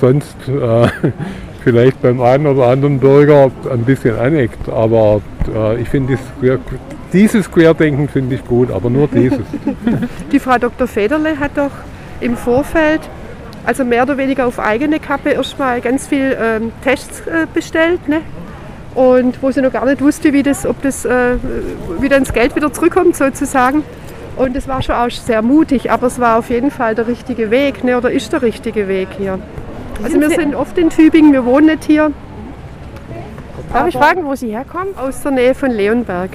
sonst 0.00 0.36
äh, 0.48 0.88
vielleicht 1.64 2.00
beim 2.02 2.20
einen 2.20 2.46
oder 2.46 2.66
anderen 2.66 2.98
Bürger 2.98 3.50
ein 3.70 3.84
bisschen 3.84 4.16
aneckt. 4.18 4.68
Aber 4.68 5.20
äh, 5.54 5.80
ich 5.80 5.88
finde 5.88 6.18
dieses 7.12 7.50
Querdenken 7.50 8.08
finde 8.08 8.34
ich 8.34 8.44
gut, 8.44 8.70
aber 8.70 8.90
nur 8.90 9.08
dieses. 9.08 9.40
Die 10.32 10.38
Frau 10.38 10.58
Dr. 10.58 10.86
Federle 10.86 11.38
hat 11.38 11.52
doch 11.56 11.70
im 12.20 12.36
Vorfeld, 12.36 13.00
also 13.64 13.84
mehr 13.84 14.02
oder 14.02 14.16
weniger 14.18 14.46
auf 14.46 14.58
eigene 14.58 14.98
Kappe, 15.00 15.30
erstmal 15.30 15.80
ganz 15.80 16.06
viel 16.06 16.36
ähm, 16.40 16.72
Tests 16.82 17.20
äh, 17.26 17.46
bestellt. 17.52 18.08
Ne? 18.08 18.20
Und 18.94 19.42
wo 19.42 19.50
sie 19.50 19.62
noch 19.62 19.72
gar 19.72 19.84
nicht 19.84 20.00
wusste, 20.00 20.32
wie 20.32 20.42
das, 20.42 20.66
ob 20.66 20.82
das 20.82 21.04
äh, 21.04 21.36
wie 22.00 22.08
dann 22.08 22.24
das 22.24 22.32
Geld 22.32 22.56
wieder 22.56 22.72
zurückkommt 22.72 23.16
sozusagen. 23.16 23.84
Und 24.38 24.54
das 24.54 24.68
war 24.68 24.80
schon 24.82 24.94
auch 24.94 25.10
sehr 25.10 25.42
mutig, 25.42 25.90
aber 25.90 26.06
es 26.06 26.20
war 26.20 26.38
auf 26.38 26.48
jeden 26.50 26.70
Fall 26.70 26.94
der 26.94 27.06
richtige 27.08 27.50
Weg, 27.50 27.82
ne? 27.82 27.96
oder 27.96 28.10
ist 28.10 28.32
der 28.32 28.40
richtige 28.42 28.86
Weg 28.86 29.08
hier. 29.18 29.38
Also 30.02 30.12
Sind 30.12 30.20
wir 30.20 30.30
sind 30.30 30.54
oft 30.54 30.78
in 30.78 30.90
Tübingen, 30.90 31.32
wir 31.32 31.44
wohnen 31.44 31.66
nicht 31.66 31.84
hier. 31.84 32.12
Darf 33.72 33.88
ich 33.88 33.96
fragen, 33.96 34.24
wo 34.24 34.34
Sie 34.36 34.48
herkommen? 34.50 34.96
Aus 34.96 35.22
der 35.22 35.32
Nähe 35.32 35.54
von 35.54 35.70
Leonberg. 35.70 36.30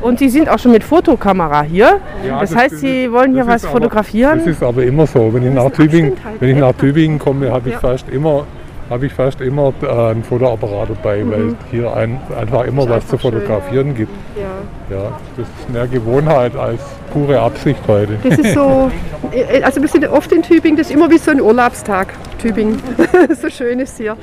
Und 0.00 0.18
Sie 0.20 0.28
sind 0.28 0.48
auch 0.48 0.58
schon 0.58 0.70
mit 0.72 0.84
Fotokamera 0.84 1.62
hier. 1.62 1.98
Ja, 2.26 2.40
das, 2.40 2.50
das- 2.50 2.58
heißt, 2.58 2.78
Sie 2.78 3.10
wollen 3.10 3.32
hier 3.34 3.46
was 3.46 3.64
aber- 3.64 3.72
fotografieren? 3.72 4.38
Das 4.38 4.46
ist 4.46 4.62
aber 4.62 4.84
immer 4.84 5.06
so. 5.06 5.32
Wenn 5.34 5.46
ich 5.46 5.52
nach 5.52 5.70
Tübingen, 5.70 6.12
wenn 6.38 6.50
ich 6.50 6.58
nach 6.58 6.74
Tübingen 6.74 7.18
komme, 7.18 7.50
habe 7.50 7.68
ich 7.68 7.74
Ja. 7.74 7.80
fast 7.80 8.08
immer 8.10 8.46
habe 8.90 9.06
ich 9.06 9.12
fast 9.12 9.40
immer 9.40 9.72
äh, 9.82 9.86
einen 9.86 10.24
Fotoapparat 10.24 10.90
dabei, 10.90 11.24
weil 11.28 11.48
es 11.48 11.54
hier 11.70 11.94
ein, 11.94 12.20
einfach 12.38 12.64
immer 12.64 12.88
was 12.88 13.06
zu 13.06 13.16
fotografieren 13.16 13.94
gibt. 13.94 14.12
Ja. 14.36 14.96
Ja, 14.96 15.18
das 15.36 15.46
ist 15.46 15.70
mehr 15.70 15.86
Gewohnheit 15.86 16.54
als 16.56 16.80
pure 17.12 17.40
Absicht 17.40 17.80
heute. 17.88 18.18
Das 18.22 18.38
ist 18.38 18.54
so, 18.54 18.90
äh, 19.32 19.62
also 19.62 19.80
wir 19.80 19.88
sind 19.88 20.06
oft 20.08 20.30
in 20.32 20.42
Tübingen, 20.42 20.76
das 20.76 20.88
ist 20.88 20.94
immer 20.94 21.10
wie 21.10 21.18
so 21.18 21.30
ein 21.30 21.40
Urlaubstag, 21.40 22.08
Tübingen. 22.38 22.80
so 23.40 23.48
schön 23.48 23.80
ist 23.80 23.96
hier. 23.96 24.16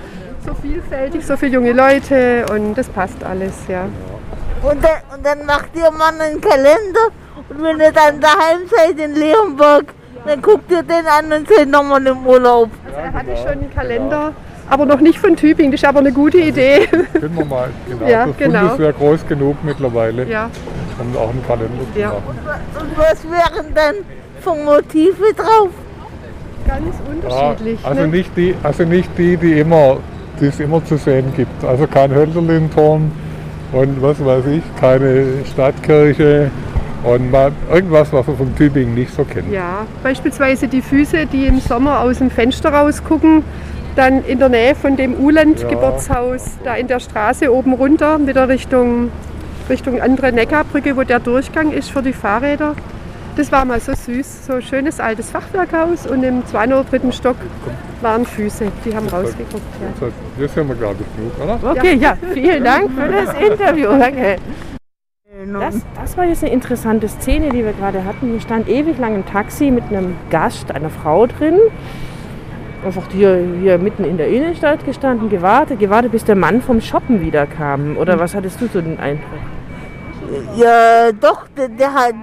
So 0.45 0.53
vielfältig, 0.55 1.25
so 1.25 1.37
viele 1.37 1.53
junge 1.53 1.73
Leute 1.73 2.45
und 2.51 2.75
das 2.75 2.87
passt 2.89 3.23
alles, 3.23 3.53
ja. 3.67 3.85
Und 4.63 4.83
dann, 4.83 5.17
und 5.17 5.25
dann 5.25 5.45
macht 5.45 5.69
ihr 5.75 5.89
mal 5.91 6.13
einen 6.19 6.39
Kalender 6.39 7.09
und 7.49 7.63
wenn 7.63 7.79
ihr 7.79 7.91
dann 7.91 8.19
daheim 8.19 8.61
seid 8.67 8.99
in 8.99 9.15
Leonberg, 9.15 9.85
dann 10.25 10.41
guckt 10.41 10.71
ihr 10.71 10.83
den 10.83 11.05
an 11.07 11.31
und 11.33 11.47
seid 11.47 11.67
nochmal 11.67 12.05
im 12.05 12.25
Urlaub. 12.25 12.69
Er 12.95 13.13
hatte 13.13 13.35
schon 13.37 13.47
einen 13.47 13.73
Kalender, 13.73 14.33
aber 14.71 14.85
noch 14.85 15.01
nicht 15.01 15.19
von 15.19 15.35
Tübingen, 15.35 15.71
das 15.71 15.81
ist 15.81 15.87
aber 15.87 15.99
eine 15.99 16.11
gute 16.13 16.37
Idee. 16.37 16.87
Können 16.87 17.37
wir 17.37 17.45
mal, 17.45 17.69
genau. 17.89 18.09
Ja, 18.09 18.25
das 18.25 18.37
genau. 18.37 18.59
Bund 18.61 18.71
ist 18.73 18.79
ja 18.85 18.91
groß 18.91 19.27
genug 19.27 19.57
mittlerweile, 19.63 20.25
Ja. 20.27 20.49
um 20.99 21.15
auch 21.17 21.29
einen 21.29 21.45
Kalender 21.45 21.83
zu 21.93 21.99
Ja. 21.99 22.07
machen. 22.09 22.23
Und 22.79 22.97
was 22.97 23.23
wären 23.25 23.73
dann 23.75 23.95
von 24.39 24.63
Motive 24.63 25.33
drauf? 25.35 25.69
Ganz 26.67 26.85
Ja, 27.27 27.39
unterschiedlich. 27.49 27.79
also, 27.83 28.01
ne? 28.01 28.07
nicht 28.07 28.31
die, 28.37 28.55
also 28.63 28.83
nicht 28.83 29.09
die, 29.17 29.35
die 29.35 29.59
immer, 29.59 29.97
die 30.39 30.45
es 30.45 30.59
immer 30.59 30.83
zu 30.85 30.95
sehen 30.97 31.33
gibt. 31.35 31.63
Also 31.65 31.85
kein 31.87 32.13
Hölderlin-Turm 32.15 33.11
und 33.73 34.01
was 34.01 34.23
weiß 34.23 34.45
ich, 34.47 34.61
keine 34.79 35.25
Stadtkirche 35.51 36.49
und 37.03 37.29
mal 37.31 37.51
irgendwas, 37.73 38.13
was 38.13 38.25
wir 38.27 38.35
von 38.35 38.55
Tübingen 38.55 38.93
nicht 38.95 39.13
so 39.13 39.23
kennen. 39.25 39.51
Ja, 39.51 39.85
beispielsweise 40.03 40.67
die 40.67 40.81
Füße, 40.81 41.25
die 41.25 41.47
im 41.47 41.59
Sommer 41.59 41.99
aus 42.01 42.19
dem 42.19 42.29
Fenster 42.29 42.69
rausgucken, 42.71 43.43
dann 43.95 44.23
in 44.25 44.39
der 44.39 44.49
Nähe 44.49 44.75
von 44.75 44.95
dem 44.95 45.15
Uland-Geburtshaus, 45.15 46.57
da 46.63 46.75
in 46.75 46.87
der 46.87 46.99
Straße 46.99 47.53
oben 47.53 47.73
runter, 47.73 48.25
wieder 48.25 48.47
Richtung, 48.47 49.11
Richtung 49.69 50.01
andere 50.01 50.31
Neckarbrücke, 50.31 50.95
wo 50.95 51.03
der 51.03 51.19
Durchgang 51.19 51.71
ist 51.71 51.91
für 51.91 52.01
die 52.01 52.13
Fahrräder. 52.13 52.75
Das 53.35 53.51
war 53.51 53.63
mal 53.63 53.79
so 53.79 53.93
süß, 53.93 54.47
so 54.47 54.53
ein 54.53 54.61
schönes 54.61 54.99
altes 54.99 55.29
Fachwerkhaus 55.29 56.05
und 56.05 56.21
im 56.23 56.45
zweiten 56.45 56.73
oder 56.73 56.83
dritten 56.83 57.13
Stock 57.13 57.37
waren 58.01 58.25
Füße, 58.25 58.65
die 58.83 58.93
haben 58.93 59.07
rausgeguckt. 59.07 59.63
Ja. 60.01 60.07
Das, 60.37 60.53
sind 60.53 60.67
wir, 60.67 60.75
glaube 60.75 60.97
ich, 60.99 61.15
genug, 61.15 61.59
oder? 61.61 61.71
Okay, 61.71 61.95
ja, 61.95 62.17
vielen 62.33 62.63
Dank 62.63 62.91
für 62.91 63.07
das 63.09 63.33
Interview. 63.39 63.89
Danke. 63.97 64.35
Das, 65.53 65.75
das 65.95 66.17
war 66.17 66.25
jetzt 66.25 66.43
eine 66.43 66.53
interessante 66.53 67.07
Szene, 67.07 67.49
die 67.49 67.63
wir 67.63 67.73
gerade 67.73 68.03
hatten. 68.03 68.31
Hier 68.31 68.41
stand 68.41 68.67
ewig 68.67 68.99
lang 68.99 69.15
ein 69.15 69.25
Taxi 69.25 69.71
mit 69.71 69.85
einem 69.85 70.15
Gast, 70.29 70.69
einer 70.71 70.89
Frau 70.89 71.25
drin. 71.25 71.57
Einfach 72.83 73.03
hier, 73.11 73.39
hier 73.61 73.77
mitten 73.77 74.03
in 74.03 74.17
der 74.17 74.27
Innenstadt 74.27 74.83
gestanden, 74.85 75.29
gewartet, 75.29 75.79
gewartet, 75.79 76.11
bis 76.11 76.25
der 76.25 76.35
Mann 76.35 76.61
vom 76.61 76.81
Shoppen 76.81 77.21
wiederkam. 77.21 77.95
Oder 77.97 78.19
was 78.19 78.33
hattest 78.33 78.59
du 78.59 78.67
so 78.67 78.81
den 78.81 78.99
Eindruck? 78.99 79.39
Ja, 80.55 81.11
doch, 81.11 81.47
der, 81.55 81.67
der 81.69 81.93
hat. 81.93 82.15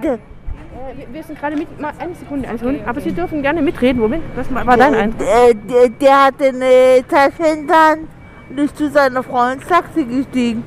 Wir 1.11 1.23
sind 1.23 1.39
gerade 1.39 1.55
mit. 1.55 1.79
Mal 1.79 1.93
eine 1.97 2.13
Sekunde, 2.15 2.47
eine 2.49 2.57
Sekunde. 2.57 2.81
Aber 2.85 2.99
Sie 2.99 3.11
dürfen 3.11 3.41
gerne 3.41 3.61
mitreden. 3.61 4.01
Moment, 4.01 4.23
was 4.35 4.53
war 4.53 4.77
dein 4.77 4.95
Eindruck? 4.95 5.19
Der, 5.19 5.53
der, 5.53 6.31
der 6.31 6.51
in 6.51 7.67
der 7.67 7.75
Hand 7.75 8.07
und 8.49 8.59
ist 8.59 8.77
zu 8.77 8.89
seiner 8.89 9.23
Frau 9.23 9.51
ins 9.51 9.65
Taxi 9.65 10.03
gestiegen. 10.03 10.63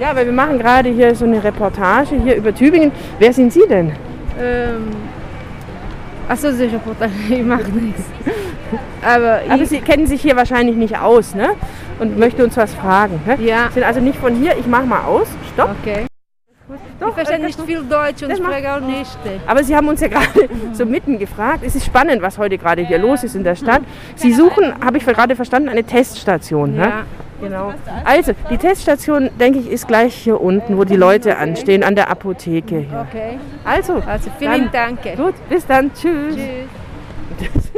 Ja, 0.00 0.16
weil 0.16 0.24
wir 0.24 0.32
machen 0.32 0.58
gerade 0.58 0.88
hier 0.88 1.14
so 1.14 1.26
eine 1.26 1.44
Reportage 1.44 2.16
hier 2.16 2.36
über 2.36 2.54
Tübingen. 2.54 2.90
Wer 3.18 3.32
sind 3.32 3.52
Sie 3.52 3.66
denn? 3.68 3.92
Ähm, 4.40 4.88
achso, 6.30 6.52
die 6.52 6.64
Reportage, 6.64 7.12
ich 7.30 7.42
mache 7.42 7.70
nichts. 7.70 8.02
Aber, 9.02 9.40
Aber 9.48 9.66
Sie 9.66 9.80
kennen 9.80 10.06
sich 10.06 10.22
hier 10.22 10.36
wahrscheinlich 10.36 10.76
nicht 10.76 10.98
aus, 10.98 11.34
ne? 11.34 11.50
Und 11.98 12.18
möchten 12.18 12.42
uns 12.42 12.56
was 12.56 12.74
fragen. 12.74 13.20
Ne? 13.26 13.36
Ja. 13.44 13.70
Sind 13.72 13.82
also 13.82 14.00
nicht 14.00 14.18
von 14.18 14.34
hier. 14.34 14.56
Ich 14.56 14.66
mache 14.66 14.84
mal 14.84 15.04
aus. 15.04 15.28
Stopp. 15.52 15.70
Okay. 15.82 16.06
ich 16.68 17.14
verstehe 17.14 17.38
nicht 17.40 17.60
viel 17.60 17.82
Deutsch 17.82 18.22
und 18.22 18.36
spreche 18.36 18.74
auch 18.74 18.80
nicht. 18.80 19.18
Aber 19.46 19.62
Sie 19.64 19.76
haben 19.76 19.88
uns 19.88 20.00
ja 20.00 20.08
gerade 20.08 20.48
so 20.72 20.86
mitten 20.86 21.18
gefragt. 21.18 21.62
Es 21.62 21.74
ist 21.74 21.84
spannend, 21.84 22.22
was 22.22 22.38
heute 22.38 22.56
gerade 22.56 22.82
hier 22.82 22.98
los 22.98 23.22
ist 23.24 23.34
in 23.34 23.44
der 23.44 23.54
Stadt. 23.56 23.82
Sie 24.14 24.32
suchen, 24.32 24.72
habe 24.82 24.98
ich 24.98 25.04
gerade 25.04 25.36
verstanden, 25.36 25.68
eine 25.68 25.84
Teststation. 25.84 26.74
Ne? 26.74 27.04
Genau. 27.40 27.72
Also, 28.04 28.32
die 28.50 28.56
Teststation, 28.58 29.30
denke 29.38 29.58
ich, 29.60 29.66
ist 29.70 29.88
gleich 29.88 30.14
hier 30.14 30.40
unten, 30.40 30.76
wo 30.76 30.84
die 30.84 30.96
Leute 30.96 31.36
anstehen, 31.38 31.82
an 31.82 31.94
der 31.94 32.10
Apotheke. 32.10 32.80
Hier. 32.80 33.06
Okay. 33.08 33.38
Also, 33.64 33.94
Also 34.06 34.30
vielen 34.38 34.70
dann- 34.72 34.96
Dank. 35.02 35.16
Gut, 35.16 35.34
bis 35.48 35.66
dann. 35.66 35.92
Tschüss. 35.94 36.36
Tschüss. 37.38 37.72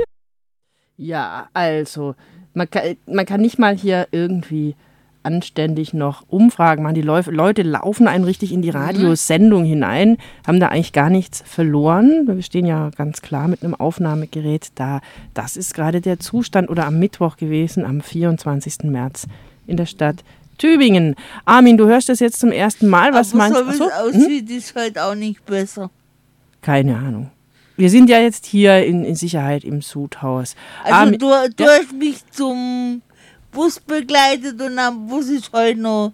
Ja, 0.96 1.48
also, 1.54 2.14
man 2.54 2.68
kann, 2.70 2.96
man 3.06 3.26
kann 3.26 3.40
nicht 3.40 3.58
mal 3.58 3.74
hier 3.76 4.08
irgendwie 4.10 4.76
anständig 5.24 5.94
noch 5.94 6.24
Umfragen 6.28 6.82
machen. 6.82 6.96
Die 6.96 7.02
Leu 7.02 7.22
Leute 7.26 7.62
laufen 7.62 8.08
einen 8.08 8.24
richtig 8.24 8.52
in 8.52 8.60
die 8.60 8.70
Radiosendung 8.70 9.64
hinein, 9.64 10.16
haben 10.46 10.58
da 10.58 10.68
eigentlich 10.68 10.92
gar 10.92 11.10
nichts 11.10 11.42
verloren. 11.46 12.24
Wir 12.26 12.42
stehen 12.42 12.66
ja 12.66 12.90
ganz 12.96 13.22
klar 13.22 13.46
mit 13.46 13.62
einem 13.62 13.74
Aufnahmegerät 13.76 14.70
da. 14.74 15.00
Das 15.32 15.56
ist 15.56 15.74
gerade 15.74 16.00
der 16.00 16.18
Zustand 16.18 16.68
oder 16.70 16.86
am 16.86 16.98
Mittwoch 16.98 17.36
gewesen, 17.36 17.84
am 17.84 18.00
24. 18.00 18.90
März 18.90 19.26
in 19.66 19.76
der 19.76 19.86
Stadt 19.86 20.16
Tübingen. 20.58 21.16
Armin, 21.44 21.76
du 21.76 21.86
hörst 21.86 22.08
das 22.08 22.20
jetzt 22.20 22.38
zum 22.38 22.52
ersten 22.52 22.86
Mal. 22.88 23.12
Was 23.14 23.30
Aber 23.30 23.38
meinst 23.38 23.58
so 23.58 23.66
wie 23.66 23.70
es 23.72 23.80
hm? 23.80 23.88
aussieht, 24.22 24.50
ist 24.50 24.74
halt 24.76 24.98
auch 24.98 25.14
nicht 25.14 25.44
besser. 25.44 25.90
Keine 26.60 26.96
Ahnung. 26.96 27.30
Wir 27.76 27.90
sind 27.90 28.08
ja 28.10 28.20
jetzt 28.20 28.46
hier 28.46 28.84
in, 28.84 29.04
in 29.04 29.14
Sicherheit 29.16 29.64
im 29.64 29.80
Sudhaus. 29.82 30.54
Also 30.84 30.94
Armin- 30.94 31.18
du, 31.18 31.26
du 31.56 31.64
hast 31.64 31.92
mich 31.92 32.18
zum 32.30 33.02
Bus 33.50 33.80
begleitet 33.80 34.60
und 34.60 34.78
am 34.78 35.06
Bus 35.08 35.28
ist 35.28 35.50
heute 35.52 35.80
noch 35.80 36.12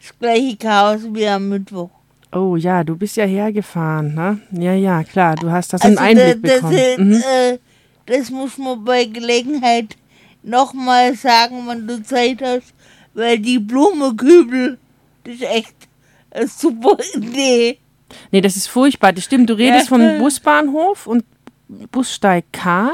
das 0.00 0.16
gleiche 0.18 0.56
Chaos 0.56 1.00
wie 1.12 1.26
am 1.26 1.48
Mittwoch. 1.48 1.90
Oh 2.30 2.56
ja, 2.56 2.84
du 2.84 2.94
bist 2.94 3.16
ja 3.16 3.24
hergefahren, 3.24 4.14
ne? 4.14 4.38
Ja, 4.52 4.74
ja, 4.74 5.02
klar, 5.02 5.34
du 5.34 5.50
hast 5.50 5.72
das 5.72 5.80
Also 5.80 5.98
einen 5.98 6.18
Einblick 6.18 6.42
das, 6.42 6.54
bekommen. 6.60 6.76
Das, 6.76 6.98
Mhm. 6.98 7.22
äh, 7.54 7.58
das 8.06 8.30
muss 8.30 8.58
man 8.58 8.84
bei 8.84 9.06
Gelegenheit 9.06 9.96
nochmal 10.42 11.14
sagen, 11.14 11.66
wenn 11.66 11.86
du 11.86 12.02
Zeit 12.02 12.40
hast, 12.42 12.74
weil 13.18 13.38
die 13.38 13.58
Blumenkübel, 13.58 14.78
das 15.24 15.34
ist 15.34 15.42
echt 15.42 15.74
eine 16.30 16.46
super 16.48 16.96
Idee. 17.14 17.78
Nee, 18.30 18.40
das 18.40 18.56
ist 18.56 18.68
furchtbar. 18.68 19.12
Das 19.12 19.24
stimmt, 19.24 19.50
du 19.50 19.54
redest 19.54 19.90
Ja. 19.90 19.96
vom 19.98 20.18
Busbahnhof 20.18 21.06
und 21.06 21.24
Bussteig 21.92 22.44
K 22.52 22.90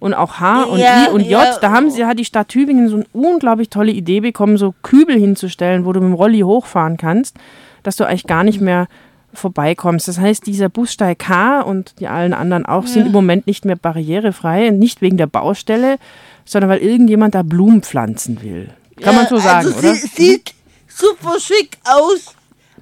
und 0.00 0.14
auch 0.14 0.40
H 0.40 0.62
und 0.64 0.78
Ja, 0.78 1.06
I 1.06 1.10
und 1.10 1.20
J. 1.20 1.30
ja. 1.30 1.58
Da 1.60 1.70
haben 1.72 1.90
sie, 1.90 2.06
hat 2.06 2.18
die 2.18 2.24
Stadt 2.24 2.48
Tübingen 2.48 2.88
so 2.88 2.96
eine 2.96 3.04
unglaublich 3.12 3.68
tolle 3.68 3.92
Idee 3.92 4.20
bekommen, 4.20 4.56
so 4.56 4.74
Kübel 4.82 5.18
hinzustellen, 5.18 5.84
wo 5.84 5.92
du 5.92 6.00
mit 6.00 6.08
dem 6.08 6.14
Rolli 6.14 6.40
hochfahren 6.40 6.96
kannst, 6.96 7.36
dass 7.82 7.96
du 7.96 8.04
eigentlich 8.04 8.26
gar 8.26 8.44
nicht 8.44 8.60
mehr 8.62 8.86
vorbeikommst. 9.34 10.08
Das 10.08 10.18
heißt, 10.18 10.46
dieser 10.46 10.68
Bussteig 10.70 11.18
K 11.18 11.60
und 11.60 11.94
die 12.00 12.06
allen 12.08 12.32
anderen 12.32 12.64
auch 12.64 12.86
sind 12.86 13.06
im 13.06 13.12
Moment 13.12 13.46
nicht 13.46 13.64
mehr 13.64 13.76
barrierefrei, 13.76 14.70
nicht 14.70 15.02
wegen 15.02 15.16
der 15.16 15.26
Baustelle, 15.26 15.98
sondern 16.46 16.70
weil 16.70 16.78
irgendjemand 16.78 17.34
da 17.34 17.42
Blumen 17.42 17.82
pflanzen 17.82 18.42
will. 18.42 18.68
Kann 19.00 19.14
man 19.14 19.26
so 19.26 19.36
sagen, 19.38 19.66
also 19.66 19.78
oder? 19.78 19.94
Sie, 19.94 20.06
sieht 20.06 20.54
super 20.88 21.38
schick 21.40 21.78
aus, 21.84 22.34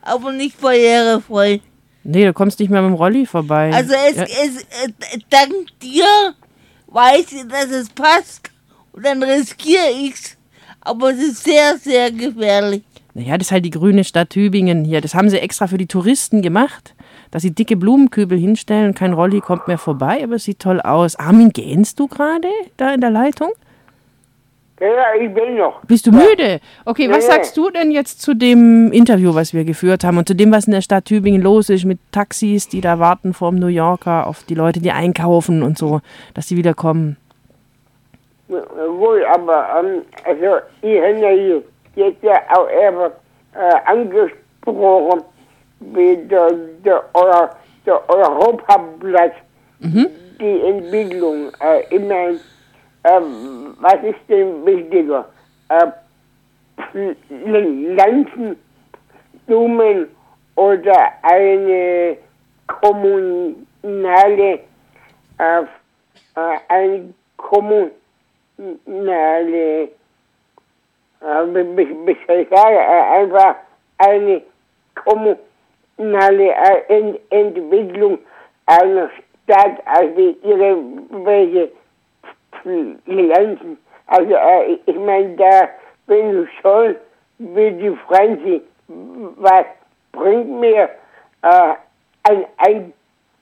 aber 0.02 0.32
nicht 0.32 0.60
barrierefrei. 0.60 1.60
Nee, 2.04 2.24
du 2.24 2.32
kommst 2.32 2.58
nicht 2.58 2.70
mehr 2.70 2.82
mit 2.82 2.90
dem 2.90 2.94
Rolli 2.94 3.26
vorbei. 3.26 3.72
Also 3.72 3.94
es, 4.08 4.16
ja. 4.16 4.24
es 4.24 4.62
äh, 4.62 5.18
dank 5.30 5.52
dir 5.80 6.34
weiß 6.88 7.32
ich, 7.32 7.48
dass 7.48 7.70
es 7.70 7.88
passt 7.90 8.50
und 8.92 9.04
dann 9.04 9.22
riskiere 9.22 9.90
ich's. 10.02 10.36
Aber 10.80 11.10
es 11.10 11.18
ist 11.18 11.44
sehr, 11.44 11.78
sehr 11.78 12.10
gefährlich. 12.10 12.82
Naja, 13.14 13.36
das 13.36 13.48
ist 13.48 13.52
halt 13.52 13.64
die 13.64 13.70
grüne 13.70 14.04
Stadt 14.04 14.30
Tübingen 14.30 14.84
hier. 14.84 15.00
Das 15.00 15.14
haben 15.14 15.30
sie 15.30 15.38
extra 15.38 15.66
für 15.66 15.78
die 15.78 15.86
Touristen 15.86 16.42
gemacht, 16.42 16.94
dass 17.30 17.42
sie 17.42 17.52
dicke 17.52 17.76
Blumenkübel 17.76 18.38
hinstellen. 18.38 18.94
Kein 18.94 19.12
Rolli 19.12 19.40
kommt 19.40 19.68
mehr 19.68 19.78
vorbei, 19.78 20.22
aber 20.24 20.36
es 20.36 20.44
sieht 20.44 20.60
toll 20.60 20.80
aus. 20.80 21.16
Armin, 21.16 21.50
gähnst 21.50 22.00
du 22.00 22.08
gerade 22.08 22.48
da 22.78 22.92
in 22.92 23.00
der 23.00 23.10
Leitung? 23.10 23.52
Ja, 24.82 25.14
ich 25.14 25.32
bin 25.32 25.58
noch. 25.58 25.80
Bist 25.84 26.08
du 26.08 26.10
müde? 26.10 26.58
Okay, 26.84 27.08
was 27.08 27.24
Ja, 27.24 27.30
ja. 27.30 27.36
sagst 27.36 27.56
du 27.56 27.70
denn 27.70 27.92
jetzt 27.92 28.20
zu 28.20 28.34
dem 28.34 28.90
Interview, 28.90 29.32
was 29.32 29.54
wir 29.54 29.64
geführt 29.64 30.02
haben 30.02 30.18
und 30.18 30.26
zu 30.26 30.34
dem, 30.34 30.50
was 30.50 30.66
in 30.66 30.72
der 30.72 30.80
Stadt 30.80 31.04
Tübingen 31.04 31.40
los 31.40 31.68
ist 31.68 31.84
mit 31.84 32.00
Taxis, 32.10 32.66
die 32.66 32.80
da 32.80 32.98
warten 32.98 33.32
vor 33.32 33.50
dem 33.50 33.60
New 33.60 33.68
Yorker 33.68 34.26
auf 34.26 34.42
die 34.42 34.56
Leute, 34.56 34.80
die 34.80 34.90
einkaufen 34.90 35.62
und 35.62 35.78
so, 35.78 36.00
dass 36.34 36.48
sie 36.48 36.56
wieder 36.56 36.74
kommen? 36.74 37.16
Gut, 38.48 39.22
aber 39.32 39.66
ähm, 39.78 40.02
also 40.24 40.58
ich 40.82 40.98
habe 41.00 41.20
ja 41.20 41.30
hier 41.30 41.62
jetzt 41.94 42.22
ja 42.24 42.40
auch 42.52 42.66
einfach 42.66 43.12
äh, 43.54 43.88
angesprochen, 43.88 45.22
wie 45.78 46.16
der, 46.28 46.50
der, 46.84 47.04
Euro, 47.14 47.50
der 47.86 48.10
Europaplatz, 48.10 49.34
die 49.78 50.60
Entwicklung. 50.60 51.52
Äh, 51.60 51.98
meine, 52.00 52.40
ähm, 53.04 53.76
was 53.80 54.02
ist 54.02 54.20
denn 54.28 54.64
wichtiger? 54.64 55.26
Pflanzen, 56.92 58.56
Blumen 59.46 60.08
oder 60.56 61.12
eine 61.22 62.16
kommunale, 62.66 64.60
äh, 65.38 65.62
äh, 66.36 66.58
eine 66.68 67.14
kommunale, 67.36 68.68
äh, 68.86 69.88
wie, 71.20 72.16
soll 72.26 72.36
ich 72.40 72.48
sagen, 72.50 72.76
äh, 72.76 73.20
einfach 73.20 73.56
eine 73.98 74.42
kommunale 75.04 76.50
Ent 76.88 77.20
Entwicklung 77.30 78.18
einer 78.66 79.10
Stadt, 79.44 79.80
also 79.86 80.36
irgendwelche 80.42 81.70
Pflanzen. 82.62 83.78
Also 84.06 84.34
äh, 84.34 84.78
ich 84.86 84.98
meine, 84.98 85.36
da 85.36 85.68
bin 86.06 86.42
ich 86.42 86.60
schon 86.60 86.96
wie 87.38 87.70
die 87.72 87.96
Franzi, 88.06 88.62
was 89.36 89.66
bringt 90.12 90.60
mir 90.60 90.88
äh, 91.42 91.74
ein, 92.24 92.44
ein 92.58 92.92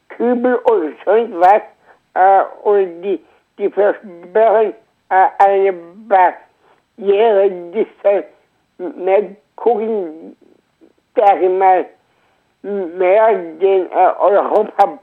Kübel 0.09 0.57
oder 0.57 0.93
sonst 1.05 1.33
was 1.35 1.63
äh, 2.15 2.45
und 2.63 3.03
die, 3.03 3.21
die 3.59 3.71
versperren 3.71 4.75
äh, 5.09 5.27
eine 5.39 5.73
Barriere, 6.09 7.51
die 7.51 7.87
mehr 8.79 9.25
gucken, 9.57 10.37
dass 11.15 11.41
ich 11.41 11.51
mal 11.51 11.87
mehr 12.63 13.35
den 13.35 13.91
äh, 13.91 14.13
Europaplatz 14.19 15.01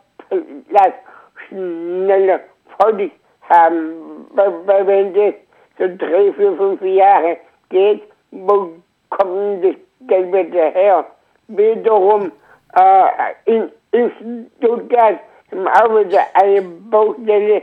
schneller 1.48 2.40
fertig 2.78 3.12
haben. 3.12 3.27
Weil 3.50 4.88
wenn 4.88 5.14
das 5.14 5.34
so 5.78 5.88
drei, 5.98 6.34
vier, 6.34 6.56
fünf 6.58 6.82
Jahre 6.82 7.38
geht, 7.70 8.04
wo 8.32 8.70
kommt 9.10 9.64
das 9.64 9.76
Geld 10.08 10.34
wieder 10.34 10.70
her? 10.72 11.06
Wiederum 11.48 12.32
äh, 12.76 13.06
in, 13.46 13.72
in 13.92 14.52
Stuttgart 14.58 15.20
im 15.52 15.66
wieder 15.66 16.22
eine 16.34 16.62
Baustelle 16.62 17.62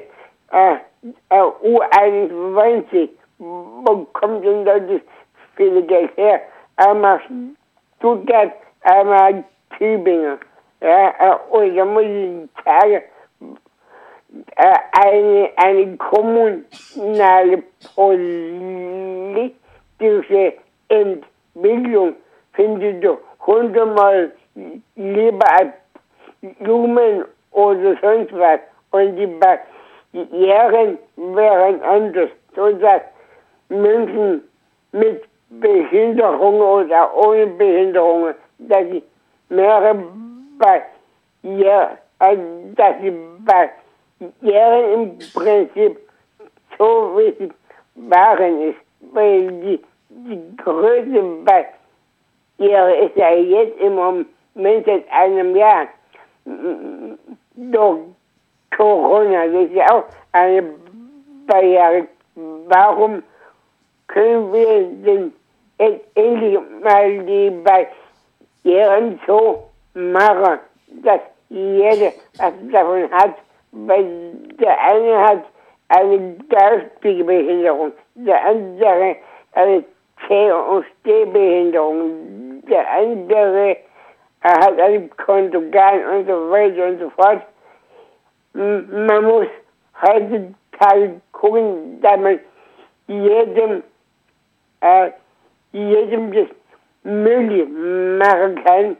äh, 0.53 0.75
äh, 1.29 1.43
U21. 1.63 3.11
Wo 3.39 4.07
kommt 4.13 4.45
denn 4.45 4.65
da 4.65 4.79
das 4.79 5.01
viele 5.57 5.83
Geld 5.83 6.17
her? 6.17 6.41
Einmal 6.77 7.21
Stuttgart, 7.99 8.53
einmal 8.83 9.45
Tübingen. 9.77 10.39
Ja, 10.81 11.41
und 11.51 11.77
da 11.77 11.85
muss 11.85 12.05
ich 12.05 13.03
eine, 14.57 15.51
eine 15.57 15.97
kommunale 15.97 17.63
politische 17.95 19.53
Entwicklung 20.89 22.15
finde 22.53 22.91
ich 22.91 23.07
hundertmal 23.47 24.33
lieber 24.97 25.51
als 25.51 25.73
Blumen 26.61 27.25
oder 27.53 27.97
sonst 28.01 28.33
was. 28.33 28.61
Und 28.91 29.17
die 29.17 29.27
Barrieren 29.27 30.99
wären 31.17 31.83
anders, 31.83 32.31
sodass 32.55 33.03
Menschen 33.69 34.43
mit 34.93 35.25
Behinderung 35.49 36.61
oder 36.61 37.15
ohne 37.17 37.47
Behinderung, 37.47 38.35
dass 38.59 38.85
sie 38.91 39.03
mehrere 39.49 40.05
Barrieren, 40.59 41.99
dass 42.77 42.95
die 43.03 43.13
Barrieren 43.45 43.84
im 44.43 45.19
Prinzip 45.35 45.99
so 46.79 47.17
wie 47.17 47.35
sie 47.39 47.53
waren 47.95 48.63
ist, 48.63 48.79
weil 49.13 49.49
die, 49.61 49.81
die 50.09 50.57
größte 50.57 51.23
Barriere 52.59 52.97
ist 53.07 53.17
ja 53.17 53.31
jetzt 53.31 53.79
im 53.81 53.95
Moment 53.95 54.87
seit 54.87 55.11
einem 55.11 55.55
Jahr 55.57 55.87
durch 57.55 58.01
Corona, 58.77 59.47
das 59.47 59.67
ist 59.67 59.75
ja 59.75 59.87
auch 59.91 60.05
eine 60.33 60.65
Barriere. 61.47 62.09
Warum 62.67 63.23
können 64.09 64.53
wir 64.53 64.89
denn 65.05 65.33
jetzt 65.79 66.05
endlich 66.15 66.59
mal 66.83 67.25
die 67.25 67.51
Barrieren 68.65 69.21
so 69.27 69.71
machen, 69.95 70.59
dass 71.03 71.21
jeder 71.49 72.13
was 72.39 72.53
davon 72.73 73.11
hat, 73.13 73.35
weil 73.75 74.07
der 74.61 74.81
eine 74.81 75.21
hat 75.21 75.45
eine 75.89 76.37
geistige 76.49 77.25
Behinderung, 77.25 77.93
der 78.15 78.45
andere 78.45 79.17
eine 79.53 79.85
Zäh- 80.27 80.53
und 80.53 80.85
Stehbehinderung, 81.01 82.63
der 82.69 82.91
andere 82.91 83.77
er 84.45 84.61
hat 84.61 84.79
ein 84.79 85.09
Konjugal 85.17 86.05
und 86.05 86.27
so 86.27 86.51
weiter 86.51 86.87
und 86.87 86.99
so 86.99 87.09
fort. 87.11 87.41
Man 88.53 89.25
muss 89.25 89.47
heutzutage 90.03 91.21
gucken, 91.33 91.99
dass 92.03 92.21
man 92.21 92.39
jedem, 93.07 93.83
äh, 94.83 95.11
jedem 95.73 96.31
das 96.35 96.49
möglich 97.05 97.67
machen 98.19 98.63
kann, 98.65 98.97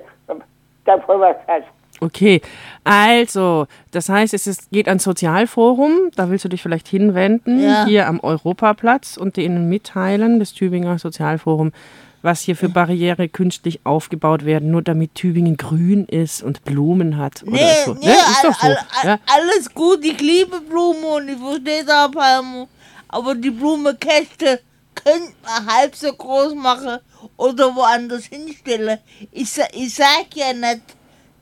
davon 0.85 1.21
was 1.21 1.37
hat. 1.47 1.65
Okay, 2.01 2.41
also, 2.85 3.67
das 3.91 4.09
heißt, 4.09 4.33
es 4.33 4.47
ist, 4.47 4.71
geht 4.71 4.87
ans 4.87 5.03
Sozialforum, 5.03 6.11
da 6.15 6.31
willst 6.31 6.45
du 6.45 6.49
dich 6.49 6.63
vielleicht 6.63 6.87
hinwenden, 6.87 7.61
Ja. 7.61 7.87
hier 7.87 8.07
am 8.07 8.21
Europaplatz 8.21 9.17
und 9.17 9.37
denen 9.37 9.69
mitteilen, 9.69 10.39
das 10.39 10.53
Tübinger 10.55 10.97
Sozialforum, 10.99 11.73
was 12.23 12.41
hier 12.43 12.55
für 12.55 12.69
Barriere 12.69 13.29
künstlich 13.29 13.81
aufgebaut 13.85 14.45
werden, 14.45 14.71
nur 14.71 14.83
damit 14.83 15.17
Tübingen 15.17 15.57
grün 15.57 16.05
ist 16.07 16.41
und 16.43 16.65
Blumen 16.65 17.17
hat 17.17 17.43
oder 17.43 17.53
Nee, 17.53 17.83
so. 17.85 17.95
nee, 17.95 18.07
ne? 18.07 18.13
Ist 18.13 18.45
all, 18.45 18.51
doch 18.51 18.61
so. 18.61 18.67
all, 18.69 18.79
all, 19.03 19.09
ja? 19.09 19.19
alles 19.27 19.75
gut, 19.75 20.05
ich 20.05 20.21
liebe 20.21 20.61
Blumen 20.61 21.03
und 21.05 21.29
ich 21.29 21.39
verstehe 21.39 21.85
da 21.85 22.07
Palmen, 22.09 22.67
aber 23.09 23.35
die 23.35 23.51
Blumenkäste 23.51 24.61
man 25.05 25.67
halb 25.67 25.95
so 25.97 26.13
groß 26.13 26.55
machen 26.55 26.99
oder 27.37 27.75
woanders 27.75 28.27
hinstellen. 28.27 28.99
Ich, 29.33 29.51
ich 29.73 29.95
sag 29.95 30.35
ja 30.35 30.53
nicht, 30.53 30.83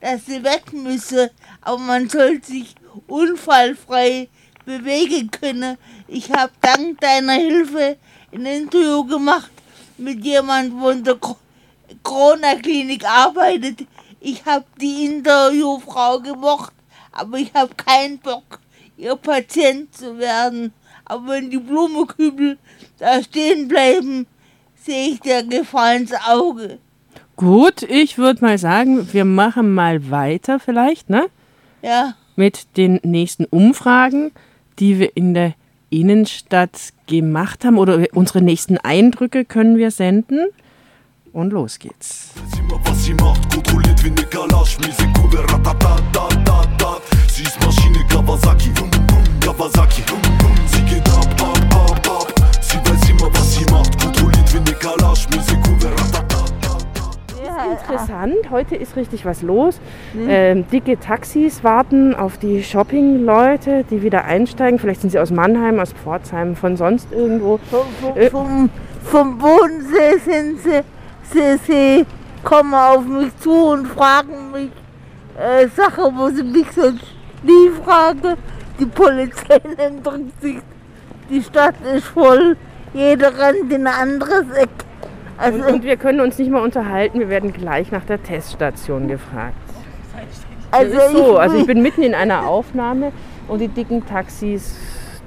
dass 0.01 0.27
sie 0.27 0.43
weg 0.43 0.73
müssen, 0.73 1.31
aber 1.61 1.79
man 1.79 2.09
soll 2.09 2.43
sich 2.43 2.75
unfallfrei 3.07 4.29
bewegen 4.65 5.31
können. 5.31 5.79
Ich 6.09 6.31
habe 6.31 6.53
dank 6.61 7.01
deiner 7.01 7.35
Hilfe 7.35 7.97
ein 8.33 8.47
Interview 8.47 9.05
gemacht 9.05 9.51
mit 9.99 10.25
jemandem, 10.25 10.81
wo 10.81 10.91
in 10.91 11.05
der 11.05 11.19
Corona-Klinik 12.03 13.05
arbeitet. 13.05 13.87
Ich 14.21 14.45
habe 14.45 14.65
die 14.81 15.07
Interviewfrau 15.07 16.21
gemocht, 16.21 16.73
aber 17.13 17.39
ich 17.39 17.53
habe 17.55 17.75
keinen 17.75 18.19
Bock, 18.19 18.61
ihr 18.97 19.17
Patient 19.17 19.95
zu 19.95 20.19
werden. 20.19 20.73
Aber 21.07 21.29
wenn 21.29 21.51
die 21.51 21.59
Blumenkübel 21.59 22.59
da 22.99 23.23
stehen 23.23 23.69
bleiben, 23.69 24.27
sehe 24.75 25.11
ich 25.11 25.21
dir 25.21 25.43
Gefahr 25.45 25.97
ins 25.97 26.13
Auge. 26.29 26.79
Gut, 27.37 27.83
ich 27.83 28.19
würde 28.19 28.45
mal 28.45 28.59
sagen, 28.59 29.13
wir 29.13 29.25
machen 29.25 29.75
mal 29.75 30.11
weiter 30.11 30.59
vielleicht, 30.59 31.11
ne? 31.11 31.27
Ja. 31.83 32.15
Mit 32.35 32.77
den 32.77 33.01
nächsten 33.03 33.45
Umfragen, 33.45 34.33
die 34.79 34.99
wir 34.99 35.17
in 35.17 35.35
der 35.35 35.55
Innenstadt 35.91 36.93
gemacht 37.07 37.65
haben 37.65 37.79
oder 37.79 38.05
unsere 38.13 38.43
nächsten 38.43 38.79
Eindrücke 38.79 39.45
können 39.45 39.77
wir 39.77 39.91
senden. 39.91 40.47
Und 41.33 41.53
los 41.53 41.79
geht's. 41.79 42.31
was 42.85 43.05
sie 43.05 43.15
macht, 43.15 43.53
kontrolliert 43.53 44.03
wie 44.03 44.11
Kalasch, 44.11 44.79
Musik 44.79 45.09
ratatatatata. 45.53 47.01
Sie 47.29 47.43
ist 47.43 47.61
Maschine 47.61 48.05
Kawasaki, 48.09 48.71
bum, 48.71 48.91
bum, 48.91 49.07
Kawasaki. 49.47 50.03
Sie 50.67 50.83
geht 50.83 51.09
ab, 51.09 51.25
ab, 51.41 51.59
ab, 51.73 52.11
ab. 52.11 52.35
Sie 52.61 52.79
weiß 52.79 53.11
immer, 53.11 53.33
was 53.33 53.55
sie 53.55 53.65
macht, 53.67 53.97
kontrolliert 54.03 54.53
wie 54.53 54.59
ne 54.59 54.77
Kalasch, 54.77 55.29
Musik 55.33 55.59
über 55.69 55.91
Interessant, 57.71 58.51
heute 58.51 58.75
ist 58.75 58.97
richtig 58.97 59.25
was 59.25 59.43
los. 59.43 59.79
Mhm. 60.15 60.27
Ähm, 60.29 60.69
dicke 60.69 60.99
Taxis 60.99 61.63
warten 61.63 62.13
auf 62.17 62.39
die 62.39 62.65
Shopping-Leute, 62.65 63.85
die 63.89 64.03
wieder 64.03 64.25
einsteigen. 64.25 64.81
Vielleicht 64.81 65.03
sind 65.03 65.11
sie 65.11 65.19
aus 65.21 65.31
Mannheim, 65.31 65.79
aus 65.79 65.93
Pforzheim, 65.93 66.57
von 66.57 66.77
sonst 66.77 67.13
irgendwo. 67.13 67.61
Äh, 68.17 68.31
Vom, 68.31 68.69
vom 69.05 69.39
Bodensee 69.39 70.19
sind 70.25 70.61
sie, 70.61 70.81
sie, 71.33 71.59
sie 71.65 72.07
kommen 72.43 72.75
auf 72.75 73.05
mich 73.05 73.37
zu 73.39 73.53
und 73.53 73.87
fragen 73.87 74.51
mich 74.51 74.71
äh, 75.39 75.69
Sachen, 75.69 76.19
wo 76.19 76.31
sie 76.31 76.43
mich 76.43 76.67
sonst 76.73 77.05
nie 77.45 77.71
fragen. 77.85 78.37
Die 78.79 78.87
Polizei 78.87 79.61
drückt 80.03 80.41
sich, 80.43 80.59
die 81.31 81.43
Stadt 81.43 81.75
ist 81.95 82.07
voll, 82.07 82.57
jeder 82.93 83.39
rennt 83.39 83.73
in 83.73 83.87
ein 83.87 83.95
anderes 83.95 84.45
Eck. 84.55 84.69
Also, 85.39 85.59
und, 85.59 85.75
und 85.75 85.85
wir 85.85 85.97
können 85.97 86.21
uns 86.21 86.39
nicht 86.39 86.51
mal 86.51 86.63
unterhalten, 86.63 87.19
wir 87.19 87.29
werden 87.29 87.53
gleich 87.53 87.91
nach 87.91 88.05
der 88.05 88.23
Teststation 88.23 89.09
gefragt. 89.09 89.55
Also 90.71 90.99
so, 91.13 91.33
ich 91.35 91.39
also 91.39 91.57
ich 91.59 91.67
bin 91.67 91.81
mitten 91.83 92.03
in 92.03 92.15
einer 92.15 92.47
Aufnahme 92.47 93.13
und 93.49 93.61
die 93.61 93.69
dicken 93.69 94.05
Taxis 94.07 94.77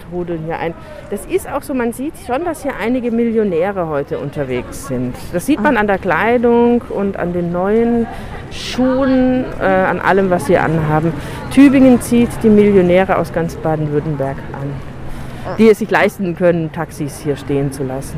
trudeln 0.10 0.44
hier 0.46 0.58
ein. 0.58 0.74
Das 1.10 1.26
ist 1.26 1.50
auch 1.50 1.62
so, 1.62 1.74
man 1.74 1.94
sieht 1.94 2.14
schon, 2.26 2.46
dass 2.46 2.64
hier 2.64 2.74
einige 2.82 3.12
Millionäre 3.12 3.88
heute 3.88 4.20
unterwegs 4.20 4.88
sind. 4.88 5.16
Das 5.34 5.46
sieht 5.46 5.62
man 5.62 5.78
an 5.78 5.88
der 5.88 5.98
Kleidung 5.98 6.82
und 6.90 7.18
an 7.18 7.34
den 7.34 7.52
neuen 7.52 8.08
Schuhen, 8.52 9.46
äh, 9.62 9.64
an 9.66 10.00
allem, 10.00 10.30
was 10.30 10.46
sie 10.46 10.58
anhaben. 10.58 11.14
Tübingen 11.52 12.02
zieht 12.02 12.30
die 12.44 12.50
Millionäre 12.50 13.18
aus 13.18 13.32
ganz 13.32 13.56
Baden-Württemberg 13.56 14.38
an, 14.54 15.56
die 15.58 15.70
es 15.70 15.80
sich 15.80 15.90
leisten 15.90 16.36
können, 16.36 16.72
Taxis 16.72 17.20
hier 17.20 17.36
stehen 17.36 17.72
zu 17.72 17.84
lassen. 17.84 18.18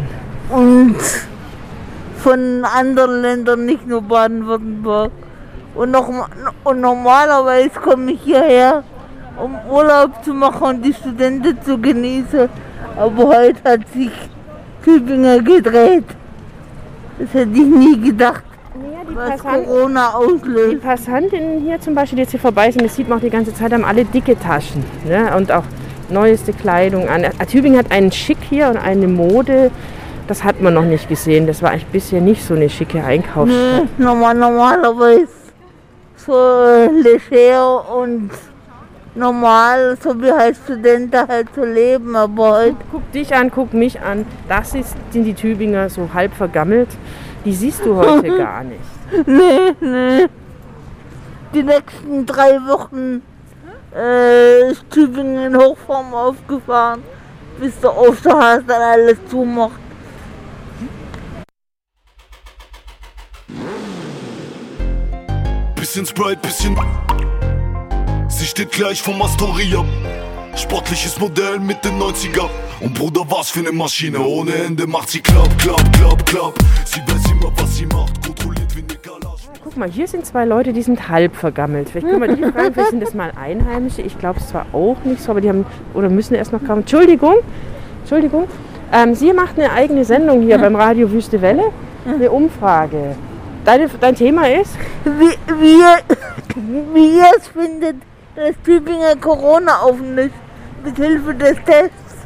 und 0.50 0.96
von 2.22 2.64
anderen 2.66 3.22
Ländern, 3.22 3.66
nicht 3.66 3.88
nur 3.88 4.04
Baden-Württemberg. 4.04 5.12
Und, 5.74 5.92
noch, 5.92 6.08
und 6.64 6.82
normalerweise 6.82 7.80
komme 7.80 8.12
ich 8.12 8.22
hierher, 8.22 8.84
um 9.44 9.56
Urlaub 9.70 10.24
zu 10.24 10.34
machen 10.34 10.64
und 10.64 10.82
die 10.86 10.94
Studenten 10.94 11.58
zu 11.64 11.78
genießen. 11.78 12.50
Aber 12.98 13.28
heute 13.28 13.64
hat 13.64 13.82
sich 13.94 14.12
Tübingen 14.84 15.44
gedreht. 15.44 16.06
Das 17.20 17.34
hätte 17.34 17.52
ich 17.52 17.66
nie 17.66 18.00
gedacht. 18.02 18.44
was 19.14 19.42
Passanten- 19.42 19.66
Corona 19.66 20.10
auslöst. 20.14 20.72
Die 20.74 20.76
Passantinnen 20.78 21.60
hier 21.62 21.80
zum 21.82 21.94
Beispiel, 21.96 22.16
die 22.18 22.22
jetzt 22.24 22.32
hier 22.32 22.40
vorbei 22.40 22.72
sind, 22.72 22.84
das 22.86 22.96
sieht 22.96 23.10
man 23.10 23.18
auch 23.18 23.22
die 23.22 23.30
ganze 23.30 23.54
Zeit, 23.54 23.74
haben 23.74 23.84
alle 23.84 24.06
dicke 24.06 24.40
Taschen 24.40 24.84
ne? 25.06 25.36
und 25.36 25.52
auch 25.52 25.64
neueste 26.10 26.54
Kleidung 26.54 27.10
an. 27.10 27.24
Äh, 27.26 27.32
Tübingen 27.46 27.78
hat 27.78 27.92
einen 27.92 28.12
Schick 28.12 28.38
hier 28.50 28.70
und 28.70 28.78
eine 28.78 29.08
Mode. 29.08 29.72
Das 30.28 30.44
hat 30.44 30.62
man 30.62 30.74
noch 30.74 30.86
nicht 30.86 31.10
gesehen. 31.10 31.46
Das 31.48 31.62
war 31.62 31.72
eigentlich 31.72 31.88
bisher 31.88 32.22
nicht 32.22 32.44
so 32.44 32.54
eine 32.54 32.70
schicke 32.70 33.04
Einkaufsstadt. 33.04 33.84
Nee, 33.98 34.04
normal, 34.04 34.36
normalerweise 34.36 35.28
so 36.16 36.34
leger 37.04 37.94
und 37.96 38.30
normal, 39.16 39.98
so 40.02 40.20
wie 40.22 40.32
halt 40.32 40.58
Studenten 40.58 41.28
halt 41.28 41.48
so 41.56 41.64
leben, 41.64 42.16
aber 42.16 42.52
heute 42.52 42.78
Guck 42.92 43.12
dich 43.12 43.34
an, 43.34 43.52
guck 43.52 43.74
mich 43.74 44.00
an. 44.00 44.26
Das 44.48 44.74
ist, 44.74 44.96
sind 45.12 45.24
die 45.24 45.34
Tübinger 45.34 45.90
so 45.90 46.10
halb 46.14 46.34
vergammelt. 46.34 46.90
Die 47.46 47.54
siehst 47.54 47.86
du 47.86 47.96
heute 47.96 48.38
gar 48.38 48.64
nicht. 48.64 48.80
Nee, 49.28 49.76
nee. 49.80 50.28
Die 51.54 51.64
nächsten 51.64 52.26
drei 52.26 52.60
Wochen 52.68 53.22
äh, 53.96 54.72
ist 54.72 54.90
Tübingen 54.90 55.54
in 55.54 55.58
Hochform 55.58 56.14
aufgefahren, 56.14 57.04
bis 57.60 57.78
der 57.80 57.98
Osterhase 57.98 58.64
dann 58.66 58.82
alles 58.82 59.18
zumacht. 59.30 59.80
Bisschen 65.76 66.06
Sprite, 66.06 66.40
bisschen. 66.42 66.78
Sie 68.42 68.48
steht 68.48 68.72
gleich 68.72 69.00
vom 69.00 69.22
Astoria. 69.22 69.86
Sportliches 70.56 71.20
Modell 71.20 71.60
mit 71.60 71.86
den 71.86 72.00
90er. 72.00 72.50
Und 72.80 72.96
Bruder, 72.96 73.22
was 73.30 73.52
für 73.52 73.60
eine 73.60 73.72
Maschine, 73.72 74.20
ohne 74.20 74.52
Ende 74.56 74.88
macht 74.88 75.10
sie 75.12 75.20
klapp, 75.20 75.56
klapp, 75.60 75.94
klapp, 75.94 76.26
klapp. 76.26 76.54
Sie 76.84 77.02
weiß 77.02 77.32
immer, 77.34 77.52
was 77.56 77.78
sie 77.78 77.86
macht, 77.86 78.26
kontrolliert 78.26 78.76
wie 78.76 78.80
eine 78.80 78.96
Kalasch. 78.96 79.42
Guck 79.64 79.78
mal, 79.78 79.92
hier 79.92 80.08
sind 80.08 80.26
zwei 80.26 80.46
Leute, 80.46 80.74
die 80.74 80.82
sind 80.82 81.08
halb 81.08 81.36
vergammelt. 81.36 81.92
Vielleicht 81.92 82.08
können 82.08 82.20
wir 82.20 82.36
die 82.36 82.52
fragen, 82.52 82.74
vielleicht 82.74 82.90
sind 82.90 83.04
das 83.04 83.14
mal 83.14 83.32
Einheimische. 83.40 84.02
Ich 84.02 84.18
glaube 84.18 84.40
es 84.40 84.48
zwar 84.48 84.66
auch 84.74 84.98
nicht 85.04 85.22
so, 85.22 85.30
aber 85.30 85.42
die 85.42 85.50
haben 85.50 85.64
oder 85.94 86.10
müssen 86.10 86.34
erst 86.34 86.52
noch 86.52 86.64
kommen. 86.66 86.82
Entschuldigung, 86.82 87.36
Entschuldigung. 88.00 88.48
Ähm, 88.92 89.14
Sie 89.14 89.34
macht 89.34 89.60
eine 89.60 89.72
eigene 89.72 90.04
Sendung 90.04 90.42
hier 90.42 90.58
beim 90.58 90.76
Radio 90.76 91.12
Wüste 91.12 91.44
Welle, 91.44 91.66
eine 92.08 92.32
Umfrage. 92.32 93.16
Deine, 93.66 93.88
dein 94.00 94.16
Thema 94.16 94.50
ist? 94.50 94.76
Wie, 95.06 95.30
wie, 95.62 96.96
wie 96.96 97.18
ihr 97.20 97.28
es 97.38 97.48
findet, 97.48 97.98
dass 98.36 98.56
Tübinger 98.64 99.16
Corona 99.20 99.84
offen 99.84 100.18
ist, 100.18 100.36
mit 100.84 100.96
Hilfe 100.96 101.34
des 101.36 101.56
Tests. 101.66 102.26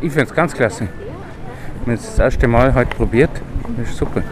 Ich 0.00 0.12
finde 0.12 0.28
es 0.28 0.34
ganz 0.34 0.54
klasse. 0.54 0.84
Ich 0.84 1.80
habe 1.82 1.92
es 1.92 2.06
das 2.06 2.18
erste 2.18 2.48
Mal 2.48 2.74
heute 2.74 2.94
probiert. 2.96 3.30
Das 3.76 3.88
ist 3.88 3.98
super. 3.98 4.22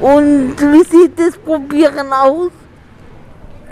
Und 0.00 0.54
wie 0.58 0.84
sieht 0.84 1.18
das 1.18 1.36
Probieren 1.36 2.12
aus? 2.12 2.50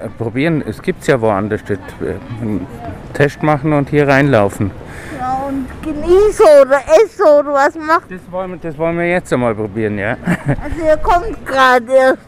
Äh, 0.02 0.08
Probieren, 0.18 0.62
es 0.66 0.80
gibt 0.82 1.00
es 1.02 1.06
ja 1.06 1.20
woanders. 1.20 1.62
Das, 1.64 1.78
äh, 1.78 2.14
einen 2.40 2.66
Test 3.14 3.42
machen 3.42 3.72
und 3.72 3.88
hier 3.88 4.06
reinlaufen. 4.06 4.70
Ja, 5.18 5.48
und 5.48 5.66
genieße 5.82 6.42
oder 6.62 6.80
esse 7.02 7.22
oder 7.22 7.52
was 7.52 7.74
macht? 7.76 8.10
Das 8.10 8.20
wollen, 8.30 8.50
wir, 8.50 8.58
das 8.58 8.76
wollen 8.76 8.98
wir 8.98 9.08
jetzt 9.08 9.32
einmal 9.32 9.54
probieren, 9.54 9.98
ja. 9.98 10.16
Also 10.62 10.84
ihr 10.86 10.96
kommt 10.98 11.46
gerade 11.46 11.92
erst. 11.92 12.18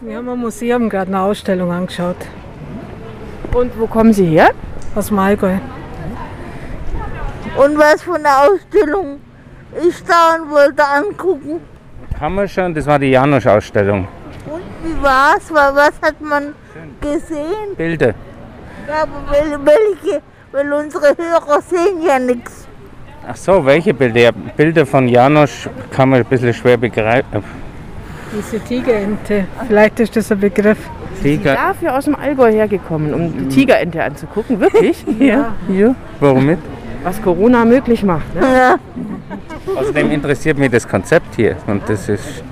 Wir 0.00 0.16
haben 0.16 0.28
im 0.28 0.38
Museum 0.40 0.88
gerade 0.88 1.08
eine 1.08 1.20
Ausstellung 1.20 1.72
angeschaut. 1.72 2.16
Und 3.58 3.70
wo 3.80 3.86
kommen 3.86 4.12
Sie 4.12 4.26
her? 4.26 4.50
Aus 4.94 5.08
dem 5.08 5.18
Allgäu. 5.18 5.56
Und 7.56 7.78
was 7.78 8.02
von 8.02 8.22
der 8.22 8.36
Ausstellung 8.44 9.20
ich 9.88 10.02
da 10.04 10.36
und 10.36 10.50
wollte 10.50 10.82
angucken. 10.86 11.60
Haben 12.20 12.34
wir 12.36 12.48
schon, 12.48 12.74
das 12.74 12.86
war 12.86 12.98
die 12.98 13.10
Janusz-Ausstellung. 13.10 14.06
Und 14.54 14.62
wie 14.84 15.02
war's? 15.02 15.52
Wa- 15.52 15.72
Was 15.74 15.94
hat 16.02 16.20
man 16.20 16.54
gesehen? 17.00 17.68
Bilder. 17.76 18.12
Ja, 18.88 19.02
aber 19.02 19.20
wel- 19.32 19.58
welche? 19.64 20.22
Weil 20.52 20.72
unsere 20.72 21.08
Hörer 21.16 21.60
sehen 21.62 22.02
ja 22.06 22.18
nichts. 22.18 22.66
Ach 23.28 23.36
so, 23.36 23.64
welche 23.66 23.92
Bilder? 23.92 24.20
Ja, 24.20 24.30
Bilder 24.56 24.86
von 24.86 25.08
Janusz 25.08 25.68
kann 25.90 26.10
man 26.10 26.20
ein 26.20 26.26
bisschen 26.26 26.54
schwer 26.54 26.76
begreifen. 26.76 27.42
Diese 28.32 28.60
Tigerente. 28.60 29.46
Vielleicht 29.66 29.98
ist 30.00 30.14
das 30.16 30.30
ein 30.30 30.40
Begriff. 30.40 30.78
Tiger. 31.22 31.54
Dafür 31.54 31.96
aus 31.96 32.04
dem 32.04 32.14
Allgäu 32.14 32.50
hergekommen, 32.50 33.14
um 33.14 33.32
die 33.32 33.48
Tigerente 33.54 34.02
anzugucken. 34.02 34.60
Wirklich? 34.60 35.04
Ja. 35.18 35.54
Ja, 35.68 35.94
warum 36.20 36.46
nicht? 36.46 36.58
Was 37.02 37.20
Corona 37.22 37.64
möglich 37.64 38.02
macht. 38.02 38.34
Ne? 38.34 38.40
Ja. 38.42 38.76
Außerdem 39.74 40.10
interessiert 40.10 40.58
mich 40.58 40.70
das 40.70 40.86
Konzept 40.86 41.36
hier. 41.36 41.56
Und 41.66 41.82
das 41.88 42.08
ist. 42.08 42.42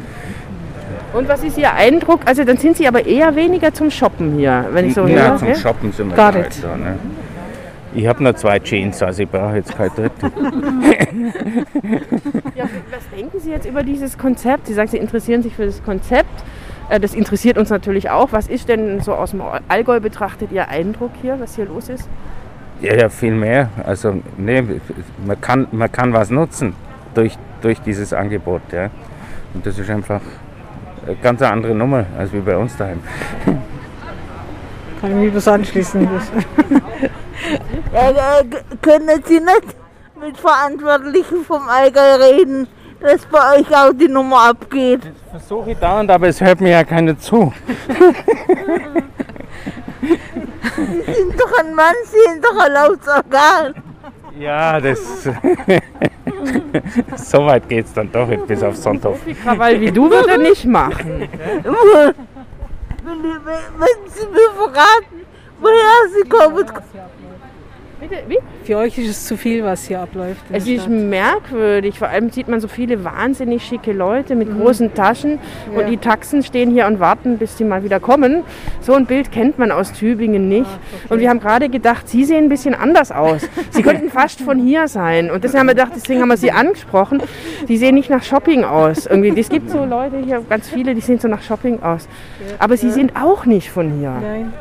Und 1.13 1.29
was 1.29 1.45
ist 1.45 1.59
Ihr 1.59 1.73
Eindruck? 1.73 2.21
Also 2.25 2.45
dann 2.45 2.57
sind 2.57 2.77
Sie 2.77 2.89
aber 2.89 3.07
eher 3.07 3.35
weniger 3.37 3.73
zum 3.73 3.91
Shoppen 3.91 4.37
hier, 4.37 4.67
wenn 4.73 4.89
ich 4.89 4.95
so 4.95 5.07
ja, 5.07 5.31
höre. 5.31 5.37
zum 5.39 5.49
ja? 5.49 5.55
Shoppen 5.55 5.93
sind 5.93 6.09
wir 6.09 6.17
Gar 6.17 6.33
nicht. 6.33 6.63
da, 6.63 6.77
ne? 6.77 6.99
Ich 7.97 8.07
habe 8.09 8.25
nur 8.25 8.35
zwei 8.35 8.59
Jeans, 8.59 9.01
also 9.03 9.23
ich 9.23 9.29
brauche 9.29 9.57
jetzt 9.57 9.77
keine 9.77 9.91
dritte. 9.91 10.33
Ja, 12.57 12.65
was 12.91 13.09
denken 13.17 13.41
Sie 13.41 13.51
jetzt 13.51 13.67
über 13.67 13.83
dieses 13.83 14.17
Konzept? 14.19 14.67
Sie 14.67 14.75
sagen, 14.75 14.89
Sie 14.89 14.97
interessieren 14.99 15.43
sich 15.43 15.55
für 15.55 15.67
das 15.67 15.83
Konzept. 15.83 16.45
Äh, 16.89 17.01
Das 17.01 17.15
interessiert 17.15 17.59
uns 17.59 17.71
natürlich 17.71 18.11
auch. 18.11 18.33
Was 18.33 18.49
ist 18.49 18.69
denn 18.69 19.01
so 19.01 19.15
aus 19.15 19.31
dem 19.33 19.43
Allgäu 19.69 20.01
betrachtet 20.01 20.53
Ihr 20.53 20.69
Eindruck 20.69 21.11
hier, 21.23 21.39
was 21.41 21.57
hier 21.57 21.67
los 21.67 21.89
ist? 21.89 22.09
Ja, 22.81 22.95
ja, 22.95 23.09
viel 23.09 23.33
mehr. 23.35 23.69
Also, 23.85 24.21
nee, 24.37 24.63
man 25.25 25.41
kann, 25.41 25.67
man 25.73 25.91
kann 25.91 26.13
was 26.13 26.31
nutzen 26.31 26.75
durch, 27.15 27.39
durch 27.63 27.81
dieses 27.81 28.13
Angebot. 28.13 28.63
Ja. 28.73 28.91
Und 29.55 29.65
das 29.65 29.79
ist 29.79 29.89
einfach 29.91 30.21
eine 31.07 31.17
ganz 31.17 31.41
andere 31.43 31.75
Nummer 31.75 32.05
als 32.19 32.33
wie 32.33 32.41
bei 32.41 32.57
uns 32.57 32.77
daheim. 32.77 33.01
Kann 35.01 35.11
ich 35.11 35.17
mich 35.27 35.35
was 35.35 35.47
anschließen. 35.49 36.03
Ja, 37.93 38.11
äh, 38.11 38.45
k- 38.45 38.59
können 38.83 39.23
Sie 39.25 39.39
nicht 39.41 39.77
mit 40.21 40.37
Verantwortlichen 40.39 41.45
vom 41.47 41.69
Allgäu 41.69 42.15
reden, 42.17 42.67
dass 43.05 43.27
bei 43.27 43.59
euch 43.59 43.69
auch 43.77 43.93
die 43.93 44.09
Nummer 44.09 44.49
abgeht? 44.49 45.03
Versuche 45.31 45.73
ich 45.73 45.79
dauernd, 45.79 46.11
aber 46.11 46.29
es 46.29 46.41
hört 46.41 46.61
mir 46.61 46.71
ja 46.71 46.85
keiner 46.85 47.19
zu. 47.19 47.53
Sie 50.01 51.13
sind 51.13 51.39
doch 51.39 51.59
ein 51.61 51.75
Mann, 51.75 51.95
Sie 52.05 52.17
sind 52.33 52.43
doch 52.43 52.59
ein 52.65 52.73
lautes 52.73 53.07
Organ. 53.09 53.75
Ja, 54.39 54.81
das. 54.81 55.25
so 57.17 57.47
weit 57.47 57.69
geht 57.69 57.85
es 57.85 57.93
dann 57.93 58.11
doch 58.11 58.27
nicht 58.27 58.47
bis 58.47 58.63
auf 58.63 58.77
Sonntag. 58.77 59.13
Krawall 59.43 59.79
wie 59.81 59.93
du 59.93 60.11
wird 60.11 60.27
er 60.27 60.39
nicht 60.39 60.65
machen. 60.65 61.29
Wenn, 61.63 63.23
wenn, 63.23 63.45
wenn 63.45 64.11
Sie 64.11 64.27
mir 64.27 64.51
verraten, 64.57 65.27
woher 65.61 66.09
Sie 66.11 66.27
kommen. 66.29 66.67
Bitte, 68.01 68.17
wie? 68.29 68.39
Für 68.65 68.79
euch 68.79 68.99
ist 68.99 69.09
es 69.09 69.25
zu 69.27 69.37
viel, 69.37 69.63
was 69.65 69.87
hier 69.87 70.01
abläuft. 70.01 70.43
Es 70.53 70.67
ist 70.67 70.83
Stadt. 70.83 70.91
merkwürdig. 70.91 71.99
Vor 71.99 72.09
allem 72.09 72.31
sieht 72.31 72.49
man 72.49 72.61
so 72.61 72.69
viele 72.69 73.05
wahnsinnig 73.05 73.65
schicke 73.65 73.93
Leute 73.93 74.35
mit 74.35 74.51
großen 74.51 74.95
Taschen 74.95 75.39
und 75.75 75.81
Ja. 75.83 75.87
die 75.89 75.97
Taxen 75.97 76.43
stehen 76.43 76.71
hier 76.71 76.87
und 76.87 76.99
warten, 77.01 77.39
bis 77.39 77.57
sie 77.57 77.65
mal 77.65 77.85
wieder 77.85 78.01
kommen. 78.01 78.43
So 78.81 78.95
ein 78.95 79.07
Bild 79.07 79.31
kennt 79.33 79.59
man 79.59 79.71
aus 79.71 79.93
Tübingen 79.93 80.49
nicht. 80.49 80.69
Und 81.09 81.21
wir 81.21 81.31
haben 81.31 81.41
gerade 81.41 81.69
gedacht, 81.69 82.09
Sie 82.09 82.25
sehen 82.25 82.45
ein 82.45 82.49
bisschen 82.49 82.75
anders 82.75 83.13
aus. 83.13 83.49
Sie 83.71 83.83
könnten 83.83 84.11
fast 84.11 84.41
von 84.41 84.59
hier 84.59 84.89
sein. 84.89 85.31
Und 85.31 85.45
deswegen 85.45 85.61
haben 85.61 85.67
wir 85.69 85.75
gedacht, 85.75 85.93
deswegen 85.95 86.21
haben 86.21 86.29
wir 86.29 86.37
Sie 86.37 86.51
angesprochen. 86.53 87.23
Die 87.69 87.77
sehen 87.77 87.95
nicht 87.95 88.11
nach 88.11 88.23
Shopping 88.23 88.65
aus. 88.65 89.07
Irgendwie. 89.07 89.39
Es 89.41 89.49
gibt 89.49 89.71
so 89.71 89.85
Leute 89.85 90.19
hier, 90.19 90.43
ganz 90.49 90.69
viele, 90.69 90.95
die 90.95 91.01
sehen 91.01 91.21
so 91.21 91.29
nach 91.29 91.43
Shopping 91.43 91.83
aus. 91.83 92.09
Aber 92.59 92.77
Sie 92.77 92.91
sind 92.91 93.13
auch 93.17 93.47
nicht 93.47 93.71
von 93.71 93.91
hier. 93.99 94.13
Nein. 94.21 94.53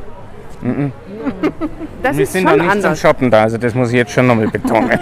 Mhm. 0.61 0.91
Das 2.03 2.17
Wir 2.17 2.23
ist 2.23 2.33
sind 2.33 2.49
schon 2.49 2.59
auch 2.59 2.63
nicht 2.63 2.71
zum 2.71 2.85
anders. 2.85 2.99
Shoppen 2.99 3.31
da, 3.31 3.43
also 3.43 3.57
das 3.57 3.73
muss 3.73 3.89
ich 3.89 3.95
jetzt 3.95 4.11
schon 4.11 4.27
nochmal 4.27 4.47
betonen. 4.49 4.91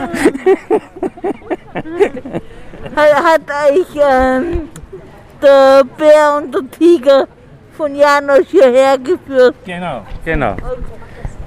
Hat, 2.96 3.24
hat 3.24 3.42
euch 3.72 3.96
ähm, 3.96 4.70
der 5.42 5.84
Bär 5.98 6.38
und 6.38 6.54
der 6.54 6.62
Tiger 6.78 7.28
von 7.76 7.96
Janusz 7.96 8.48
hierher 8.50 8.98
geführt? 8.98 9.56
Genau. 9.66 10.02
Genau. 10.26 10.56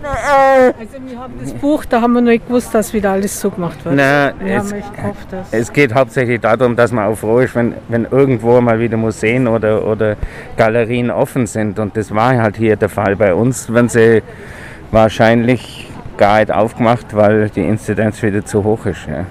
Äh, 0.04 0.72
Also 0.78 0.98
wir 1.06 1.18
haben 1.18 1.34
das 1.40 1.52
Buch, 1.54 1.84
da 1.84 2.00
haben 2.00 2.12
wir 2.14 2.20
nicht 2.20 2.46
gewusst, 2.46 2.74
dass 2.74 2.92
wieder 2.92 3.12
alles 3.12 3.38
zugemacht 3.40 3.84
wird. 3.84 3.94
Na, 3.96 4.32
wir 4.38 4.56
es, 4.56 4.70
gehofft, 4.70 5.28
es 5.50 5.72
geht 5.72 5.94
hauptsächlich 5.94 6.40
darum, 6.40 6.76
dass 6.76 6.92
man 6.92 7.06
auch 7.10 7.16
froh 7.16 7.38
ist, 7.40 7.54
wenn, 7.54 7.74
wenn 7.88 8.06
irgendwo 8.10 8.60
mal 8.60 8.78
wieder 8.80 8.96
Museen 8.96 9.46
oder, 9.48 9.86
oder 9.86 10.16
Galerien 10.56 11.10
offen 11.10 11.46
sind. 11.46 11.78
Und 11.78 11.96
das 11.96 12.14
war 12.14 12.36
halt 12.36 12.56
hier 12.56 12.76
der 12.76 12.88
Fall 12.90 13.16
bei 13.16 13.32
uns, 13.34 13.72
wenn 13.72 13.88
sie 13.88 14.22
wahrscheinlich 14.94 15.90
gar 16.16 16.38
nicht 16.38 16.52
aufgemacht, 16.52 17.14
weil 17.14 17.50
die 17.50 17.66
Inzidenz 17.66 18.22
wieder 18.22 18.44
zu 18.44 18.64
hoch 18.64 18.86
ist. 18.86 19.06
Ja. 19.06 19.26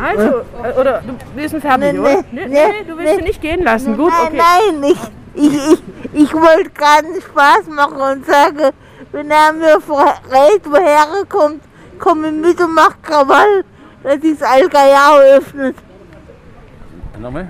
Also, 0.00 0.42
äh, 0.62 0.80
oder 0.80 1.02
du 1.06 1.14
bist 1.34 1.54
ein 1.54 1.60
fertig, 1.60 1.92
Nee, 1.92 1.98
oder? 1.98 2.10
nee, 2.10 2.22
Nee, 2.32 2.46
nee, 2.46 2.48
nee, 2.48 2.84
du 2.86 2.96
willst 2.96 3.12
nee. 3.12 3.18
sie 3.18 3.22
nicht 3.28 3.40
gehen 3.40 3.64
lassen. 3.64 3.96
Gut, 3.96 4.12
nein, 4.12 4.26
okay. 4.28 4.72
nein, 4.80 4.92
ich, 4.92 5.42
ich, 5.42 5.72
ich, 5.72 5.82
ich 6.22 6.34
wollte 6.34 6.70
gerade 6.70 7.06
einen 7.06 7.20
Spaß 7.20 7.66
machen 7.68 7.96
und 7.96 8.26
sage, 8.26 8.72
wenn 9.12 9.30
er 9.30 9.52
mir 9.52 9.80
verrät, 9.80 10.62
woher 10.64 11.06
er 11.18 11.24
kommt, 11.28 11.62
komme 11.98 12.30
mit 12.30 12.60
und 12.60 12.74
mach 12.74 12.94
Krawall, 13.02 13.64
dass 14.02 14.18
das 14.20 14.48
Allgäu 14.48 15.36
öffnet. 15.36 15.76
Nochmal? 17.20 17.48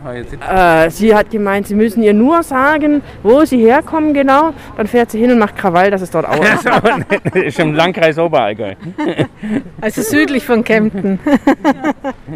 Äh, 0.49 0.91
sie 0.91 1.15
hat 1.15 1.31
gemeint, 1.31 1.67
sie 1.67 1.75
müssen 1.75 2.03
ihr 2.03 2.15
nur 2.15 2.43
sagen, 2.43 3.03
wo 3.23 3.45
sie 3.45 3.59
herkommen 3.59 4.15
genau. 4.15 4.53
Dann 4.77 4.87
fährt 4.87 5.11
sie 5.11 5.19
hin 5.21 5.31
und 5.33 5.39
macht 5.39 5.57
Krawall, 5.57 5.91
dass 5.91 6.01
es 6.03 6.11
dort 6.11 6.27
auch 6.27 6.43
ist. 6.43 6.65
das 6.65 7.35
ist 7.35 7.59
im 7.59 7.75
Landkreis 7.75 8.19
Oberallgäu. 8.19 8.75
Also 9.81 10.03
südlich 10.03 10.45
von 10.47 10.65
Kempten. 10.65 11.19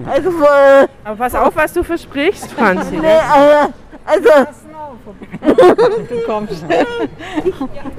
Also, 0.07 0.31
äh, 0.31 0.87
Aber 1.05 1.17
pass 1.17 1.35
auf, 1.35 1.55
was 1.57 1.73
du 1.73 1.83
versprichst, 1.83 2.51
Franzi. 2.53 2.97
nee, 2.97 3.07
äh, 3.07 3.69
also, 4.05 4.31
Du 6.09 6.17
kommst. 6.27 6.65
ich, 7.45 7.55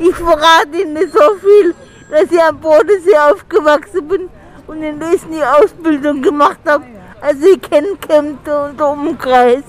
ich 0.07 0.15
verrate 0.15 0.81
Ihnen 0.81 0.93
nicht 0.93 1.11
so 1.11 1.19
viel, 1.39 1.73
dass 2.11 2.31
ich 2.31 2.41
am 2.41 2.59
Bodensee 2.59 3.15
aufgewachsen 3.31 4.07
bin 4.07 4.29
und 4.67 4.81
in 4.81 4.99
Dresden 4.99 5.31
die 5.34 5.43
Ausbildung 5.43 6.21
gemacht 6.21 6.59
habe. 6.67 6.84
Also 7.24 7.47
ich 7.47 7.61
kenne 7.61 7.95
Kempten 8.05 8.53
und 8.53 8.82
Umkreis. 8.82 9.63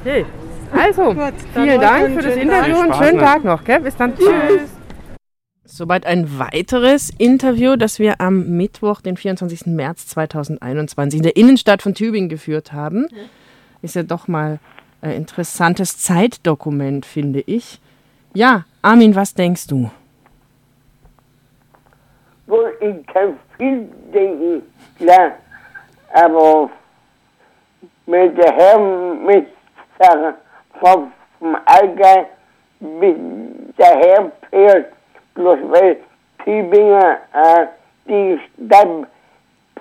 Okay. 0.00 0.24
Also, 0.72 1.12
dann 1.14 1.34
vielen 1.52 1.80
Dank 1.80 2.14
für 2.14 2.22
das 2.22 2.36
Interview 2.36 2.78
und 2.78 2.94
schönen. 2.94 3.18
Tag 3.18 3.42
noch. 3.42 3.64
Gell? 3.64 3.80
Bis 3.80 3.96
dann. 3.96 4.16
Tschüss. 4.16 4.70
Soweit 5.64 6.06
ein 6.06 6.38
weiteres 6.38 7.10
Interview, 7.18 7.74
das 7.74 7.98
wir 7.98 8.20
am 8.20 8.56
Mittwoch, 8.56 9.00
den 9.00 9.16
24. 9.16 9.66
März 9.66 10.06
2021 10.08 11.18
in 11.18 11.24
der 11.24 11.36
Innenstadt 11.36 11.82
von 11.82 11.94
Tübingen 11.94 12.28
geführt 12.28 12.72
haben. 12.72 13.08
Ist 13.82 13.96
ja 13.96 14.04
doch 14.04 14.28
mal 14.28 14.60
ein 15.00 15.12
interessantes 15.12 15.98
Zeitdokument, 15.98 17.04
finde 17.04 17.42
ich. 17.46 17.80
Ja, 18.32 18.64
Armin, 18.80 19.16
was 19.16 19.34
denkst 19.34 19.66
du? 19.66 19.90
ich 22.80 23.06
kann 23.06 23.38
viel 23.56 23.88
denken, 24.12 24.62
klar. 25.02 25.32
Aber 26.12 26.70
wenn 28.06 28.34
der 28.34 28.52
Herr 28.52 28.78
mit 28.78 29.46
Sachen 29.98 30.34
vom, 30.80 31.12
Allgäu 31.66 32.24
bis 32.80 33.16
daher 33.76 34.30
fährt, 34.50 34.92
bloß 35.34 35.58
weil 35.70 35.96
Tübinger 36.44 37.18
äh, 37.32 37.66
die 38.06 38.40
Stadt 38.64 38.88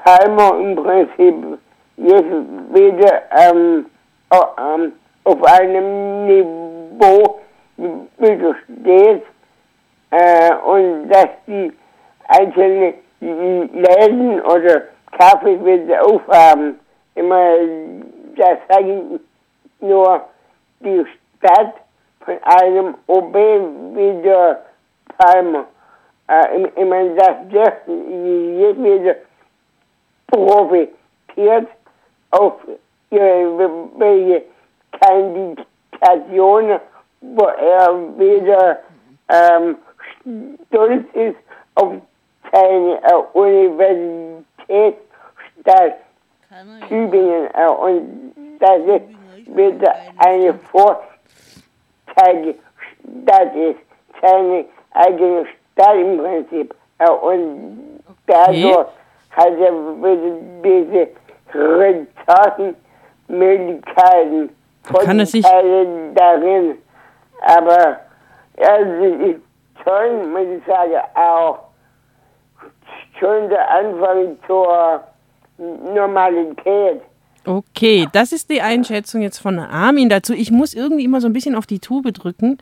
Palmer 0.04 0.60
im 0.60 0.76
Prinzip 0.76 1.60
jetzt 1.98 2.32
wieder 2.74 3.22
ähm, 3.32 3.86
au- 4.30 4.56
ähm, 4.76 4.94
auf 5.24 5.44
einem 5.44 6.26
Niveau 6.26 7.40
wieder 8.18 8.56
steht 8.64 9.24
äh, 10.12 10.54
und 10.66 11.10
dass 11.10 11.30
die 11.48 11.72
einzelnen 12.28 12.94
Läden 13.20 14.42
oder 14.42 14.84
Kaffee 15.18 15.64
wieder 15.64 16.06
aufhaben. 16.06 16.80
Immer, 17.16 17.56
das 18.36 18.58
sage 18.70 19.04
ich 19.16 19.22
nur 19.88 20.22
die 20.80 21.06
Stadt 21.38 21.76
von 22.24 22.38
einem 22.44 22.96
OB 23.08 23.36
wieder 23.96 24.62
Palmer. 25.18 25.66
Äh, 26.28 26.70
dass 27.16 27.36
das 27.52 27.74
jetzt 27.88 28.84
wieder 28.84 29.16
profitiert 30.28 31.68
auf 32.32 32.54
irgendwelche 33.10 34.44
Kandidaturen, 35.02 36.80
wo 37.22 37.46
er 37.46 38.18
wieder 38.18 38.80
ähm, 39.30 39.78
stolz 40.68 41.06
ist 41.14 41.38
auf 41.76 41.94
seine 42.52 43.04
äh, 43.04 43.24
Universitätsstadt 44.72 45.94
Tübingen 46.88 47.48
äh, 47.54 47.68
und 47.68 48.34
dass 48.60 48.80
es 48.88 49.02
wieder 49.56 49.94
eine 50.18 50.54
Vorzeigesstadt 52.16 53.56
ist, 53.56 53.80
seine 54.22 54.66
eigene 54.92 55.46
Stadt 55.74 55.96
im 55.96 56.18
Prinzip. 56.18 56.76
Äh, 57.00 57.10
und 57.10 58.04
dadurch 58.28 58.88
hat 59.32 59.54
er 59.58 59.72
wieder 59.74 60.38
diese 60.64 61.08
er 65.20 65.26
sich- 65.26 65.46
Vorteile 65.46 66.12
darin. 66.16 66.78
Aber 67.42 67.98
es 68.58 68.88
ist 69.22 69.42
toll, 69.84 70.28
muss 70.28 70.48
ich 70.48 70.66
sagen, 70.66 71.02
auch 71.16 71.60
schon 73.22 73.50
der 73.50 73.70
Anfang 73.70 74.36
zur 74.48 75.02
Normalität. 75.94 77.02
Okay, 77.46 78.08
das 78.12 78.32
ist 78.32 78.50
die 78.52 78.62
Einschätzung 78.62 79.22
jetzt 79.22 79.40
von 79.40 79.58
Armin 79.58 80.10
dazu. 80.10 80.34
Ich 80.34 80.52
muss 80.52 80.74
irgendwie 80.74 81.06
immer 81.06 81.22
so 81.22 81.28
ein 81.28 81.34
bisschen 81.34 81.56
auf 81.56 81.66
die 81.66 81.80
Tube 81.80 82.14
drücken, 82.14 82.60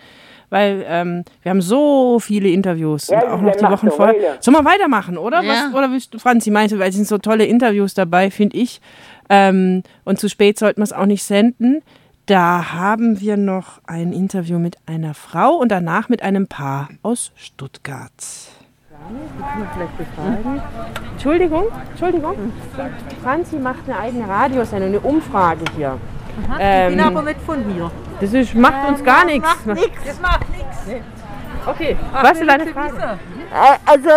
weil 0.49 0.85
ähm, 0.87 1.25
wir 1.41 1.49
haben 1.49 1.61
so 1.61 2.19
viele 2.19 2.49
Interviews 2.49 3.09
Ja, 3.09 3.23
und 3.23 3.29
auch 3.29 3.41
noch 3.41 3.55
die 3.55 3.65
Wochen 3.65 3.91
vorher. 3.91 4.37
Sollen 4.39 4.55
wir 4.55 4.63
weitermachen, 4.63 5.17
oder? 5.17 5.41
Ja. 5.41 5.49
Was, 5.49 5.73
oder 5.73 5.91
willst 5.91 6.13
du, 6.13 6.19
Franzi, 6.19 6.49
meinst 6.49 6.73
du, 6.73 6.79
weil 6.79 6.89
es 6.89 6.95
sind 6.95 7.07
so 7.07 7.17
tolle 7.17 7.45
Interviews 7.45 7.93
dabei, 7.93 8.31
finde 8.31 8.55
ich. 8.55 8.79
Ähm, 9.29 9.83
und 10.05 10.19
zu 10.19 10.29
spät 10.29 10.57
sollten 10.57 10.79
wir 10.79 10.85
es 10.85 10.93
auch 10.93 11.05
nicht 11.05 11.23
senden. 11.23 11.81
Da 12.25 12.73
haben 12.73 13.19
wir 13.19 13.37
noch 13.37 13.81
ein 13.85 14.13
Interview 14.13 14.59
mit 14.59 14.77
einer 14.85 15.13
Frau 15.13 15.55
und 15.55 15.69
danach 15.69 16.07
mit 16.09 16.21
einem 16.21 16.47
Paar 16.47 16.89
aus 17.01 17.31
Stuttgart. 17.35 18.11
Die 19.07 19.41
kann 19.41 19.59
man 19.59 19.69
vielleicht 19.73 19.97
befragen. 19.97 20.61
Entschuldigung, 21.13 21.65
Entschuldigung. 21.91 22.35
Franzi 23.23 23.55
macht 23.57 23.79
eine 23.87 23.97
eigene 23.99 24.27
Radiosendung, 24.27 24.89
eine 24.89 24.99
Umfrage 24.99 25.61
hier. 25.75 25.97
ich 26.53 26.89
bin 26.95 26.99
aber 26.99 27.21
nicht 27.23 27.41
von 27.41 27.63
hier. 27.73 27.89
Das 28.19 28.33
ist, 28.33 28.53
macht 28.55 28.87
uns 28.89 29.03
gar 29.03 29.25
nichts. 29.25 29.47
Das 29.65 30.19
macht 30.19 30.49
nichts. 30.49 31.03
Okay, 31.65 31.97
Ach, 32.13 32.23
was 32.23 32.39
ist 32.39 32.49
deine 32.49 32.67
Frage? 32.67 32.93
wissen? 32.93 33.03
Also 33.85 34.09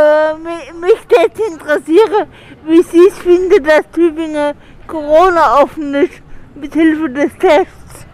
mi- 0.42 0.80
mich 0.80 1.06
jetzt 1.20 1.40
interessiere, 1.40 2.26
wie 2.66 2.82
Sie 2.82 3.06
es 3.08 3.18
finden, 3.18 3.62
dass 3.64 3.90
Tübingen 3.92 4.54
Corona 4.86 5.60
offen 5.62 5.94
ist, 5.94 6.22
mit 6.54 6.72
Hilfe 6.74 7.08
des 7.10 7.32
Tests. 7.38 8.06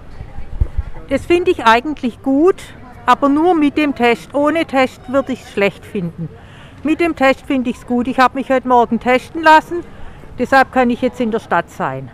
Das 1.08 1.24
finde 1.26 1.50
ich 1.50 1.64
eigentlich 1.64 2.22
gut, 2.22 2.56
aber 3.06 3.28
nur 3.28 3.54
mit 3.54 3.76
dem 3.76 3.94
Test. 3.94 4.34
Ohne 4.34 4.64
Test 4.64 5.00
würde 5.10 5.32
ich 5.32 5.42
es 5.42 5.50
schlecht 5.52 5.84
finden. 5.84 6.28
Mit 6.88 7.00
dem 7.00 7.14
Test 7.14 7.44
finde 7.46 7.68
ich 7.68 7.76
es 7.76 7.86
gut. 7.86 8.08
Ich 8.08 8.18
habe 8.18 8.38
mich 8.38 8.48
heute 8.48 8.66
Morgen 8.66 8.98
testen 8.98 9.42
lassen, 9.42 9.84
deshalb 10.38 10.72
kann 10.72 10.88
ich 10.88 11.02
jetzt 11.02 11.20
in 11.20 11.30
der 11.30 11.38
Stadt 11.38 11.68
sein. 11.68 12.10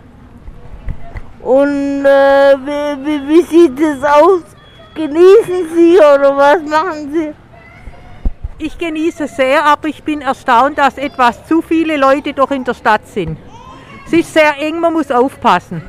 Und 1.41 2.03
äh, 2.03 2.57
wie, 2.57 3.25
wie, 3.29 3.41
sieht 3.43 3.79
es 3.79 4.03
aus? 4.03 4.41
Genießen 4.93 5.69
Sie 5.73 5.95
oder 5.95 6.35
was 6.35 6.61
machen 6.63 7.09
Sie? 7.09 7.33
Ich 8.57 8.77
genieße 8.77 9.23
es 9.23 9.37
sehr, 9.37 9.63
aber 9.63 9.87
ich 9.87 10.03
bin 10.03 10.19
erstaunt, 10.19 10.77
dass 10.77 10.97
etwas 10.97 11.47
zu 11.47 11.61
viele 11.61 11.95
Leute 11.95 12.33
doch 12.33 12.51
in 12.51 12.65
der 12.65 12.73
Stadt 12.73 13.07
sind. 13.07 13.37
Es 14.05 14.11
ist 14.11 14.33
sehr 14.33 14.57
eng, 14.59 14.81
man 14.81 14.91
muss 14.91 15.09
aufpassen. 15.09 15.83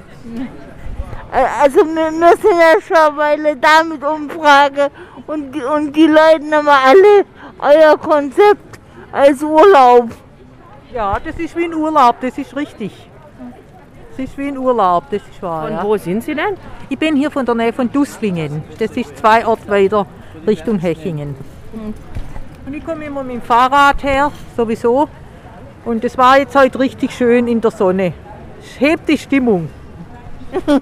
Also 1.60 1.80
wir, 1.80 2.36
sind 2.36 2.52
ja 2.52 2.80
schon 2.86 2.96
eine 2.96 3.16
Weile 3.16 3.56
da 3.56 3.82
mit 3.82 4.04
Umfrage 4.04 4.92
und 5.26 5.52
die, 5.52 5.62
und 5.64 5.92
die 5.92 6.06
Leute 6.06 6.44
haben 6.52 6.68
alle 6.68 7.24
euer 7.58 7.98
Konzept 7.98 8.65
als 9.16 9.42
Urlaub. 9.42 10.10
Ja, 10.92 11.18
das 11.24 11.38
ist 11.38 11.56
wie 11.56 11.64
ein 11.64 11.74
Urlaub, 11.74 12.20
das 12.20 12.36
ist 12.38 12.54
richtig. 12.54 12.92
Es 14.12 14.18
ist 14.18 14.38
wie 14.38 14.48
ein 14.48 14.58
Urlaub, 14.58 15.04
das 15.10 15.22
ist 15.30 15.42
wahr. 15.42 15.62
Von 15.62 15.72
ja. 15.72 15.84
wo 15.84 15.96
sind 15.96 16.22
Sie 16.22 16.34
denn? 16.34 16.56
Ich 16.88 16.98
bin 16.98 17.16
hier 17.16 17.30
von 17.30 17.44
der 17.44 17.54
Nähe 17.54 17.72
von 17.72 17.90
Dusslingen. 17.90 18.62
Das 18.78 18.90
ist 18.96 19.16
zwei 19.18 19.46
Orte 19.46 19.68
weiter 19.68 20.06
Richtung 20.46 20.78
Hechingen. 20.78 21.34
Und 22.66 22.74
ich 22.74 22.84
komme 22.84 23.04
immer 23.04 23.22
mit 23.22 23.36
dem 23.36 23.42
Fahrrad 23.42 24.02
her, 24.02 24.32
sowieso. 24.56 25.08
Und 25.84 26.04
es 26.04 26.16
war 26.16 26.38
jetzt 26.38 26.56
heute 26.56 26.78
richtig 26.78 27.12
schön 27.12 27.46
in 27.48 27.60
der 27.60 27.70
Sonne. 27.70 28.12
Es 28.60 28.80
hebt 28.80 29.08
die 29.08 29.18
Stimmung. 29.18 29.68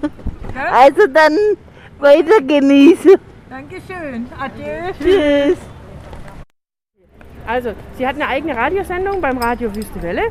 Also 0.57 1.09
dann 1.13 1.37
weiter 1.99 2.41
genießen. 2.41 3.17
Dankeschön. 3.51 4.29
Adieu. 4.39 4.93
Tschüss. 5.03 5.59
Also, 7.47 7.73
sie 7.99 8.07
hat 8.07 8.15
eine 8.17 8.27
eigene 8.29 8.57
Radiosendung 8.57 9.21
beim 9.21 9.39
Radio 9.39 9.75
Wüste 9.75 10.01
Welle. 10.03 10.23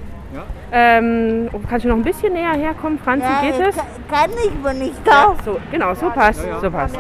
Ähm, 0.72 1.48
kannst 1.70 1.86
du 1.86 1.90
noch 1.90 1.96
ein 1.98 2.04
bisschen 2.04 2.34
näher 2.34 2.54
herkommen, 2.54 2.98
Franzi? 2.98 3.28
Ja, 3.28 3.42
geht 3.42 3.68
es? 3.70 3.76
Kann, 3.76 3.86
kann 4.10 4.32
ich, 4.32 4.52
wenn 4.64 4.82
ich 4.82 4.94
Ja, 5.06 5.28
darf. 5.28 5.38
so, 5.46 5.60
genau, 5.72 5.94
so 5.94 6.10
passt. 6.10 6.42
So 6.60 6.72
passt. 6.72 6.96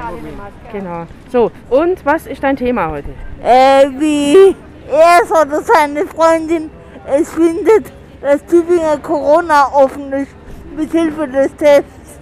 Genau. 0.71 1.07
So, 1.31 1.51
und 1.71 2.05
was 2.05 2.27
ist 2.27 2.43
dein 2.43 2.55
Thema 2.55 2.91
heute? 2.91 3.09
Äh, 3.41 3.89
wie 3.97 4.55
er 4.91 5.41
oder 5.41 5.61
seine 5.63 6.05
Freundin 6.05 6.69
es 7.07 7.33
findet, 7.33 7.91
dass 8.21 8.45
Tübingen 8.45 9.01
Corona 9.01 9.67
offen 9.73 10.13
ist, 10.13 10.35
mit 10.77 10.91
Hilfe 10.91 11.27
des 11.27 11.55
Tests. 11.55 12.19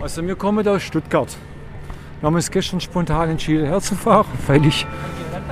Also 0.00 0.26
wir 0.26 0.34
kommen 0.34 0.66
aus 0.66 0.82
Stuttgart. 0.82 1.36
Wir 2.20 2.26
haben 2.26 2.34
uns 2.34 2.50
gestern 2.50 2.80
spontan 2.80 3.30
entschieden 3.30 3.66
herzufahren, 3.66 4.26
weil 4.48 4.66
ich 4.66 4.84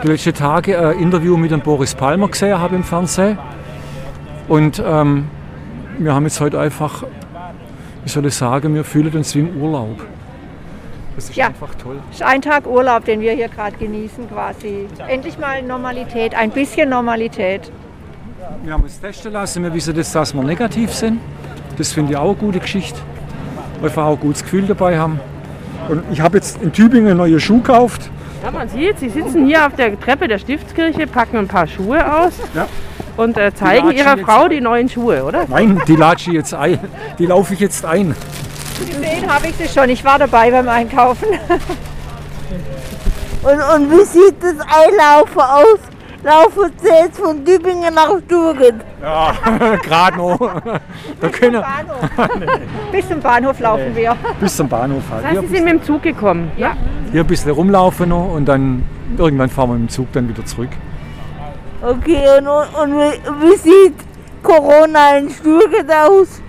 die 0.03 0.09
letzten 0.09 0.35
Tage 0.35 0.79
ein 0.79 0.99
Interview 0.99 1.37
mit 1.37 1.51
dem 1.51 1.61
Boris 1.61 1.95
Palmer 1.95 2.29
gesehen 2.29 2.59
habe 2.59 2.77
im 2.77 2.85
Fernsehen. 2.85 3.39
Und 4.49 4.83
ähm, 4.85 5.29
wir 5.99 6.15
haben 6.15 6.25
jetzt 6.25 6.41
heute 6.41 6.59
einfach, 6.59 7.05
wie 8.05 8.09
soll 8.09 8.27
ich 8.27 8.35
sagen, 8.35 8.75
wir 8.75 8.85
fühlen 8.85 9.13
uns 9.15 9.35
wie 9.35 9.41
im 9.41 9.61
Urlaub. 9.61 10.05
Das 11.17 11.29
ist 11.29 11.37
Ja. 11.37 11.49
einfach 11.49 11.75
toll. 11.75 11.99
Ist 12.11 12.23
ein 12.23 12.41
Tag 12.41 12.67
Urlaub, 12.67 13.05
den 13.05 13.21
wir 13.21 13.33
hier 13.33 13.49
gerade 13.49 13.77
genießen 13.77 14.29
quasi. 14.31 14.87
Endlich 15.07 15.39
mal 15.39 15.63
Normalität, 15.63 16.35
ein 16.35 16.51
bisschen 16.51 16.89
Normalität. 16.89 17.71
Wir 18.63 18.73
haben 18.73 18.83
uns 18.83 19.01
testen 19.01 19.33
lassen, 19.33 19.63
wir 19.63 19.73
wissen, 19.75 19.95
dass, 19.95 20.13
dass 20.13 20.33
wir 20.35 20.43
negativ 20.43 20.93
sind. 20.95 21.21
Das 21.77 21.93
finde 21.93 22.13
ich 22.13 22.19
auch 22.19 22.31
eine 22.31 22.35
gute 22.37 22.61
Geschichte. 22.61 22.99
Einfach 23.83 24.05
auch 24.07 24.13
ein 24.15 24.21
gutes 24.21 24.43
Gefühl 24.43 24.63
dabei 24.67 24.99
haben. 24.99 25.21
Und 25.89 26.03
ich 26.11 26.21
habe 26.21 26.37
jetzt 26.39 26.63
in 26.63 26.73
Tübingen 26.73 27.17
neue 27.17 27.39
Schuhe 27.41 27.59
gekauft. 27.61 28.11
Ja, 28.43 28.51
man 28.51 28.68
sieht, 28.68 28.99
sie 28.99 29.09
sitzen 29.11 29.47
hier 29.47 29.66
auf 29.66 29.74
der 29.76 29.99
Treppe 30.01 30.26
der 30.28 30.38
Stiftskirche, 30.38 31.07
packen 31.07 31.36
ein 31.36 31.49
paar 31.49 31.66
Schuhe 31.66 32.01
aus 32.20 32.32
Ja. 32.55 32.66
und 33.16 33.36
äh, 33.36 33.53
zeigen 33.55 33.91
ihrer 33.91 34.16
Frau 34.18 34.45
ein. 34.45 34.51
die 34.51 34.61
neuen 34.61 34.88
Schuhe, 34.88 35.22
oder? 35.24 35.45
Nein, 35.49 35.80
die 35.86 35.97
latsche 35.97 36.30
ich 36.30 36.36
jetzt 36.36 36.55
ein. 36.55 36.78
Die 37.18 37.26
laufe 37.26 37.53
ich 37.55 37.61
jetzt 37.61 37.84
ein. 37.84 38.14
Gesehen 38.78 39.30
habe 39.30 39.49
ich 39.49 39.57
sie 39.57 39.68
schon, 39.68 39.91
ich 39.91 40.03
war 40.05 40.18
dabei 40.18 40.51
beim 40.51 40.68
Einkaufen. 40.68 41.28
Und, 43.43 43.53
und 43.59 43.91
wie 43.91 44.05
sieht 44.05 44.34
das 44.43 44.57
Einlaufen 44.61 45.41
aus? 45.41 45.78
Laufen 46.23 46.71
Sie 46.83 46.89
jetzt 46.89 47.18
von 47.18 47.45
Tübingen 47.45 47.95
nach 47.95 48.09
Stuttgart? 48.27 48.75
Ja, 49.03 49.33
gerade 49.83 50.16
noch. 50.18 50.39
Da 51.21 51.29
können 51.29 51.62
Bis 52.93 53.09
zum 53.09 53.21
Bahnhof 53.21 53.59
laufen 53.59 53.95
wir. 53.97 54.14
bis 54.39 54.57
zum 54.57 54.68
Bahnhof 54.68 55.03
Das 55.09 55.12
halt. 55.16 55.25
heißt, 55.25 55.33
Hier, 55.41 55.49
sie 55.49 55.55
sind 55.57 55.64
mit 55.64 55.73
dem 55.75 55.83
Zug 55.83 56.03
gekommen. 56.03 56.51
Ja. 56.59 56.73
hier 57.11 57.23
ein 57.23 57.27
bisschen 57.27 57.53
rumlaufen 57.53 58.11
noch 58.11 58.33
und 58.35 58.45
dann 58.47 58.83
irgendwann 59.16 59.49
fahren 59.49 59.71
wir 59.71 59.75
mit 59.75 59.89
dem 59.89 59.89
Zug 59.89 60.12
dann 60.12 60.29
wieder 60.29 60.45
zurück. 60.45 60.68
Okay, 61.83 62.23
und, 62.39 62.47
und, 62.47 62.75
und 62.75 62.99
wie, 63.01 63.12
wie 63.53 63.57
sieht 63.57 63.95
Corona 64.43 65.16
in 65.18 65.31
Stuttgart 65.31 66.11
aus? 66.11 66.43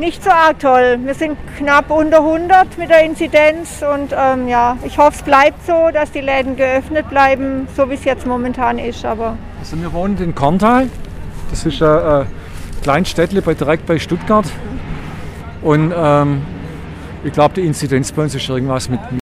Nicht 0.00 0.24
so 0.24 0.30
arg 0.30 0.58
toll. 0.60 0.98
Wir 1.04 1.12
sind 1.12 1.36
knapp 1.58 1.90
unter 1.90 2.20
100 2.20 2.78
mit 2.78 2.88
der 2.88 3.04
Inzidenz 3.04 3.82
und 3.82 4.14
ähm, 4.16 4.48
ja, 4.48 4.78
ich 4.82 4.96
hoffe, 4.96 5.18
es 5.18 5.22
bleibt 5.22 5.66
so, 5.66 5.90
dass 5.92 6.10
die 6.10 6.22
Läden 6.22 6.56
geöffnet 6.56 7.10
bleiben, 7.10 7.68
so 7.76 7.90
wie 7.90 7.94
es 7.94 8.04
jetzt 8.04 8.26
momentan 8.26 8.78
ist. 8.78 9.04
Aber 9.04 9.36
Also 9.58 9.78
wir 9.78 9.92
wohnen 9.92 10.16
in 10.16 10.34
Korntal. 10.34 10.88
Das 11.50 11.66
ist 11.66 11.82
ein 11.82 12.22
äh, 12.22 12.24
Kleinstädtle 12.82 13.42
bei, 13.42 13.52
direkt 13.52 13.84
bei 13.84 13.98
Stuttgart. 13.98 14.46
Und 15.60 15.92
ähm, 15.94 16.40
ich 17.22 17.34
glaube, 17.34 17.52
die 17.56 17.66
Inzidenz 17.66 18.10
bei 18.10 18.22
uns 18.22 18.34
ist 18.34 18.48
irgendwas 18.48 18.88
mit 18.88 19.12